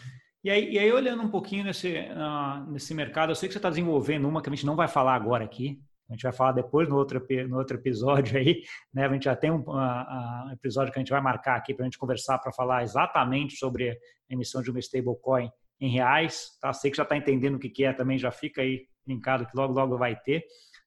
E 0.44 0.50
aí, 0.50 0.70
e 0.72 0.78
aí, 0.78 0.92
olhando 0.92 1.22
um 1.22 1.28
pouquinho 1.28 1.64
nesse, 1.64 1.92
uh, 1.92 2.70
nesse 2.70 2.94
mercado, 2.94 3.30
eu 3.30 3.34
sei 3.34 3.48
que 3.48 3.52
você 3.52 3.58
está 3.58 3.68
desenvolvendo 3.68 4.28
uma 4.28 4.40
que 4.40 4.48
a 4.48 4.54
gente 4.54 4.66
não 4.66 4.76
vai 4.76 4.86
falar 4.86 5.16
agora 5.16 5.44
aqui, 5.44 5.80
a 6.08 6.12
gente 6.12 6.22
vai 6.22 6.32
falar 6.32 6.52
depois 6.52 6.88
no 6.88 6.96
outro, 6.96 7.20
no 7.48 7.58
outro 7.58 7.76
episódio 7.76 8.38
aí, 8.38 8.62
né? 8.94 9.06
A 9.06 9.12
gente 9.12 9.24
já 9.24 9.34
tem 9.34 9.50
um, 9.50 9.58
uh, 9.62 10.52
episódio 10.52 10.92
que 10.92 10.98
a 10.98 11.02
gente 11.02 11.10
vai 11.10 11.20
marcar 11.20 11.56
aqui 11.56 11.74
para 11.74 11.84
a 11.84 11.86
gente 11.86 11.98
conversar 11.98 12.38
para 12.38 12.52
falar 12.52 12.84
exatamente 12.84 13.56
sobre 13.56 13.90
a 13.90 13.96
emissão 14.30 14.62
de 14.62 14.70
uma 14.70 14.78
stablecoin 14.78 15.50
em 15.80 15.90
reais, 15.90 16.56
tá? 16.60 16.72
Sei 16.72 16.90
que 16.90 16.96
já 16.96 17.02
está 17.02 17.16
entendendo 17.16 17.56
o 17.56 17.58
que, 17.58 17.68
que 17.68 17.84
é 17.84 17.92
também, 17.92 18.18
já 18.18 18.30
fica 18.30 18.62
aí 18.62 18.86
linkado 19.06 19.46
que 19.46 19.56
logo, 19.56 19.72
logo 19.72 19.98
vai 19.98 20.16
ter, 20.16 20.44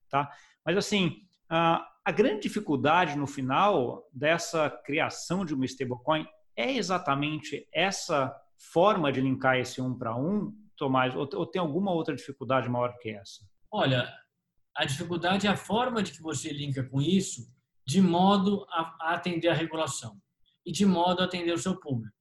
tá? 0.09 0.29
Mas 0.65 0.77
assim, 0.77 1.21
a 1.49 2.11
grande 2.11 2.41
dificuldade 2.41 3.17
no 3.17 3.27
final 3.27 4.07
dessa 4.11 4.69
criação 4.69 5.45
de 5.45 5.53
uma 5.53 5.65
stablecoin 5.65 6.27
é 6.55 6.73
exatamente 6.73 7.67
essa 7.73 8.35
forma 8.57 9.11
de 9.11 9.21
linkar 9.21 9.57
esse 9.57 9.81
um 9.81 9.97
para 9.97 10.15
um, 10.15 10.53
Tomás, 10.75 11.13
ou 11.15 11.45
tem 11.45 11.59
alguma 11.59 11.91
outra 11.91 12.15
dificuldade 12.15 12.69
maior 12.69 12.97
que 12.99 13.09
essa? 13.09 13.45
Olha, 13.69 14.09
a 14.75 14.85
dificuldade 14.85 15.45
é 15.45 15.49
a 15.49 15.57
forma 15.57 16.01
de 16.01 16.13
que 16.13 16.21
você 16.21 16.53
linka 16.53 16.83
com 16.83 17.01
isso 17.01 17.53
de 17.85 18.01
modo 18.01 18.65
a, 18.69 19.13
atender 19.13 19.49
a 19.49 19.53
regulação 19.53 20.17
e 20.65 20.71
de 20.71 20.85
modo 20.85 21.21
a 21.21 21.25
atender 21.25 21.51
o 21.51 21.57
seu 21.57 21.77
público. 21.77 22.15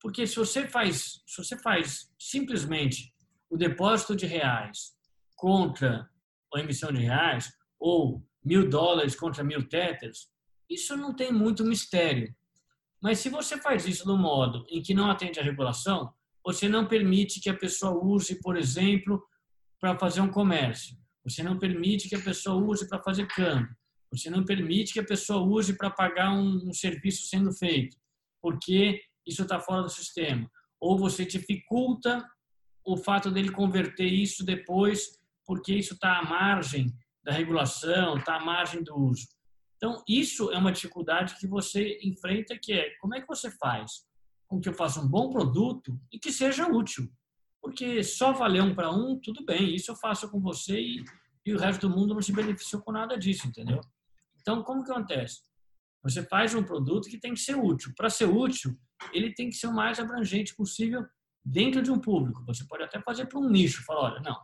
Porque 0.00 0.26
se 0.26 0.36
você 0.36 0.68
faz, 0.68 1.22
se 1.26 1.42
você 1.42 1.58
faz 1.58 2.10
simplesmente 2.18 3.12
o 3.50 3.56
depósito 3.56 4.14
de 4.14 4.26
reais 4.26 4.96
contra 5.34 6.08
a 6.54 6.60
emissão 6.60 6.92
de 6.92 7.00
reais 7.00 7.50
ou 7.78 8.24
mil 8.44 8.68
dólares 8.68 9.16
contra 9.16 9.44
mil 9.44 9.68
tethers, 9.68 10.28
isso 10.68 10.96
não 10.96 11.14
tem 11.14 11.32
muito 11.32 11.64
mistério. 11.64 12.34
Mas 13.02 13.18
se 13.20 13.28
você 13.28 13.58
faz 13.58 13.86
isso 13.86 14.06
no 14.06 14.16
modo 14.16 14.64
em 14.68 14.82
que 14.82 14.94
não 14.94 15.10
atende 15.10 15.38
à 15.38 15.42
regulação, 15.42 16.12
você 16.44 16.68
não 16.68 16.86
permite 16.86 17.40
que 17.40 17.50
a 17.50 17.56
pessoa 17.56 18.02
use, 18.02 18.40
por 18.40 18.56
exemplo, 18.56 19.22
para 19.80 19.98
fazer 19.98 20.20
um 20.20 20.30
comércio. 20.30 20.96
Você 21.24 21.42
não 21.42 21.58
permite 21.58 22.08
que 22.08 22.14
a 22.14 22.22
pessoa 22.22 22.56
use 22.56 22.88
para 22.88 23.02
fazer 23.02 23.26
câmbio. 23.26 23.74
Você 24.10 24.30
não 24.30 24.44
permite 24.44 24.92
que 24.94 25.00
a 25.00 25.04
pessoa 25.04 25.42
use 25.42 25.76
para 25.76 25.90
pagar 25.90 26.32
um, 26.32 26.68
um 26.68 26.72
serviço 26.72 27.26
sendo 27.26 27.52
feito, 27.52 27.96
porque 28.40 29.02
isso 29.28 29.42
está 29.42 29.60
fora 29.60 29.82
do 29.82 29.88
sistema. 29.90 30.50
Ou 30.80 30.98
você 30.98 31.24
dificulta 31.24 32.26
o 32.84 32.96
fato 32.96 33.30
dele 33.30 33.50
converter 33.50 34.06
isso 34.06 34.44
depois, 34.44 35.18
porque 35.44 35.74
isso 35.74 35.94
está 35.94 36.18
à 36.18 36.22
margem 36.22 36.86
da 37.22 37.32
regulação, 37.32 38.16
está 38.16 38.36
à 38.36 38.44
margem 38.44 38.82
do 38.82 38.96
uso. 38.96 39.26
Então, 39.76 40.02
isso 40.08 40.50
é 40.50 40.58
uma 40.58 40.72
dificuldade 40.72 41.36
que 41.38 41.46
você 41.46 41.98
enfrenta, 42.02 42.58
que 42.60 42.72
é 42.72 42.90
como 43.00 43.14
é 43.14 43.20
que 43.20 43.28
você 43.28 43.50
faz 43.58 44.08
com 44.48 44.58
que 44.58 44.68
eu 44.68 44.72
faça 44.72 45.00
um 45.00 45.06
bom 45.06 45.30
produto 45.30 46.00
e 46.10 46.18
que 46.18 46.32
seja 46.32 46.66
útil. 46.66 47.08
Porque 47.60 48.02
só 48.02 48.32
valer 48.32 48.62
um 48.62 48.74
para 48.74 48.90
um, 48.90 49.20
tudo 49.20 49.44
bem, 49.44 49.74
isso 49.74 49.90
eu 49.90 49.96
faço 49.96 50.30
com 50.30 50.40
você 50.40 50.80
e, 50.80 51.04
e 51.44 51.54
o 51.54 51.58
resto 51.58 51.86
do 51.86 51.94
mundo 51.94 52.14
não 52.14 52.22
se 52.22 52.32
beneficiou 52.32 52.80
com 52.82 52.90
nada 52.90 53.16
disso, 53.18 53.46
entendeu? 53.46 53.80
Então, 54.40 54.62
como 54.62 54.82
que 54.82 54.90
acontece? 54.90 55.42
Você 56.02 56.22
faz 56.22 56.54
um 56.54 56.62
produto 56.62 57.08
que 57.08 57.18
tem 57.18 57.34
que 57.34 57.40
ser 57.40 57.56
útil. 57.56 57.92
Para 57.94 58.08
ser 58.08 58.24
útil, 58.24 58.74
ele 59.12 59.34
tem 59.34 59.48
que 59.48 59.56
ser 59.56 59.66
o 59.66 59.74
mais 59.74 59.98
abrangente 59.98 60.54
possível 60.54 61.06
dentro 61.44 61.82
de 61.82 61.90
um 61.90 61.98
público. 61.98 62.44
Você 62.46 62.64
pode 62.66 62.84
até 62.84 63.00
fazer 63.00 63.26
para 63.26 63.38
um 63.38 63.48
nicho, 63.48 63.84
falar, 63.84 64.12
olha, 64.12 64.20
não, 64.20 64.38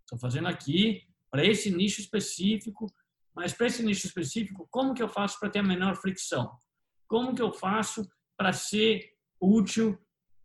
estou 0.00 0.18
fazendo 0.18 0.48
aqui 0.48 1.02
para 1.30 1.44
esse 1.44 1.70
nicho 1.70 2.00
específico, 2.00 2.86
mas 3.34 3.52
para 3.52 3.66
esse 3.68 3.82
nicho 3.82 4.06
específico, 4.06 4.66
como 4.70 4.94
que 4.94 5.02
eu 5.02 5.08
faço 5.08 5.38
para 5.38 5.50
ter 5.50 5.60
a 5.60 5.62
menor 5.62 5.96
fricção? 5.96 6.50
Como 7.06 7.34
que 7.34 7.42
eu 7.42 7.52
faço 7.52 8.06
para 8.36 8.52
ser 8.52 9.12
útil 9.40 9.98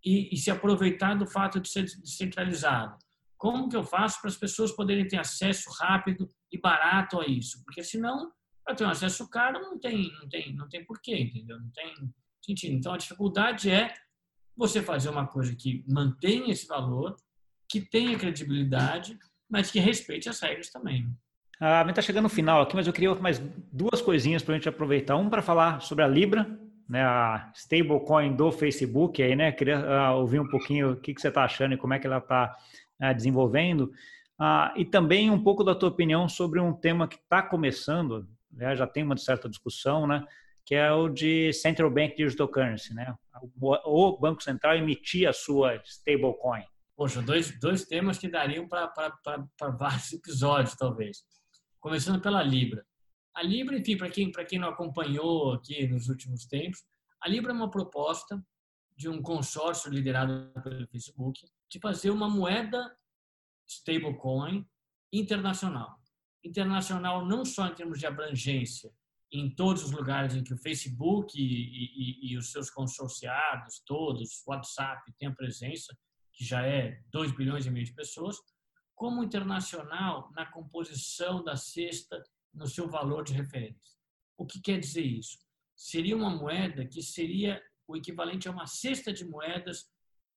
e, 0.03 0.33
e 0.33 0.37
se 0.37 0.51
aproveitar 0.51 1.15
do 1.15 1.25
fato 1.25 1.59
de 1.59 1.69
ser 1.69 1.83
descentralizado? 1.83 2.97
Como 3.37 3.67
que 3.67 3.75
eu 3.75 3.83
faço 3.83 4.21
para 4.21 4.29
as 4.29 4.37
pessoas 4.37 4.71
poderem 4.71 5.07
ter 5.07 5.17
acesso 5.17 5.69
rápido 5.71 6.29
e 6.51 6.57
barato 6.57 7.19
a 7.19 7.27
isso? 7.27 7.63
Porque 7.63 7.83
senão, 7.83 8.31
para 8.63 8.75
ter 8.75 8.85
um 8.85 8.89
acesso 8.89 9.27
caro, 9.29 9.59
não 9.59 9.79
tem, 9.79 10.11
não 10.13 10.29
tem, 10.29 10.55
não 10.55 10.69
tem 10.69 10.85
porquê, 10.85 11.17
entendeu? 11.17 11.59
Não 11.59 11.69
tem 11.71 12.13
sentido. 12.45 12.73
Então, 12.73 12.93
a 12.93 12.97
dificuldade 12.97 13.69
é 13.69 13.93
você 14.55 14.81
fazer 14.81 15.09
uma 15.09 15.27
coisa 15.27 15.55
que 15.55 15.83
mantenha 15.87 16.51
esse 16.51 16.67
valor, 16.67 17.15
que 17.69 17.81
tenha 17.81 18.17
credibilidade, 18.17 19.17
mas 19.49 19.69
que 19.69 19.79
respeite 19.79 20.29
as 20.29 20.39
regras 20.39 20.69
também. 20.69 21.09
A 21.59 21.81
gente 21.81 21.91
está 21.91 22.01
chegando 22.01 22.23
no 22.23 22.29
final 22.29 22.61
aqui, 22.61 22.75
mas 22.75 22.85
eu 22.85 22.93
queria 22.93 23.13
mais 23.15 23.39
duas 23.71 24.01
coisinhas 24.01 24.43
para 24.43 24.53
a 24.53 24.57
gente 24.57 24.67
aproveitar. 24.67 25.15
Um 25.15 25.29
para 25.29 25.41
falar 25.41 25.81
sobre 25.81 26.03
a 26.03 26.07
Libra, 26.07 26.59
né, 26.87 27.03
a 27.03 27.51
stablecoin 27.55 28.35
do 28.35 28.51
Facebook 28.51 29.21
aí, 29.23 29.35
né? 29.35 29.51
Queria 29.51 29.79
uh, 29.79 30.17
ouvir 30.17 30.39
um 30.39 30.47
pouquinho 30.47 30.91
o 30.91 30.95
que, 30.95 31.13
que 31.13 31.21
você 31.21 31.29
está 31.29 31.43
achando 31.43 31.73
e 31.73 31.77
como 31.77 31.93
é 31.93 31.99
que 31.99 32.07
ela 32.07 32.17
está 32.17 32.55
uh, 33.01 33.13
desenvolvendo. 33.13 33.91
Uh, 34.39 34.77
e 34.77 34.85
também 34.85 35.31
um 35.31 35.41
pouco 35.41 35.63
da 35.63 35.73
tua 35.73 35.89
opinião 35.89 36.27
sobre 36.27 36.59
um 36.59 36.73
tema 36.73 37.07
que 37.07 37.15
está 37.15 37.41
começando, 37.41 38.27
né, 38.51 38.75
já 38.75 38.85
tem 38.85 39.03
uma 39.03 39.17
certa 39.17 39.49
discussão, 39.49 40.05
né? 40.05 40.25
Que 40.65 40.75
é 40.75 40.91
o 40.91 41.07
de 41.07 41.53
Central 41.53 41.91
Bank 41.91 42.15
Digital 42.15 42.47
Currency, 42.47 42.93
né? 42.93 43.15
O, 43.61 44.17
Banco 44.17 44.41
Central 44.41 44.75
emitir 44.77 45.27
a 45.27 45.33
sua 45.33 45.75
stablecoin. 45.83 46.63
Poxa, 46.95 47.21
dois, 47.21 47.59
dois 47.59 47.85
temas 47.85 48.17
que 48.17 48.27
dariam 48.27 48.67
para 48.67 48.91
vários 49.77 50.11
episódios, 50.13 50.75
talvez. 50.75 51.23
Começando 51.79 52.21
pela 52.21 52.41
Libra. 52.41 52.85
A 53.35 53.43
Libra, 53.43 53.77
enfim, 53.77 53.97
para 53.97 54.09
quem, 54.09 54.31
quem 54.31 54.57
não 54.57 54.69
acompanhou 54.69 55.53
aqui 55.53 55.85
nos 55.87 56.07
últimos 56.07 56.45
tempos, 56.45 56.83
a 57.21 57.27
Libra 57.27 57.51
é 57.51 57.55
uma 57.55 57.69
proposta 57.69 58.41
de 58.95 59.09
um 59.09 59.21
consórcio 59.21 59.91
liderado 59.91 60.51
pelo 60.63 60.87
Facebook 60.87 61.45
de 61.69 61.79
fazer 61.79 62.09
uma 62.11 62.29
moeda 62.29 62.95
stablecoin 63.67 64.65
internacional. 65.11 65.99
Internacional 66.43 67.25
não 67.25 67.43
só 67.43 67.67
em 67.67 67.75
termos 67.75 67.99
de 67.99 68.05
abrangência, 68.05 68.91
em 69.31 69.53
todos 69.53 69.83
os 69.83 69.91
lugares 69.91 70.35
em 70.35 70.43
que 70.43 70.53
o 70.53 70.57
Facebook 70.57 71.37
e, 71.37 71.43
e, 71.43 72.31
e 72.31 72.37
os 72.37 72.51
seus 72.51 72.69
consorciados, 72.69 73.81
todos, 73.85 74.43
WhatsApp, 74.45 75.11
tem 75.17 75.29
a 75.29 75.35
presença, 75.35 75.97
que 76.33 76.45
já 76.45 76.65
é 76.65 77.01
2 77.11 77.31
bilhões 77.33 77.65
e 77.65 77.71
meio 77.71 77.85
de 77.85 77.93
pessoas, 77.93 78.37
como 78.93 79.23
internacional 79.23 80.31
na 80.33 80.45
composição 80.45 81.43
da 81.43 81.55
cesta, 81.55 82.23
no 82.53 82.67
seu 82.67 82.87
valor 82.87 83.23
de 83.23 83.33
referência. 83.33 83.97
O 84.37 84.45
que 84.45 84.61
quer 84.61 84.79
dizer 84.79 85.03
isso? 85.03 85.37
Seria 85.75 86.15
uma 86.15 86.29
moeda 86.29 86.85
que 86.85 87.01
seria 87.01 87.61
o 87.87 87.97
equivalente 87.97 88.47
a 88.47 88.51
uma 88.51 88.65
cesta 88.65 89.11
de 89.11 89.25
moedas 89.25 89.89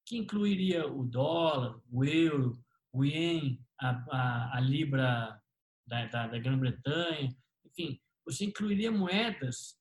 que 0.05 0.17
incluiria 0.17 0.87
o 0.87 1.05
dólar, 1.05 1.81
o 1.91 2.05
euro, 2.05 2.59
o 2.93 3.05
ien, 3.05 3.65
a, 3.81 3.91
a, 4.11 4.57
a 4.57 4.61
libra 4.61 5.41
da, 5.87 6.07
da, 6.07 6.27
da 6.27 6.39
Grã-Bretanha, 6.39 7.37
enfim, 7.65 8.01
você 8.29 8.45
incluiria 8.45 8.93
moedas 8.93 9.79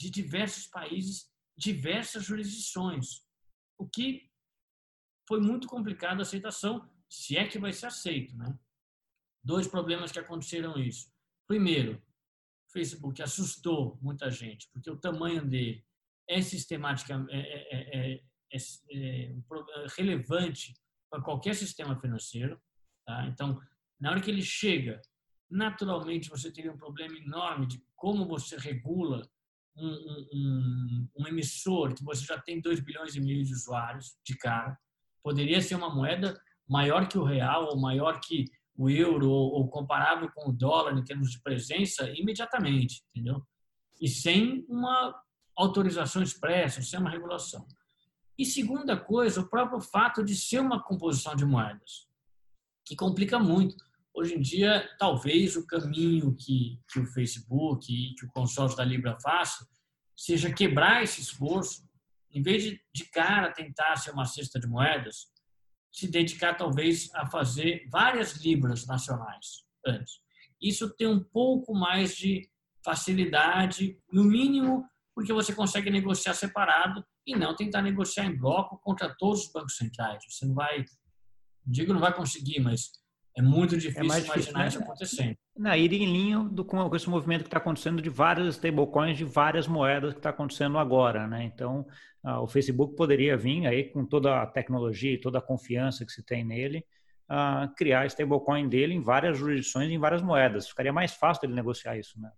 de 0.00 0.10
diversos 0.10 0.66
países, 0.66 1.30
diversas 1.56 2.24
jurisdições, 2.24 3.22
o 3.78 3.86
que 3.86 4.30
foi 5.28 5.40
muito 5.40 5.68
complicado 5.68 6.20
a 6.20 6.22
aceitação, 6.22 6.90
se 7.08 7.36
é 7.36 7.46
que 7.46 7.58
vai 7.58 7.72
ser 7.72 7.86
aceito, 7.86 8.34
né? 8.36 8.58
Dois 9.44 9.68
problemas 9.68 10.10
que 10.10 10.18
aconteceram 10.18 10.78
isso. 10.78 11.12
Primeiro, 11.46 12.02
o 12.68 12.72
Facebook 12.72 13.22
assustou 13.22 13.98
muita 14.00 14.30
gente, 14.30 14.68
porque 14.72 14.90
o 14.90 14.96
tamanho 14.96 15.46
dele 15.46 15.84
é 16.28 16.40
sistemática, 16.40 17.26
é, 17.28 17.40
é, 17.40 18.14
é, 18.14 18.56
é 18.56 19.34
relevante 19.96 20.74
para 21.10 21.22
qualquer 21.22 21.54
sistema 21.54 22.00
financeiro. 22.00 22.58
Tá? 23.04 23.26
Então, 23.26 23.60
na 24.00 24.10
hora 24.10 24.20
que 24.20 24.30
ele 24.30 24.42
chega, 24.42 25.02
naturalmente 25.52 26.30
você 26.30 26.50
teria 26.50 26.72
um 26.72 26.76
problema 26.78 27.16
enorme 27.16 27.66
de 27.66 27.82
como 27.94 28.26
você 28.26 28.56
regula 28.56 29.28
um, 29.76 29.88
um, 30.32 31.08
um, 31.18 31.26
emissor 31.26 31.94
que 31.94 32.02
você 32.02 32.24
já 32.24 32.38
tem 32.38 32.60
2 32.60 32.80
bilhões 32.80 33.14
e 33.14 33.20
meio 33.20 33.44
de 33.44 33.52
usuários 33.52 34.16
de 34.24 34.36
cara. 34.36 34.78
Poderia 35.22 35.60
ser 35.60 35.74
uma 35.74 35.94
moeda 35.94 36.40
maior 36.68 37.06
que 37.06 37.18
o 37.18 37.24
real 37.24 37.66
ou 37.66 37.80
maior 37.80 38.18
que 38.20 38.46
o 38.74 38.88
euro 38.88 39.30
ou 39.30 39.68
comparável 39.68 40.30
com 40.34 40.48
o 40.48 40.52
dólar 40.52 40.96
em 40.98 41.04
termos 41.04 41.30
de 41.30 41.40
presença 41.42 42.10
imediatamente, 42.10 43.02
entendeu? 43.10 43.46
E 44.00 44.08
sem 44.08 44.64
uma 44.68 45.14
autorização 45.54 46.22
expressa, 46.22 46.80
sem 46.82 46.98
uma 46.98 47.10
regulação. 47.10 47.66
E 48.38 48.46
segunda 48.46 48.96
coisa, 48.96 49.42
o 49.42 49.48
próprio 49.48 49.80
fato 49.80 50.24
de 50.24 50.34
ser 50.34 50.60
uma 50.60 50.82
composição 50.82 51.36
de 51.36 51.44
moedas, 51.44 52.08
que 52.84 52.96
complica 52.96 53.38
muito. 53.38 53.76
Hoje 54.14 54.34
em 54.34 54.40
dia, 54.40 54.88
talvez 54.98 55.56
o 55.56 55.66
caminho 55.66 56.34
que, 56.34 56.78
que 56.88 57.00
o 57.00 57.06
Facebook 57.06 57.90
e 57.90 58.14
que 58.14 58.26
o 58.26 58.30
consórcio 58.30 58.76
da 58.76 58.84
Libra 58.84 59.18
faça 59.20 59.66
seja 60.14 60.52
quebrar 60.52 61.02
esse 61.02 61.20
esforço, 61.20 61.82
em 62.30 62.42
vez 62.42 62.62
de 62.62 62.80
de 62.94 63.04
cara 63.06 63.52
tentar 63.52 63.96
ser 63.96 64.10
uma 64.10 64.26
cesta 64.26 64.60
de 64.60 64.66
moedas, 64.66 65.26
se 65.90 66.08
dedicar 66.08 66.54
talvez 66.54 67.12
a 67.14 67.26
fazer 67.26 67.86
várias 67.90 68.36
libras 68.36 68.86
nacionais 68.86 69.64
antes. 69.86 70.20
Isso 70.60 70.94
tem 70.94 71.06
um 71.06 71.22
pouco 71.22 71.74
mais 71.74 72.14
de 72.16 72.48
facilidade, 72.84 73.98
no 74.12 74.24
mínimo 74.24 74.84
porque 75.14 75.32
você 75.32 75.54
consegue 75.54 75.90
negociar 75.90 76.34
separado 76.34 77.04
e 77.26 77.36
não 77.36 77.54
tentar 77.54 77.82
negociar 77.82 78.24
em 78.24 78.36
bloco 78.36 78.78
contra 78.78 79.14
todos 79.14 79.46
os 79.46 79.52
bancos 79.52 79.76
centrais. 79.76 80.22
Você 80.28 80.46
não 80.46 80.54
vai, 80.54 80.84
digo 81.66 81.92
não 81.92 82.00
vai 82.00 82.14
conseguir, 82.14 82.60
mas 82.60 82.90
é 83.36 83.40
muito 83.40 83.76
difícil 83.76 84.02
é 84.02 84.04
imaginar 84.04 84.34
difícil, 84.34 84.52
né? 84.52 84.68
isso 84.68 84.78
acontecendo. 84.78 85.36
Não, 85.56 85.74
ir 85.74 85.92
em 85.92 86.04
linha 86.04 86.40
do, 86.40 86.64
com 86.64 86.94
esse 86.94 87.08
movimento 87.08 87.42
que 87.42 87.48
está 87.48 87.58
acontecendo 87.58 88.02
de 88.02 88.10
várias 88.10 88.56
stablecoins, 88.56 89.16
de 89.16 89.24
várias 89.24 89.66
moedas 89.66 90.12
que 90.12 90.18
está 90.18 90.30
acontecendo 90.30 90.76
agora, 90.78 91.26
né? 91.26 91.44
Então, 91.44 91.86
ah, 92.22 92.40
o 92.40 92.46
Facebook 92.46 92.94
poderia 92.94 93.36
vir 93.36 93.66
aí 93.66 93.84
com 93.84 94.04
toda 94.04 94.42
a 94.42 94.46
tecnologia 94.46 95.14
e 95.14 95.20
toda 95.20 95.38
a 95.38 95.42
confiança 95.42 96.04
que 96.04 96.12
se 96.12 96.22
tem 96.22 96.44
nele, 96.44 96.84
ah, 97.28 97.72
criar 97.76 98.06
stablecoin 98.06 98.68
dele 98.68 98.94
em 98.94 99.00
várias 99.00 99.38
jurisdições, 99.38 99.90
em 99.90 99.98
várias 99.98 100.20
moedas. 100.20 100.68
Ficaria 100.68 100.92
mais 100.92 101.14
fácil 101.14 101.46
ele 101.46 101.54
negociar 101.54 101.96
isso, 101.96 102.20
né? 102.20 102.30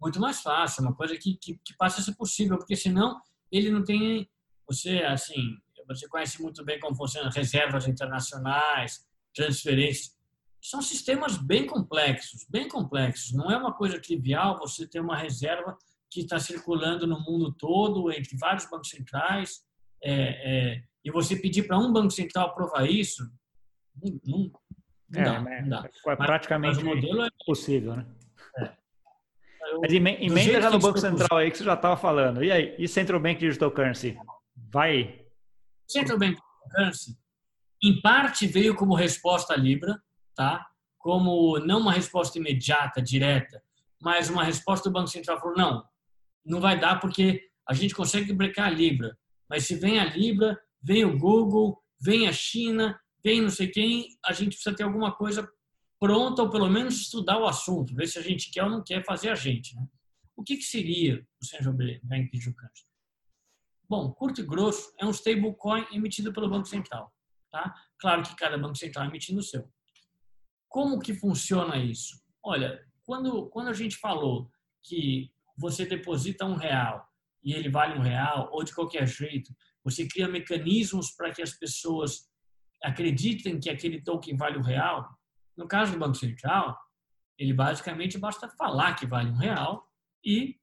Muito 0.00 0.18
mais 0.20 0.40
fácil, 0.40 0.82
uma 0.82 0.94
coisa 0.94 1.16
que, 1.16 1.36
que, 1.36 1.58
que 1.62 1.76
passa 1.76 2.00
a 2.00 2.04
ser 2.04 2.14
possível, 2.14 2.56
porque 2.56 2.76
senão 2.76 3.20
ele 3.52 3.70
não 3.70 3.84
tem. 3.84 4.28
Você, 4.66 4.98
assim, 5.00 5.58
você 5.86 6.08
conhece 6.08 6.42
muito 6.42 6.64
bem 6.64 6.80
como 6.80 6.96
funcionam 6.96 7.30
reservas 7.30 7.86
internacionais, 7.86 9.04
transferências. 9.34 10.14
São 10.60 10.80
sistemas 10.80 11.36
bem 11.36 11.66
complexos, 11.66 12.46
bem 12.48 12.68
complexos. 12.68 13.32
Não 13.32 13.50
é 13.50 13.56
uma 13.56 13.74
coisa 13.74 14.00
trivial 14.00 14.58
você 14.58 14.86
ter 14.86 15.00
uma 15.00 15.16
reserva 15.16 15.76
que 16.10 16.20
está 16.20 16.38
circulando 16.38 17.06
no 17.06 17.20
mundo 17.20 17.52
todo, 17.52 18.10
entre 18.10 18.36
vários 18.38 18.64
bancos 18.70 18.88
centrais, 18.88 19.62
é, 20.02 20.12
é, 20.12 20.82
e 21.04 21.10
você 21.10 21.36
pedir 21.36 21.64
para 21.64 21.78
um 21.78 21.92
banco 21.92 22.10
central 22.10 22.46
aprovar 22.46 22.88
isso, 22.88 23.30
não, 24.02 24.20
não, 24.24 24.52
não 25.10 25.20
é, 25.20 25.24
dá, 25.24 25.40
né? 25.42 25.60
não 25.62 25.68
dá. 25.68 25.90
É 26.06 26.16
praticamente 26.16 26.76
mas, 26.76 26.84
mas 26.84 26.94
modelo 26.94 27.24
é 27.24 27.28
possível, 27.44 27.96
né? 27.96 28.06
É. 28.58 28.72
Mas 29.80 29.92
emenda 29.92 30.62
já 30.62 30.70
no 30.70 30.78
Banco 30.78 30.98
Central 30.98 31.38
aí 31.38 31.50
que 31.50 31.58
você 31.58 31.64
já 31.64 31.74
estava 31.74 31.96
falando. 31.96 32.44
E 32.44 32.52
aí, 32.52 32.74
e 32.78 32.86
Central 32.86 33.18
Bank 33.18 33.40
Digital 33.40 33.70
Currency? 33.70 34.16
Vai? 34.70 35.26
Central 35.88 36.18
Bank 36.18 36.34
Digital 36.34 36.70
Currency 36.70 37.23
em 37.88 38.00
parte 38.00 38.46
veio 38.46 38.74
como 38.74 38.94
resposta 38.94 39.52
à 39.52 39.56
Libra, 39.56 40.02
tá? 40.34 40.66
Como 40.98 41.58
não 41.58 41.80
uma 41.80 41.92
resposta 41.92 42.38
imediata, 42.38 43.02
direta, 43.02 43.62
mas 44.00 44.30
uma 44.30 44.42
resposta 44.42 44.88
do 44.88 44.92
Banco 44.92 45.08
Central 45.08 45.38
falou: 45.38 45.56
não, 45.56 45.84
não 46.44 46.60
vai 46.60 46.78
dar 46.78 46.98
porque 46.98 47.42
a 47.68 47.74
gente 47.74 47.94
consegue 47.94 48.32
brecar 48.32 48.68
a 48.68 48.70
Libra. 48.70 49.16
Mas 49.48 49.66
se 49.66 49.74
vem 49.74 49.98
a 49.98 50.04
Libra, 50.04 50.58
vem 50.82 51.04
o 51.04 51.18
Google, 51.18 51.78
vem 52.00 52.26
a 52.26 52.32
China, 52.32 52.98
vem 53.22 53.40
não 53.40 53.50
sei 53.50 53.68
quem, 53.68 54.08
a 54.24 54.32
gente 54.32 54.54
precisa 54.54 54.74
ter 54.74 54.82
alguma 54.82 55.12
coisa 55.12 55.48
pronta 55.98 56.42
ou 56.42 56.50
pelo 56.50 56.68
menos 56.68 57.00
estudar 57.00 57.38
o 57.38 57.46
assunto, 57.46 57.94
ver 57.94 58.06
se 58.06 58.18
a 58.18 58.22
gente 58.22 58.50
quer 58.50 58.64
ou 58.64 58.70
não 58.70 58.82
quer 58.82 59.04
fazer 59.04 59.30
a 59.30 59.34
gente. 59.34 59.74
Né? 59.74 59.86
O 60.36 60.42
que, 60.42 60.56
que 60.56 60.64
seria 60.64 61.24
o 61.40 61.44
Central 61.44 61.74
Bank 62.02 62.30
Digital 62.30 62.68
Bom, 63.88 64.12
curto 64.12 64.40
e 64.40 64.44
grosso, 64.44 64.92
é 64.98 65.06
um 65.06 65.10
stablecoin 65.10 65.86
emitido 65.92 66.32
pelo 66.32 66.48
Banco 66.48 66.66
Central. 66.66 67.13
Tá? 67.54 67.72
Claro 68.00 68.24
que 68.24 68.34
cada 68.34 68.58
banco 68.58 68.76
central 68.76 69.06
emitindo 69.06 69.38
o 69.38 69.42
seu. 69.44 69.72
Como 70.68 70.98
que 70.98 71.14
funciona 71.14 71.76
isso? 71.76 72.20
Olha, 72.42 72.84
quando, 73.04 73.48
quando 73.50 73.68
a 73.68 73.72
gente 73.72 73.96
falou 73.96 74.50
que 74.82 75.30
você 75.56 75.86
deposita 75.86 76.44
um 76.44 76.56
real 76.56 77.08
e 77.44 77.52
ele 77.52 77.68
vale 77.68 77.96
um 77.96 78.02
real, 78.02 78.48
ou 78.50 78.64
de 78.64 78.74
qualquer 78.74 79.06
jeito, 79.06 79.54
você 79.84 80.04
cria 80.04 80.26
mecanismos 80.26 81.12
para 81.12 81.30
que 81.32 81.42
as 81.42 81.52
pessoas 81.52 82.28
acreditem 82.82 83.60
que 83.60 83.70
aquele 83.70 84.02
token 84.02 84.36
vale 84.36 84.58
um 84.58 84.62
real. 84.62 85.08
No 85.56 85.68
caso 85.68 85.92
do 85.92 85.98
Banco 86.00 86.16
Central, 86.16 86.76
ele 87.38 87.54
basicamente 87.54 88.18
basta 88.18 88.48
falar 88.48 88.94
que 88.94 89.06
vale 89.06 89.30
um 89.30 89.36
real 89.36 89.88
e 90.24 90.58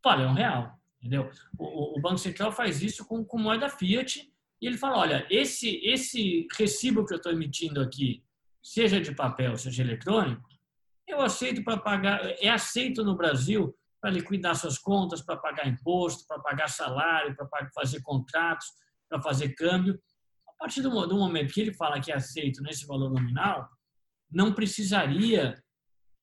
vale 0.00 0.26
um 0.26 0.32
real. 0.32 0.78
Entendeu? 1.00 1.28
O, 1.58 1.98
o 1.98 2.00
Banco 2.00 2.18
Central 2.18 2.52
faz 2.52 2.82
isso 2.82 3.04
com, 3.04 3.24
com 3.24 3.36
moeda 3.36 3.68
fiat 3.68 4.31
e 4.62 4.66
ele 4.68 4.78
fala, 4.78 4.98
olha, 4.98 5.26
esse, 5.28 5.80
esse 5.82 6.46
recibo 6.56 7.04
que 7.04 7.12
eu 7.12 7.16
estou 7.16 7.32
emitindo 7.32 7.80
aqui, 7.80 8.22
seja 8.62 9.00
de 9.00 9.12
papel, 9.12 9.58
seja 9.58 9.82
eletrônico, 9.82 10.48
eu 11.04 11.20
aceito 11.20 11.64
para 11.64 11.76
pagar, 11.78 12.24
é 12.40 12.48
aceito 12.48 13.02
no 13.02 13.16
Brasil 13.16 13.76
para 14.00 14.10
liquidar 14.10 14.54
suas 14.54 14.78
contas, 14.78 15.20
para 15.20 15.36
pagar 15.36 15.66
imposto, 15.66 16.24
para 16.28 16.38
pagar 16.38 16.68
salário, 16.68 17.34
para 17.34 17.48
fazer 17.74 18.00
contratos, 18.02 18.68
para 19.08 19.20
fazer 19.20 19.48
câmbio. 19.54 20.00
A 20.48 20.52
partir 20.52 20.80
do, 20.80 20.90
momento 20.90 21.52
que 21.52 21.60
ele 21.60 21.74
fala 21.74 22.00
que 22.00 22.12
é 22.12 22.14
aceito 22.14 22.62
nesse 22.62 22.86
valor 22.86 23.10
nominal, 23.10 23.68
não 24.30 24.54
precisaria 24.54 25.60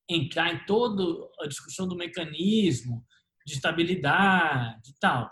entrar 0.10 0.54
em 0.54 0.66
toda 0.66 1.04
a 1.42 1.48
discussão 1.48 1.86
do 1.86 1.96
mecanismo 1.96 3.06
de 3.46 3.56
estabilidade 3.56 4.92
e 4.92 5.00
tal. 5.00 5.30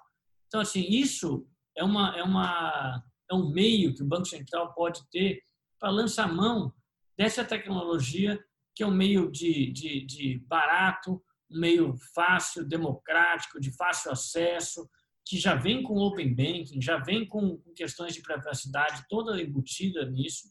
Então, 0.47 0.59
assim, 0.59 0.85
isso 0.89 1.47
é, 1.77 1.83
uma, 1.83 2.17
é, 2.17 2.23
uma, 2.23 3.03
é 3.29 3.33
um 3.33 3.49
meio 3.49 3.93
que 3.93 4.01
o 4.01 4.07
Banco 4.07 4.25
Central 4.25 4.73
pode 4.73 5.07
ter 5.09 5.41
para 5.79 5.89
lançar 5.89 6.31
mão 6.33 6.73
dessa 7.17 7.45
tecnologia, 7.45 8.43
que 8.75 8.83
é 8.83 8.87
um 8.87 8.93
meio 8.93 9.31
de, 9.31 9.71
de, 9.71 10.05
de 10.05 10.39
barato, 10.47 11.23
um 11.49 11.59
meio 11.59 11.95
fácil, 12.13 12.67
democrático, 12.67 13.59
de 13.59 13.71
fácil 13.71 14.11
acesso, 14.11 14.89
que 15.25 15.37
já 15.37 15.55
vem 15.55 15.83
com 15.83 15.97
Open 15.97 16.33
Banking, 16.33 16.81
já 16.81 16.97
vem 16.97 17.27
com 17.27 17.57
questões 17.75 18.13
de 18.13 18.21
privacidade 18.21 19.05
toda 19.09 19.41
embutida 19.41 20.05
nisso, 20.09 20.49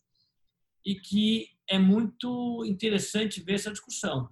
e 0.84 0.94
que 0.94 1.48
é 1.68 1.78
muito 1.78 2.64
interessante 2.64 3.42
ver 3.42 3.54
essa 3.54 3.72
discussão. 3.72 4.28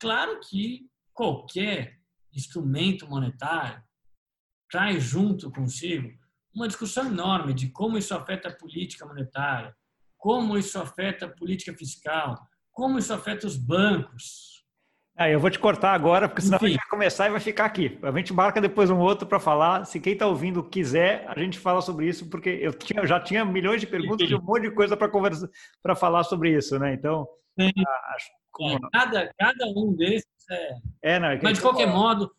Claro 0.00 0.40
que 0.40 0.88
qualquer 1.12 2.00
instrumento 2.32 3.06
monetário 3.06 3.85
traz 4.70 5.02
junto 5.02 5.50
consigo 5.50 6.10
uma 6.54 6.66
discussão 6.66 7.06
enorme 7.06 7.52
de 7.52 7.68
como 7.70 7.98
isso 7.98 8.14
afeta 8.14 8.48
a 8.48 8.54
política 8.54 9.04
monetária, 9.06 9.74
como 10.16 10.56
isso 10.56 10.78
afeta 10.78 11.26
a 11.26 11.30
política 11.30 11.72
fiscal, 11.74 12.34
como 12.72 12.98
isso 12.98 13.12
afeta 13.12 13.46
os 13.46 13.56
bancos, 13.56 14.56
ah, 15.18 15.30
eu 15.30 15.40
vou 15.40 15.48
te 15.48 15.58
cortar 15.58 15.94
agora, 15.94 16.28
porque 16.28 16.42
senão 16.42 16.56
Enfim. 16.56 16.66
a 16.66 16.68
gente 16.68 16.78
vai 16.78 16.88
começar 16.90 17.26
e 17.26 17.30
vai 17.30 17.40
ficar 17.40 17.64
aqui. 17.64 17.98
A 18.02 18.12
gente 18.12 18.34
marca 18.34 18.60
depois 18.60 18.90
um 18.90 18.98
outro 18.98 19.26
para 19.26 19.40
falar. 19.40 19.86
Se 19.86 19.98
quem 19.98 20.12
está 20.12 20.26
ouvindo 20.26 20.62
quiser, 20.62 21.24
a 21.26 21.38
gente 21.38 21.58
fala 21.58 21.80
sobre 21.80 22.06
isso, 22.06 22.28
porque 22.28 22.50
eu, 22.50 22.74
tinha, 22.74 23.00
eu 23.00 23.06
já 23.06 23.18
tinha 23.18 23.42
milhões 23.42 23.80
de 23.80 23.86
perguntas 23.86 24.28
e 24.28 24.34
um 24.34 24.42
monte 24.42 24.64
de 24.64 24.72
coisa 24.72 24.94
para 24.94 25.08
conversar, 25.08 25.48
para 25.82 25.96
falar 25.96 26.22
sobre 26.22 26.54
isso, 26.54 26.78
né? 26.78 26.92
Então, 26.92 27.26
acho, 27.58 28.30
é, 28.60 28.78
cada, 28.92 29.34
cada 29.38 29.66
um 29.74 29.94
desses 29.94 30.26
é. 30.50 31.14
é 31.14 31.18
não, 31.18 31.28
é 31.28 31.40
Mas 31.42 31.54
de 31.54 31.62
qualquer 31.62 31.86
modo, 31.86 32.30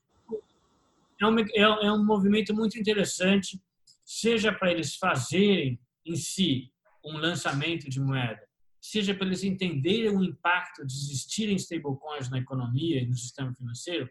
é 1.19 1.27
um, 1.27 1.39
é, 1.39 1.85
é 1.87 1.91
um 1.91 2.05
movimento 2.05 2.53
muito 2.53 2.77
interessante, 2.77 3.61
seja 4.05 4.51
para 4.53 4.71
eles 4.71 4.95
fazerem 4.95 5.79
em 6.05 6.15
si 6.15 6.71
um 7.03 7.17
lançamento 7.17 7.89
de 7.89 7.99
moeda, 7.99 8.41
seja 8.81 9.13
para 9.13 9.25
eles 9.25 9.43
entenderem 9.43 10.15
o 10.15 10.23
impacto 10.23 10.85
de 10.85 10.93
existirem 10.93 11.55
stablecoins 11.55 12.29
na 12.29 12.37
economia 12.37 13.01
e 13.01 13.07
no 13.07 13.15
sistema 13.15 13.53
financeiro, 13.53 14.09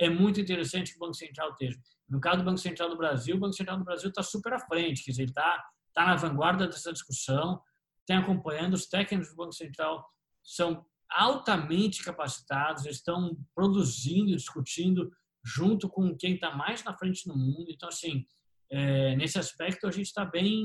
é 0.00 0.08
muito 0.08 0.40
interessante 0.40 0.92
que 0.92 0.96
o 0.96 1.00
Banco 1.00 1.14
Central 1.14 1.50
esteja. 1.50 1.78
No 2.08 2.20
caso 2.20 2.38
do 2.38 2.44
Banco 2.44 2.58
Central 2.58 2.88
do 2.88 2.96
Brasil, 2.96 3.36
o 3.36 3.38
Banco 3.38 3.54
Central 3.54 3.78
do 3.78 3.84
Brasil 3.84 4.08
está 4.08 4.22
super 4.22 4.52
à 4.52 4.58
frente, 4.58 5.04
quer 5.04 5.10
dizer, 5.10 5.24
está 5.24 5.64
tá 5.92 6.06
na 6.06 6.16
vanguarda 6.16 6.66
dessa 6.66 6.92
discussão, 6.92 7.60
tem 8.06 8.16
acompanhando, 8.16 8.74
os 8.74 8.86
técnicos 8.86 9.30
do 9.30 9.36
Banco 9.36 9.52
Central 9.52 10.06
são 10.42 10.84
altamente 11.10 12.02
capacitados, 12.02 12.86
estão 12.86 13.36
produzindo, 13.54 14.36
discutindo 14.36 15.10
junto 15.44 15.88
com 15.88 16.16
quem 16.16 16.34
está 16.34 16.54
mais 16.54 16.82
na 16.84 16.96
frente 16.96 17.26
no 17.26 17.36
mundo. 17.36 17.66
Então, 17.68 17.88
assim, 17.88 18.26
é, 18.70 19.16
nesse 19.16 19.38
aspecto 19.38 19.86
a 19.86 19.90
gente 19.90 20.06
está 20.06 20.24
bem, 20.24 20.64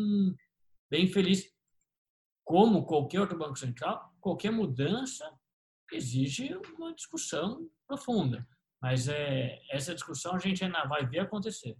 bem 0.89 1.07
feliz 1.07 1.51
como 2.43 2.85
qualquer 2.85 3.21
outro 3.21 3.37
banco 3.37 3.57
central, 3.57 4.13
qualquer 4.19 4.51
mudança 4.51 5.29
exige 5.91 6.53
uma 6.77 6.93
discussão 6.93 7.69
profunda. 7.87 8.45
Mas 8.81 9.07
é, 9.07 9.61
essa 9.69 9.93
discussão 9.93 10.35
a 10.35 10.39
gente 10.39 10.63
ainda 10.63 10.83
vai 10.85 11.05
ver 11.07 11.19
acontecer. 11.19 11.77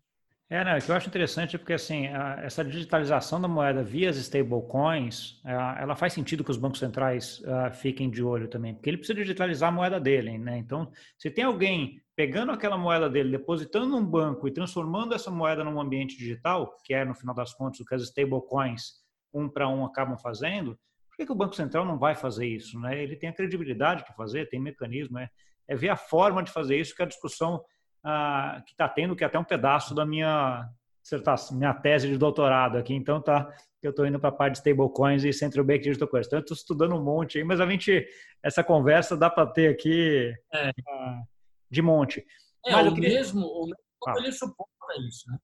É, 0.50 0.64
né, 0.64 0.78
o 0.78 0.82
que 0.82 0.92
eu 0.92 0.96
acho 0.96 1.08
interessante 1.08 1.56
é 1.56 1.60
porque 1.60 1.74
assim, 1.74 2.08
essa 2.44 2.64
digitalização 2.64 3.42
da 3.42 3.48
moeda 3.48 3.82
via 3.82 4.10
as 4.10 4.18
stablecoins, 4.18 5.42
ela 5.44 5.96
faz 5.96 6.14
sentido 6.14 6.44
que 6.44 6.52
os 6.52 6.58
bancos 6.58 6.80
centrais 6.80 7.40
uh, 7.40 7.74
fiquem 7.74 8.10
de 8.10 8.22
olho 8.22 8.48
também, 8.48 8.74
porque 8.74 8.90
ele 8.90 8.98
precisa 8.98 9.18
digitalizar 9.18 9.70
a 9.70 9.72
moeda 9.72 10.00
dele, 10.00 10.38
né? 10.38 10.58
Então, 10.58 10.92
se 11.18 11.32
tem 11.32 11.46
alguém 11.46 12.00
pegando 12.16 12.52
aquela 12.52 12.78
moeda 12.78 13.10
dele, 13.10 13.32
depositando 13.32 13.88
num 13.88 14.06
banco 14.06 14.48
e 14.48 14.52
transformando 14.52 15.16
essa 15.16 15.32
moeda 15.32 15.64
num 15.64 15.82
ambiente 15.82 16.18
digital, 16.18 16.78
que 16.84 16.94
é 16.94 17.04
no 17.04 17.16
final 17.16 17.34
das 17.34 17.54
contas 17.54 17.80
o 17.80 17.86
que 17.86 17.96
as 17.96 18.04
stablecoins 18.04 19.02
um 19.34 19.50
para 19.50 19.68
um 19.68 19.84
acabam 19.84 20.18
fazendo, 20.18 20.78
por 21.10 21.18
que, 21.18 21.26
que, 21.26 21.32
o 21.32 21.36
Banco 21.36 21.56
Central 21.56 21.86
não 21.86 21.98
vai 21.98 22.16
fazer 22.16 22.48
isso? 22.48 22.80
Né? 22.80 23.02
Ele 23.02 23.16
tem 23.16 23.30
a 23.30 23.34
credibilidade 23.34 24.04
para 24.04 24.14
fazer, 24.16 24.50
tem 24.50 24.60
mecanismo, 24.60 25.20
é, 25.20 25.30
é, 25.68 25.76
ver 25.76 25.90
a 25.90 25.96
forma 25.96 26.42
de 26.44 26.52
fazer 26.52 26.80
isso, 26.80 26.96
que 26.96 27.02
é 27.02 27.06
a 27.06 27.08
discussão 27.08 27.64
ah, 28.04 28.62
que 28.66 28.72
está 28.72 28.88
tendo, 28.90 29.16
que 29.16 29.24
é 29.24 29.28
até 29.28 29.40
um 29.40 29.44
pedaço 29.44 29.96
da 29.96 30.06
minha 30.06 30.70
dissertação, 31.02 31.58
minha 31.58 31.74
tese 31.74 32.08
de 32.08 32.18
doutorado 32.18 32.78
aqui, 32.78 32.94
então 32.94 33.22
tá, 33.22 33.50
eu 33.82 33.92
estou 33.92 34.06
indo 34.06 34.20
para 34.20 34.30
a 34.30 34.34
parte 34.34 34.54
de 34.54 34.58
stablecoins 34.60 35.24
e 35.24 35.34
Central 35.34 35.66
Bank 35.66 35.84
Digital 35.84 36.08
Currency. 36.08 36.28
Então, 36.28 36.40
eu 36.40 36.44
estou 36.44 36.56
estudando 36.56 36.96
um 36.96 37.04
monte 37.04 37.38
aí, 37.38 37.44
mas 37.44 37.60
a 37.60 37.70
gente, 37.70 38.08
essa 38.42 38.64
conversa 38.64 39.18
dá 39.18 39.30
para 39.30 39.48
ter 39.48 39.70
aqui 39.70 40.34
é. 40.54 40.72
ah, 40.88 41.22
de 41.70 41.82
monte. 41.82 42.26
É, 42.66 42.72
mas 42.72 42.88
o, 42.88 42.96
queria... 42.96 43.10
mesmo, 43.10 43.46
o 43.46 43.66
mesmo 43.66 43.78
ah. 44.08 44.14
ele 44.18 44.32
suporta 44.32 44.94
isso, 45.08 45.30
né? 45.30 45.38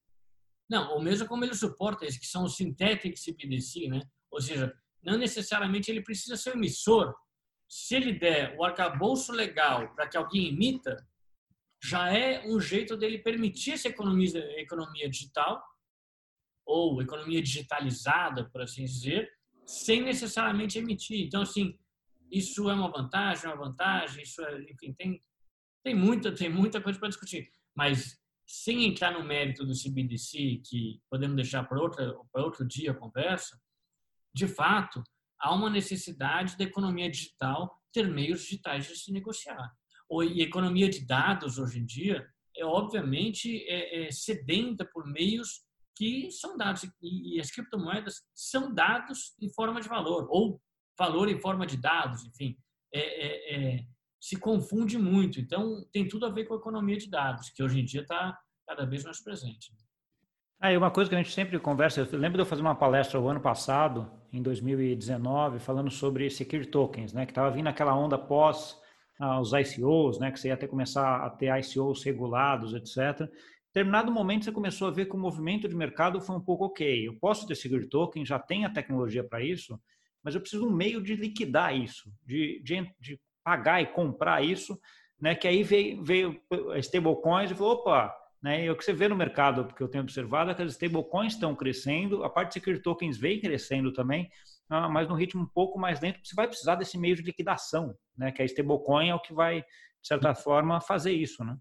Não, 0.70 0.92
ou 0.92 1.02
mesmo 1.02 1.28
como 1.28 1.44
ele 1.44 1.56
suporta 1.56 2.06
isso, 2.06 2.20
que 2.20 2.28
são 2.28 2.44
os 2.44 2.56
synthetic 2.56 3.16
CBDC, 3.18 3.90
né? 3.90 4.02
Ou 4.32 4.40
seja, 4.40 4.72
não 5.04 5.18
necessariamente 5.18 5.90
ele 5.90 6.04
precisa 6.04 6.38
ser 6.38 6.52
emissor. 6.56 7.14
Se 7.68 7.96
ele 7.96 8.14
der 8.14 8.56
o 8.58 8.64
arcabouço 8.64 9.32
legal 9.32 9.94
para 9.96 10.08
que 10.08 10.16
alguém 10.16 10.50
imita, 10.50 10.96
já 11.82 12.10
é 12.16 12.46
um 12.46 12.60
jeito 12.60 12.98
dele 12.98 13.20
permitir 13.20 13.72
essa 13.72 13.88
economia, 13.88 14.40
economia 14.60 15.10
digital 15.10 15.64
ou 16.66 17.02
economia 17.02 17.42
digitalizada, 17.42 18.50
por 18.50 18.62
assim 18.62 18.86
dizer, 18.86 19.32
sem 19.66 20.02
necessariamente 20.02 20.78
emitir. 20.78 21.26
Então, 21.26 21.42
assim, 21.42 21.78
isso 22.32 22.70
é 22.70 22.74
uma 22.74 22.92
vantagem, 22.92 23.48
uma 23.48 23.56
vantagem, 23.56 24.24
isso 24.24 24.42
é, 24.44 24.62
enfim, 24.64 24.94
tem, 24.94 25.24
tem, 25.84 25.96
muita, 25.96 26.34
tem 26.34 26.50
muita 26.50 26.82
coisa 26.82 27.00
para 27.00 27.10
discutir. 27.10 27.50
Mas 27.76 28.20
sem 28.46 28.86
entrar 28.86 29.12
no 29.12 29.24
mérito 29.24 29.66
do 29.66 29.74
CBDC, 29.74 30.62
que 30.66 31.02
podemos 31.10 31.36
deixar 31.36 31.64
para 31.64 31.80
outro 31.80 32.68
dia 32.68 32.92
a 32.92 32.96
conversa, 32.96 33.60
de 34.34 34.48
fato, 34.48 35.04
há 35.40 35.54
uma 35.54 35.70
necessidade 35.70 36.58
da 36.58 36.64
economia 36.64 37.10
digital 37.10 37.80
ter 37.92 38.08
meios 38.08 38.42
digitais 38.42 38.88
de 38.88 38.96
se 38.96 39.12
negociar. 39.12 39.76
E 40.24 40.42
economia 40.42 40.90
de 40.90 41.06
dados, 41.06 41.58
hoje 41.58 41.80
em 41.80 41.86
dia, 41.86 42.28
é 42.56 42.66
obviamente 42.66 43.64
é, 43.68 44.08
é 44.08 44.12
sedenta 44.12 44.84
por 44.86 45.06
meios 45.06 45.64
que 45.96 46.32
são 46.32 46.58
dados, 46.58 46.90
e 47.02 47.40
as 47.40 47.52
criptomoedas 47.52 48.22
são 48.34 48.74
dados 48.74 49.36
em 49.42 49.52
forma 49.54 49.82
de 49.82 49.90
valor, 49.90 50.28
ou 50.30 50.62
valor 50.98 51.30
em 51.30 51.40
forma 51.40 51.68
de 51.68 51.76
dados, 51.76 52.24
enfim. 52.26 52.58
É, 52.94 53.00
é, 53.00 53.56
é 53.78 53.86
se 54.20 54.38
confunde 54.38 54.98
muito. 54.98 55.40
Então, 55.40 55.86
tem 55.92 56.08
tudo 56.08 56.26
a 56.26 56.30
ver 56.30 56.46
com 56.46 56.54
a 56.54 56.58
economia 56.58 56.98
de 56.98 57.10
dados, 57.10 57.50
que 57.50 57.64
hoje 57.64 57.80
em 57.80 57.86
dia 57.86 58.02
está 58.02 58.38
cada 58.68 58.86
vez 58.86 59.04
mais 59.04 59.24
presente. 59.24 59.72
Aí 60.62 60.76
uma 60.76 60.92
coisa 60.92 61.10
que 61.10 61.16
a 61.16 61.20
gente 61.22 61.34
sempre 61.34 61.58
conversa, 61.58 62.02
eu 62.02 62.20
lembro 62.20 62.38
de 62.38 62.42
eu 62.42 62.46
fazer 62.46 62.62
uma 62.62 62.76
palestra 62.76 63.20
o 63.20 63.30
ano 63.30 63.40
passado, 63.40 64.12
em 64.32 64.42
2019, 64.42 65.60
falando 65.60 65.90
sobre 65.90 66.30
security 66.30 66.70
tokens, 66.70 67.14
né, 67.14 67.26
que 67.26 67.32
estava 67.32 67.50
vindo 67.50 67.68
aquela 67.68 67.96
onda 67.96 68.18
pós 68.18 68.78
ah, 69.20 69.40
os 69.40 69.52
ICOs, 69.52 70.18
né, 70.18 70.32
que 70.32 70.40
você 70.40 70.48
ia 70.48 70.54
até 70.54 70.66
começar 70.66 71.26
a 71.26 71.30
ter 71.30 71.48
ICOs 71.60 72.04
regulados, 72.04 72.74
etc. 72.74 73.22
Em 73.22 73.28
determinado 73.74 74.12
momento 74.12 74.46
você 74.46 74.52
começou 74.52 74.88
a 74.88 74.92
ver 74.92 75.06
que 75.08 75.16
o 75.16 75.20
movimento 75.20 75.68
de 75.68 75.76
mercado 75.76 76.22
foi 76.22 76.36
um 76.36 76.42
pouco 76.42 76.66
ok. 76.66 77.08
Eu 77.08 77.20
posso 77.20 77.46
ter 77.46 77.56
security 77.56 77.90
token, 77.90 78.26
já 78.26 78.40
tenho 78.40 78.66
a 78.66 78.72
tecnologia 78.72 79.24
para 79.24 79.44
isso, 79.44 79.80
mas 80.24 80.34
eu 80.34 80.42
preciso 80.42 80.66
de 80.66 80.72
um 80.72 80.76
meio 80.76 81.02
de 81.02 81.16
liquidar 81.16 81.76
isso, 81.76 82.12
de, 82.26 82.62
de, 82.64 82.90
de 83.00 83.20
pagar 83.44 83.82
e 83.82 83.88
comprar 83.88 84.44
isso, 84.44 84.80
né? 85.20 85.36
Que 85.36 85.48
aí 85.48 85.64
veio, 85.64 86.04
veio 86.04 86.42
stablecoins 86.78 87.52
e 87.52 87.56
falou, 87.56 87.74
opa, 87.74 88.16
né? 88.42 88.66
E 88.66 88.70
o 88.70 88.76
que 88.76 88.84
você 88.84 88.94
vê 88.94 89.08
no 89.08 89.16
mercado, 89.16 89.66
porque 89.66 89.84
eu 89.84 89.88
tenho 89.88 90.04
observado, 90.04 90.52
é 90.52 90.56
que 90.56 90.62
as 90.62 90.72
stablecoins 90.72 91.34
estão 91.34 91.56
crescendo, 91.56 92.24
a 92.24 92.30
parte 92.30 92.50
de 92.50 92.54
security 92.56 92.84
tokens 92.84 93.18
vem 93.18 93.40
crescendo 93.40 93.92
também, 93.92 94.30
mas 94.70 95.08
no 95.08 95.16
ritmo 95.16 95.42
um 95.42 95.48
pouco 95.48 95.80
mais 95.80 96.00
lento, 96.00 96.20
você 96.24 96.36
vai 96.36 96.48
precisar 96.48 96.76
desse 96.76 96.98
meio 96.98 97.16
de 97.16 97.24
liquidação, 97.24 97.98
né? 98.16 98.32
Que 98.32 98.42
a 98.42 98.46
stablecoin 98.46 99.10
é 99.10 99.16
o 99.16 99.22
que 99.22 99.34
vai, 99.34 99.62
de 99.62 100.08
certa 100.08 100.36
forma, 100.36 100.80
fazer 100.80 101.12
isso, 101.12 101.44
né? 101.44 101.58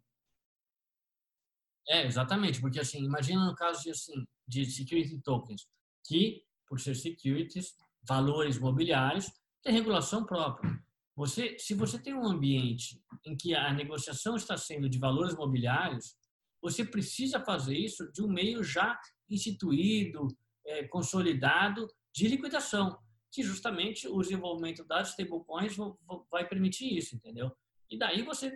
É, 1.89 2.05
exatamente, 2.05 2.61
porque 2.61 2.79
assim, 2.79 3.03
imagina 3.03 3.47
no 3.47 3.55
caso 3.55 3.83
de, 3.83 3.91
assim, 3.91 4.27
de 4.47 4.67
security 4.67 5.19
tokens, 5.23 5.67
que, 6.07 6.43
por 6.67 6.79
ser 6.79 6.95
securities, 6.95 7.75
valores 8.07 8.59
mobiliários, 8.59 9.33
tem 9.63 9.73
regulação 9.73 10.25
própria. 10.25 10.79
Você, 11.17 11.59
se 11.59 11.75
você 11.75 11.99
tem 11.99 12.15
um 12.15 12.27
ambiente 12.27 13.03
em 13.25 13.35
que 13.35 13.55
a 13.55 13.73
negociação 13.73 14.37
está 14.37 14.57
sendo 14.57 14.89
de 14.89 14.99
valores 14.99 15.35
mobiliários, 15.35 16.15
você 16.61 16.85
precisa 16.85 17.41
fazer 17.41 17.77
isso 17.77 18.11
de 18.13 18.23
um 18.23 18.29
meio 18.29 18.63
já 18.63 18.99
instituído, 19.29 20.29
é, 20.67 20.87
consolidado 20.89 21.89
de 22.15 22.29
liquidação, 22.29 22.99
que 23.31 23.43
justamente 23.43 24.09
o 24.09 24.21
desenvolvimento 24.21 24.85
das 24.85 25.11
stablecoins 25.11 25.77
vai 26.31 26.49
permitir 26.49 26.97
isso, 26.97 27.15
entendeu? 27.17 27.53
E 27.91 27.99
daí 27.99 28.23
você, 28.23 28.53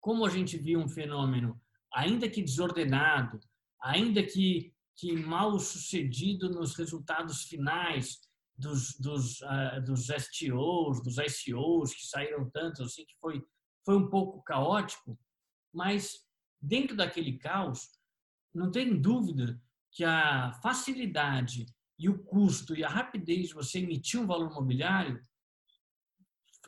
como 0.00 0.24
a 0.24 0.30
gente 0.30 0.56
viu 0.56 0.78
um 0.78 0.88
fenômeno, 0.88 1.60
ainda 1.92 2.28
que 2.28 2.42
desordenado, 2.42 3.40
ainda 3.80 4.22
que, 4.22 4.72
que 4.96 5.12
mal 5.12 5.58
sucedido 5.58 6.48
nos 6.48 6.74
resultados 6.74 7.42
finais, 7.42 8.20
dos, 8.56 8.96
dos, 8.98 9.40
uh, 9.40 9.82
dos 9.84 10.06
STOs, 10.06 11.02
dos 11.02 11.16
ICOs 11.18 11.94
que 11.94 12.06
saíram 12.06 12.48
tanto, 12.50 12.84
assim, 12.84 13.04
que 13.04 13.16
foi, 13.20 13.44
foi 13.84 13.96
um 13.96 14.08
pouco 14.08 14.42
caótico, 14.42 15.18
mas 15.72 16.24
dentro 16.60 16.96
daquele 16.96 17.36
caos, 17.36 17.88
não 18.54 18.70
tem 18.70 19.00
dúvida 19.00 19.60
que 19.90 20.04
a 20.04 20.52
facilidade 20.62 21.66
e 21.98 22.08
o 22.08 22.18
custo 22.18 22.74
e 22.74 22.84
a 22.84 22.88
rapidez 22.88 23.48
de 23.48 23.54
você 23.54 23.78
emitir 23.78 24.20
um 24.20 24.26
valor 24.26 24.50
imobiliário 24.50 25.20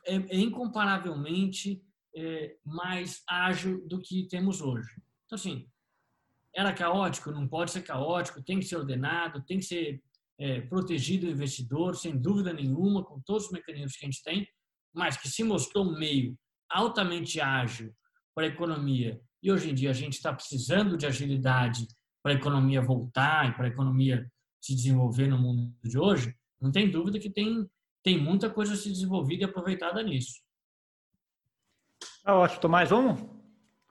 é, 0.06 0.14
é 0.14 0.38
incomparavelmente 0.38 1.82
é, 2.14 2.56
mais 2.64 3.22
ágil 3.28 3.86
do 3.86 4.00
que 4.00 4.26
temos 4.28 4.60
hoje. 4.60 4.90
Então, 5.26 5.36
assim, 5.36 5.68
era 6.54 6.72
caótico? 6.72 7.30
Não 7.30 7.46
pode 7.46 7.72
ser 7.72 7.82
caótico, 7.82 8.42
tem 8.42 8.58
que 8.58 8.64
ser 8.64 8.76
ordenado, 8.76 9.44
tem 9.44 9.58
que 9.58 9.64
ser 9.64 10.02
é, 10.38 10.60
protegido 10.62 11.26
o 11.26 11.30
investidor, 11.30 11.96
sem 11.96 12.16
dúvida 12.16 12.52
nenhuma, 12.52 13.04
com 13.04 13.20
todos 13.20 13.46
os 13.46 13.52
mecanismos 13.52 13.96
que 13.96 14.06
a 14.06 14.08
gente 14.08 14.22
tem, 14.22 14.48
mas 14.94 15.16
que 15.16 15.28
se 15.28 15.42
mostrou 15.42 15.84
um 15.84 15.98
meio 15.98 16.38
altamente 16.70 17.40
ágil 17.40 17.94
para 18.34 18.44
a 18.44 18.48
economia, 18.48 19.20
e 19.42 19.50
hoje 19.50 19.70
em 19.70 19.74
dia 19.74 19.90
a 19.90 19.94
gente 19.94 20.14
está 20.14 20.32
precisando 20.32 20.96
de 20.96 21.06
agilidade 21.06 21.86
para 22.22 22.32
a 22.32 22.34
economia 22.34 22.82
voltar 22.82 23.48
e 23.48 23.54
para 23.54 23.66
a 23.66 23.68
economia 23.68 24.30
se 24.66 24.74
desenvolver 24.74 25.28
no 25.28 25.38
mundo 25.38 25.72
de 25.84 25.98
hoje, 25.98 26.34
não 26.60 26.72
tem 26.72 26.90
dúvida 26.90 27.18
que 27.18 27.30
tem, 27.30 27.68
tem 28.02 28.18
muita 28.18 28.50
coisa 28.50 28.74
a 28.74 28.76
se 28.76 28.88
desenvolvida 28.88 29.44
e 29.44 29.46
aproveitada 29.46 30.02
nisso. 30.02 30.34
Tá 32.24 32.34
ótimo, 32.34 32.60
Tomás. 32.60 32.90
Vamos 32.90 33.22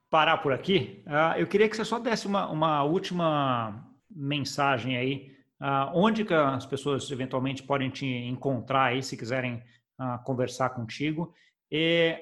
parar 0.09 0.37
por 0.39 0.51
aqui. 0.51 1.01
Uh, 1.07 1.39
eu 1.39 1.47
queria 1.47 1.69
que 1.69 1.75
você 1.75 1.85
só 1.85 1.99
desse 1.99 2.27
uma, 2.27 2.47
uma 2.49 2.83
última 2.83 3.89
mensagem 4.09 4.97
aí. 4.97 5.33
Uh, 5.61 5.89
onde 5.93 6.25
que 6.25 6.33
as 6.33 6.65
pessoas 6.65 7.09
eventualmente 7.09 7.63
podem 7.63 7.89
te 7.89 8.05
encontrar 8.05 8.87
aí, 8.87 9.01
se 9.01 9.15
quiserem 9.15 9.63
uh, 9.99 10.21
conversar 10.25 10.71
contigo. 10.71 11.33
E, 11.71 12.21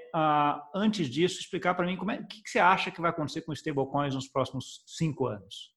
antes 0.73 1.09
disso, 1.09 1.39
explicar 1.39 1.73
para 1.73 1.85
mim 1.85 1.97
como 1.97 2.11
é, 2.11 2.19
o 2.19 2.25
que, 2.25 2.41
que 2.41 2.49
você 2.49 2.59
acha 2.59 2.89
que 2.89 3.01
vai 3.01 3.09
acontecer 3.09 3.41
com 3.41 3.51
stablecoins 3.51 4.15
nos 4.15 4.27
próximos 4.27 4.83
cinco 4.87 5.27
anos. 5.27 5.72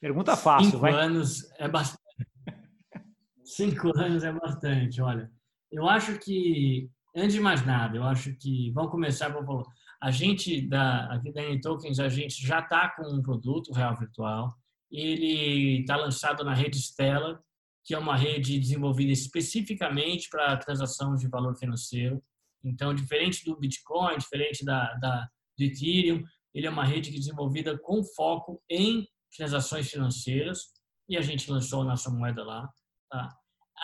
Pergunta 0.00 0.36
fácil, 0.36 0.70
Cinco 0.70 0.80
vai. 0.80 0.92
anos 0.92 1.50
é 1.58 1.68
bastante. 1.68 2.02
Cinco 3.44 3.98
anos 3.98 4.22
é 4.22 4.32
bastante, 4.32 5.00
olha. 5.00 5.30
Eu 5.70 5.88
acho 5.88 6.18
que, 6.18 6.88
antes 7.14 7.34
de 7.34 7.40
mais 7.40 7.64
nada, 7.64 7.96
eu 7.96 8.04
acho 8.04 8.34
que, 8.36 8.70
vamos 8.72 8.90
começar 8.90 9.30
por 9.30 9.66
a 10.00 10.10
gente, 10.10 10.62
da, 10.62 11.12
aqui 11.12 11.32
da 11.32 11.42
N-Tokens, 11.42 11.98
a 11.98 12.08
gente 12.08 12.46
já 12.46 12.60
está 12.60 12.88
com 12.90 13.02
um 13.12 13.20
produto 13.22 13.72
real 13.72 13.96
virtual, 13.96 14.54
ele 14.90 15.80
está 15.80 15.96
lançado 15.96 16.44
na 16.44 16.54
rede 16.54 16.78
Stella, 16.78 17.42
que 17.84 17.94
é 17.94 17.98
uma 17.98 18.16
rede 18.16 18.58
desenvolvida 18.58 19.10
especificamente 19.10 20.28
para 20.30 20.56
transação 20.56 21.14
de 21.16 21.26
valor 21.28 21.56
financeiro. 21.56 22.22
Então, 22.62 22.94
diferente 22.94 23.44
do 23.44 23.58
Bitcoin, 23.58 24.16
diferente 24.18 24.64
da, 24.64 24.94
da, 24.94 25.28
do 25.58 25.64
Ethereum, 25.64 26.22
ele 26.54 26.66
é 26.66 26.70
uma 26.70 26.84
rede 26.84 27.10
é 27.10 27.12
desenvolvida 27.12 27.78
com 27.78 28.02
foco 28.04 28.62
em 28.70 29.06
transações 29.36 29.90
financeiras 29.90 30.72
e 31.08 31.16
a 31.16 31.22
gente 31.22 31.50
lançou 31.50 31.82
a 31.82 31.84
nossa 31.84 32.10
moeda 32.10 32.44
lá. 32.44 32.68
Tá? 33.10 33.28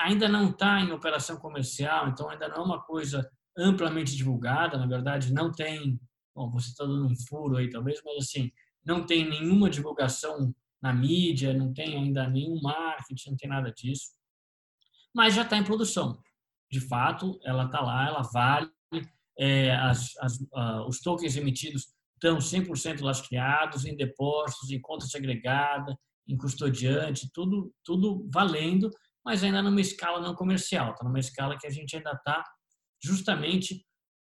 Ainda 0.01 0.29
não 0.29 0.51
está 0.51 0.81
em 0.81 0.93
operação 0.93 1.37
comercial, 1.37 2.09
então 2.09 2.29
ainda 2.29 2.49
não 2.49 2.57
é 2.57 2.61
uma 2.61 2.83
coisa 2.83 3.29
amplamente 3.57 4.17
divulgada. 4.17 4.77
Na 4.77 4.87
verdade, 4.87 5.33
não 5.33 5.51
tem. 5.53 6.01
Bom, 6.35 6.51
você 6.51 6.69
está 6.71 6.85
dando 6.85 7.07
um 7.07 7.17
furo 7.29 7.57
aí 7.57 7.71
talvez, 7.71 8.01
mas 8.05 8.25
assim, 8.25 8.51
não 8.85 9.07
tem 9.07 9.29
nenhuma 9.29 9.71
divulgação 9.71 10.55
na 10.83 10.93
mídia, 10.93 11.55
não 11.55 11.73
tem 11.73 11.97
ainda 11.97 12.29
nenhum 12.29 12.61
marketing, 12.61 13.31
não 13.31 13.37
tem 13.37 13.49
nada 13.49 13.73
disso. 13.73 14.11
Mas 15.15 15.35
já 15.35 15.43
está 15.43 15.57
em 15.57 15.65
produção. 15.65 16.21
De 16.71 16.81
fato, 16.81 17.39
ela 17.45 17.67
está 17.67 17.81
lá, 17.81 18.09
ela 18.09 18.23
vale. 18.23 18.71
É, 19.37 19.75
as, 19.75 20.17
as, 20.19 20.41
uh, 20.41 20.87
os 20.87 21.01
tokens 21.01 21.37
emitidos 21.37 21.95
estão 22.25 22.39
100% 22.39 23.03
lastreados 23.03 23.85
em 23.85 23.97
depósitos, 23.97 24.71
em 24.71 24.81
conta 24.81 25.05
segregada, 25.07 25.97
em 26.27 26.37
custodiante, 26.37 27.31
tudo, 27.33 27.71
tudo 27.85 28.27
valendo, 28.33 28.91
mas 29.25 29.45
ainda 29.45 29.63
numa 29.63 29.81
escala 29.81 30.21
não 30.21 30.35
comercial, 30.35 30.93
está 30.93 31.05
numa 31.05 31.19
escala 31.19 31.59
que 31.59 31.67
a 31.67 31.71
gente 31.71 31.97
ainda 31.97 32.13
está 32.13 32.43
justamente 33.03 33.85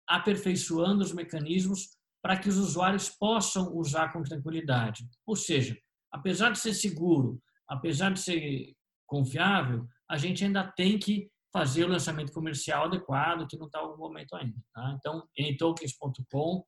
aperfeiçoando 0.09 1.03
os 1.03 1.13
mecanismos 1.13 1.89
para 2.23 2.39
que 2.39 2.49
os 2.49 2.57
usuários 2.57 3.09
possam 3.09 3.75
usar 3.75 4.13
com 4.13 4.23
tranquilidade. 4.23 5.05
Ou 5.27 5.35
seja, 5.35 5.77
apesar 6.13 6.51
de 6.51 6.59
ser 6.59 6.75
seguro, 6.75 7.41
apesar 7.69 8.13
de 8.13 8.21
ser 8.21 8.73
confiável, 9.07 9.87
a 10.09 10.17
gente 10.17 10.45
ainda 10.45 10.71
tem 10.77 10.99
que 10.99 11.29
fazer 11.53 11.85
o 11.85 11.89
lançamento 11.89 12.33
comercial 12.33 12.85
adequado, 12.85 13.47
que 13.49 13.57
não 13.57 13.67
está 13.67 13.83
no 13.83 13.97
momento 13.97 14.35
ainda. 14.37 14.57
Tá? 14.73 14.95
Então, 14.99 15.27
em 15.37 15.57
tokens.com, 15.57 16.65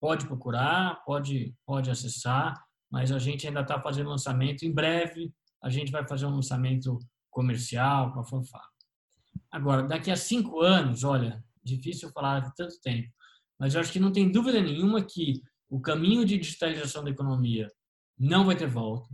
pode 0.00 0.26
procurar, 0.26 1.02
pode, 1.04 1.54
pode 1.64 1.90
acessar, 1.90 2.54
mas 2.90 3.10
a 3.10 3.18
gente 3.18 3.46
ainda 3.46 3.60
está 3.60 3.80
fazendo 3.80 4.10
lançamento. 4.10 4.64
Em 4.64 4.72
breve, 4.72 5.32
a 5.62 5.70
gente 5.70 5.90
vai 5.90 6.06
fazer 6.06 6.26
um 6.26 6.36
lançamento 6.36 6.98
comercial 7.30 8.12
com 8.12 8.20
a 8.20 8.24
fanfara. 8.24 8.64
Agora, 9.50 9.82
daqui 9.82 10.10
a 10.10 10.16
cinco 10.16 10.60
anos, 10.60 11.04
olha, 11.04 11.42
difícil 11.62 12.10
falar 12.10 12.40
de 12.40 12.54
tanto 12.54 12.80
tempo, 12.80 13.08
mas 13.58 13.74
eu 13.74 13.80
acho 13.80 13.92
que 13.92 14.00
não 14.00 14.12
tem 14.12 14.30
dúvida 14.30 14.60
nenhuma 14.60 15.04
que 15.04 15.42
o 15.68 15.80
caminho 15.80 16.24
de 16.24 16.38
digitalização 16.38 17.02
da 17.02 17.10
economia 17.10 17.70
não 18.18 18.44
vai 18.44 18.56
ter 18.56 18.68
volta. 18.68 19.08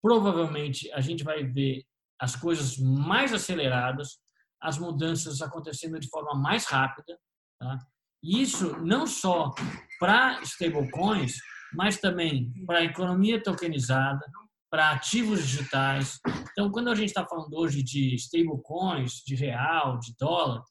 Provavelmente 0.00 0.90
a 0.92 1.00
gente 1.00 1.24
vai 1.24 1.44
ver 1.44 1.84
as 2.18 2.36
coisas 2.36 2.78
mais 2.78 3.32
aceleradas, 3.32 4.18
as 4.60 4.78
mudanças 4.78 5.40
acontecendo 5.40 5.98
de 5.98 6.08
forma 6.08 6.34
mais 6.34 6.64
rápida. 6.66 7.18
Tá? 7.58 7.78
Isso 8.22 8.76
não 8.78 9.06
só 9.06 9.54
para 9.98 10.40
stablecoins, 10.42 11.36
mas 11.74 11.98
também 11.98 12.52
para 12.66 12.78
a 12.78 12.84
economia 12.84 13.42
tokenizada, 13.42 14.24
para 14.70 14.90
ativos 14.90 15.46
digitais. 15.46 16.18
Então, 16.50 16.70
quando 16.70 16.88
a 16.90 16.94
gente 16.94 17.08
está 17.08 17.26
falando 17.26 17.54
hoje 17.54 17.82
de 17.82 18.14
stablecoins, 18.16 19.22
de 19.24 19.34
real, 19.34 19.98
de 19.98 20.14
dólar 20.18 20.62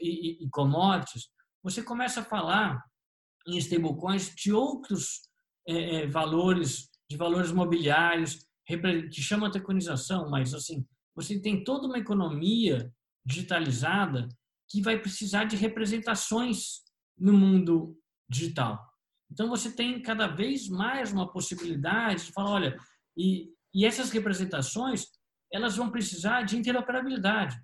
e, 0.00 0.42
e, 0.42 0.44
e 0.44 0.50
commodities, 0.50 1.28
você 1.62 1.82
começa 1.82 2.20
a 2.20 2.24
falar 2.24 2.82
em 3.46 3.58
stablecoins 3.58 4.34
de 4.34 4.52
outros 4.52 5.22
é, 5.68 6.02
é 6.02 6.06
valores, 6.06 6.88
de 7.08 7.16
valores 7.16 7.52
mobiliários, 7.52 8.46
que 9.12 9.20
chama 9.20 9.50
tokenização, 9.50 10.30
mas 10.30 10.54
assim, 10.54 10.86
você 11.14 11.40
tem 11.40 11.64
toda 11.64 11.88
uma 11.88 11.98
economia 11.98 12.92
digitalizada 13.24 14.28
que 14.70 14.80
vai 14.80 14.98
precisar 14.98 15.44
de 15.44 15.56
representações 15.56 16.82
no 17.18 17.32
mundo 17.32 17.98
digital. 18.28 18.80
Então 19.30 19.48
você 19.48 19.70
tem 19.70 20.00
cada 20.00 20.26
vez 20.26 20.68
mais 20.68 21.12
uma 21.12 21.30
possibilidade 21.30 22.26
de 22.26 22.32
falar, 22.32 22.50
olha, 22.50 22.76
e, 23.16 23.48
e 23.74 23.84
essas 23.84 24.10
representações 24.10 25.06
elas 25.52 25.76
vão 25.76 25.90
precisar 25.90 26.42
de 26.42 26.56
interoperabilidade, 26.56 27.56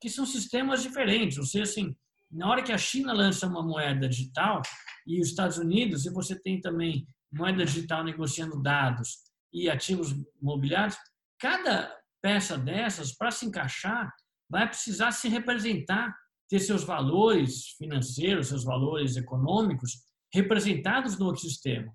que 0.00 0.10
são 0.10 0.26
sistemas 0.26 0.82
diferentes. 0.82 1.38
Ou 1.38 1.44
seja, 1.44 1.64
assim, 1.64 1.96
na 2.30 2.48
hora 2.48 2.62
que 2.62 2.72
a 2.72 2.78
China 2.78 3.12
lança 3.12 3.46
uma 3.46 3.62
moeda 3.62 4.08
digital 4.08 4.60
e 5.06 5.20
os 5.20 5.28
Estados 5.28 5.56
Unidos, 5.56 6.04
e 6.04 6.10
você 6.10 6.38
tem 6.38 6.60
também 6.60 7.06
moeda 7.32 7.64
digital 7.64 8.04
negociando 8.04 8.60
dados 8.62 9.18
e 9.52 9.68
ativos 9.68 10.14
mobiliários, 10.40 10.96
cada 11.38 11.94
peça 12.22 12.58
dessas, 12.58 13.16
para 13.16 13.30
se 13.30 13.46
encaixar, 13.46 14.12
vai 14.50 14.68
precisar 14.68 15.12
se 15.12 15.28
representar, 15.28 16.14
ter 16.48 16.58
seus 16.58 16.82
valores 16.82 17.68
financeiros, 17.78 18.48
seus 18.48 18.64
valores 18.64 19.16
econômicos 19.16 19.92
representados 20.34 21.16
no 21.18 21.26
outro 21.26 21.42
sistema. 21.42 21.92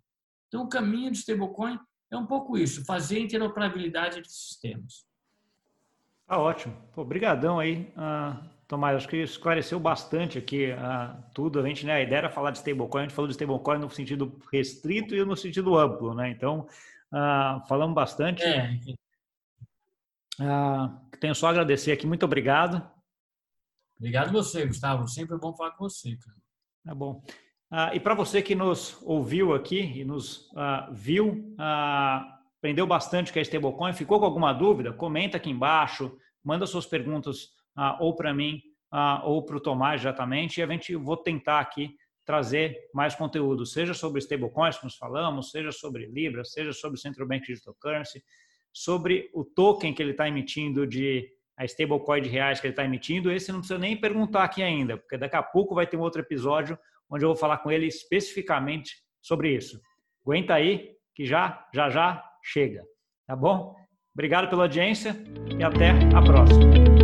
Então, 0.47 0.63
o 0.63 0.69
caminho 0.69 1.11
do 1.11 1.17
stablecoin 1.17 1.77
é 2.11 2.17
um 2.17 2.25
pouco 2.25 2.57
isso, 2.57 2.85
fazer 2.85 3.19
interoperabilidade 3.19 4.21
de 4.21 4.31
sistemas. 4.31 5.05
Tá 6.25 6.39
ótimo. 6.39 6.75
Obrigadão 6.95 7.59
aí, 7.59 7.93
uh, 7.97 8.43
Tomás. 8.67 8.95
Acho 8.95 9.07
que 9.07 9.17
esclareceu 9.17 9.79
bastante 9.79 10.37
aqui 10.37 10.71
uh, 10.71 11.21
tudo. 11.33 11.59
A 11.59 11.67
gente, 11.67 11.85
né, 11.85 11.93
a 11.93 12.01
ideia 12.01 12.19
era 12.19 12.29
falar 12.29 12.51
de 12.51 12.59
stablecoin, 12.59 13.01
a 13.01 13.03
gente 13.03 13.15
falou 13.15 13.27
de 13.27 13.33
stablecoin 13.33 13.79
no 13.79 13.89
sentido 13.89 14.39
restrito 14.51 15.13
e 15.13 15.23
no 15.23 15.35
sentido 15.35 15.77
amplo, 15.77 16.15
né? 16.15 16.29
Então, 16.29 16.67
uh, 17.11 17.67
falamos 17.67 17.93
bastante. 17.93 18.43
É. 18.43 18.79
Uh, 20.39 21.17
tenho 21.19 21.36
só 21.36 21.47
a 21.47 21.49
agradecer 21.51 21.91
aqui. 21.91 22.05
Muito 22.05 22.23
obrigado. 22.23 22.86
Obrigado 23.97 24.31
você, 24.31 24.65
Gustavo. 24.65 25.07
Sempre 25.07 25.36
é 25.36 25.39
bom 25.39 25.55
falar 25.55 25.71
com 25.71 25.88
você. 25.88 26.17
Cara. 26.17 26.38
Tá 26.83 26.95
bom. 26.95 27.23
Uh, 27.71 27.93
e 27.93 27.99
para 27.99 28.13
você 28.13 28.41
que 28.41 28.55
nos 28.55 29.01
ouviu 29.03 29.53
aqui 29.53 29.79
e 29.79 30.03
nos 30.03 30.49
uh, 30.51 30.93
viu, 30.93 31.55
aprendeu 32.57 32.86
bastante 32.86 33.31
com 33.31 33.39
a 33.39 33.41
stablecoin, 33.41 33.93
ficou 33.93 34.19
com 34.19 34.25
alguma 34.25 34.53
dúvida? 34.53 34.93
Comenta 34.93 35.38
aqui 35.38 35.49
embaixo, 35.49 36.17
manda 36.43 36.65
suas 36.65 36.86
perguntas 36.86 37.49
ou 37.99 38.15
para 38.15 38.33
mim 38.33 38.61
ou 39.23 39.43
para 39.43 39.57
o 39.57 39.59
Tomás 39.59 39.99
diretamente 39.99 40.59
e 40.59 40.63
a 40.63 40.67
gente 40.67 40.95
vou 40.95 41.17
tentar 41.17 41.59
aqui 41.59 41.95
trazer 42.25 42.89
mais 42.93 43.13
conteúdo, 43.13 43.65
seja 43.65 43.93
sobre 43.93 44.19
stablecoins, 44.19 44.77
como 44.77 44.88
nós 44.88 44.95
falamos, 44.95 45.51
seja 45.51 45.71
sobre 45.71 46.07
Libra, 46.07 46.43
seja 46.43 46.73
sobre 46.73 46.99
Central 46.99 47.27
Bank 47.27 47.45
Digital 47.45 47.75
Currency, 47.79 48.23
sobre 48.76 49.30
o 49.34 49.45
token 49.45 49.93
que 49.93 50.03
ele 50.03 50.11
está 50.11 50.28
emitindo 50.28 50.86
de 50.86 51.30
a 51.57 51.63
stablecoin 51.63 52.21
de 52.21 52.28
reais 52.28 52.59
que 52.59 52.67
ele 52.67 52.73
está 52.73 52.84
emitindo, 52.84 53.32
esse 53.32 53.49
não 53.49 53.59
precisa 53.59 53.80
nem 53.80 53.95
perguntar 53.95 54.43
aqui 54.43 54.61
ainda, 54.61 54.97
porque 54.97 55.17
daqui 55.17 55.38
a 55.38 55.41
pouco 55.41 55.73
vai 55.73 55.88
ter 55.88 55.95
um 55.95 56.01
outro 56.01 56.19
episódio 56.19 56.78
onde 57.09 57.23
eu 57.23 57.30
vou 57.30 57.38
falar 57.38 57.59
com 57.59 57.71
ele 57.71 57.88
especificamente 57.88 58.95
sobre 59.21 59.55
isso. 59.55 59.80
Aguenta 60.26 60.55
aí, 60.55 60.91
que 61.15 61.26
já, 61.26 61.65
já, 61.73 61.89
já 61.89 62.21
chega. 62.43 62.84
Tá 63.26 63.36
bom? 63.36 63.73
Obrigado 64.13 64.49
pela 64.49 64.63
audiência 64.63 65.15
e 65.57 65.63
até 65.63 65.91
a 66.13 66.21
próxima. 66.21 66.94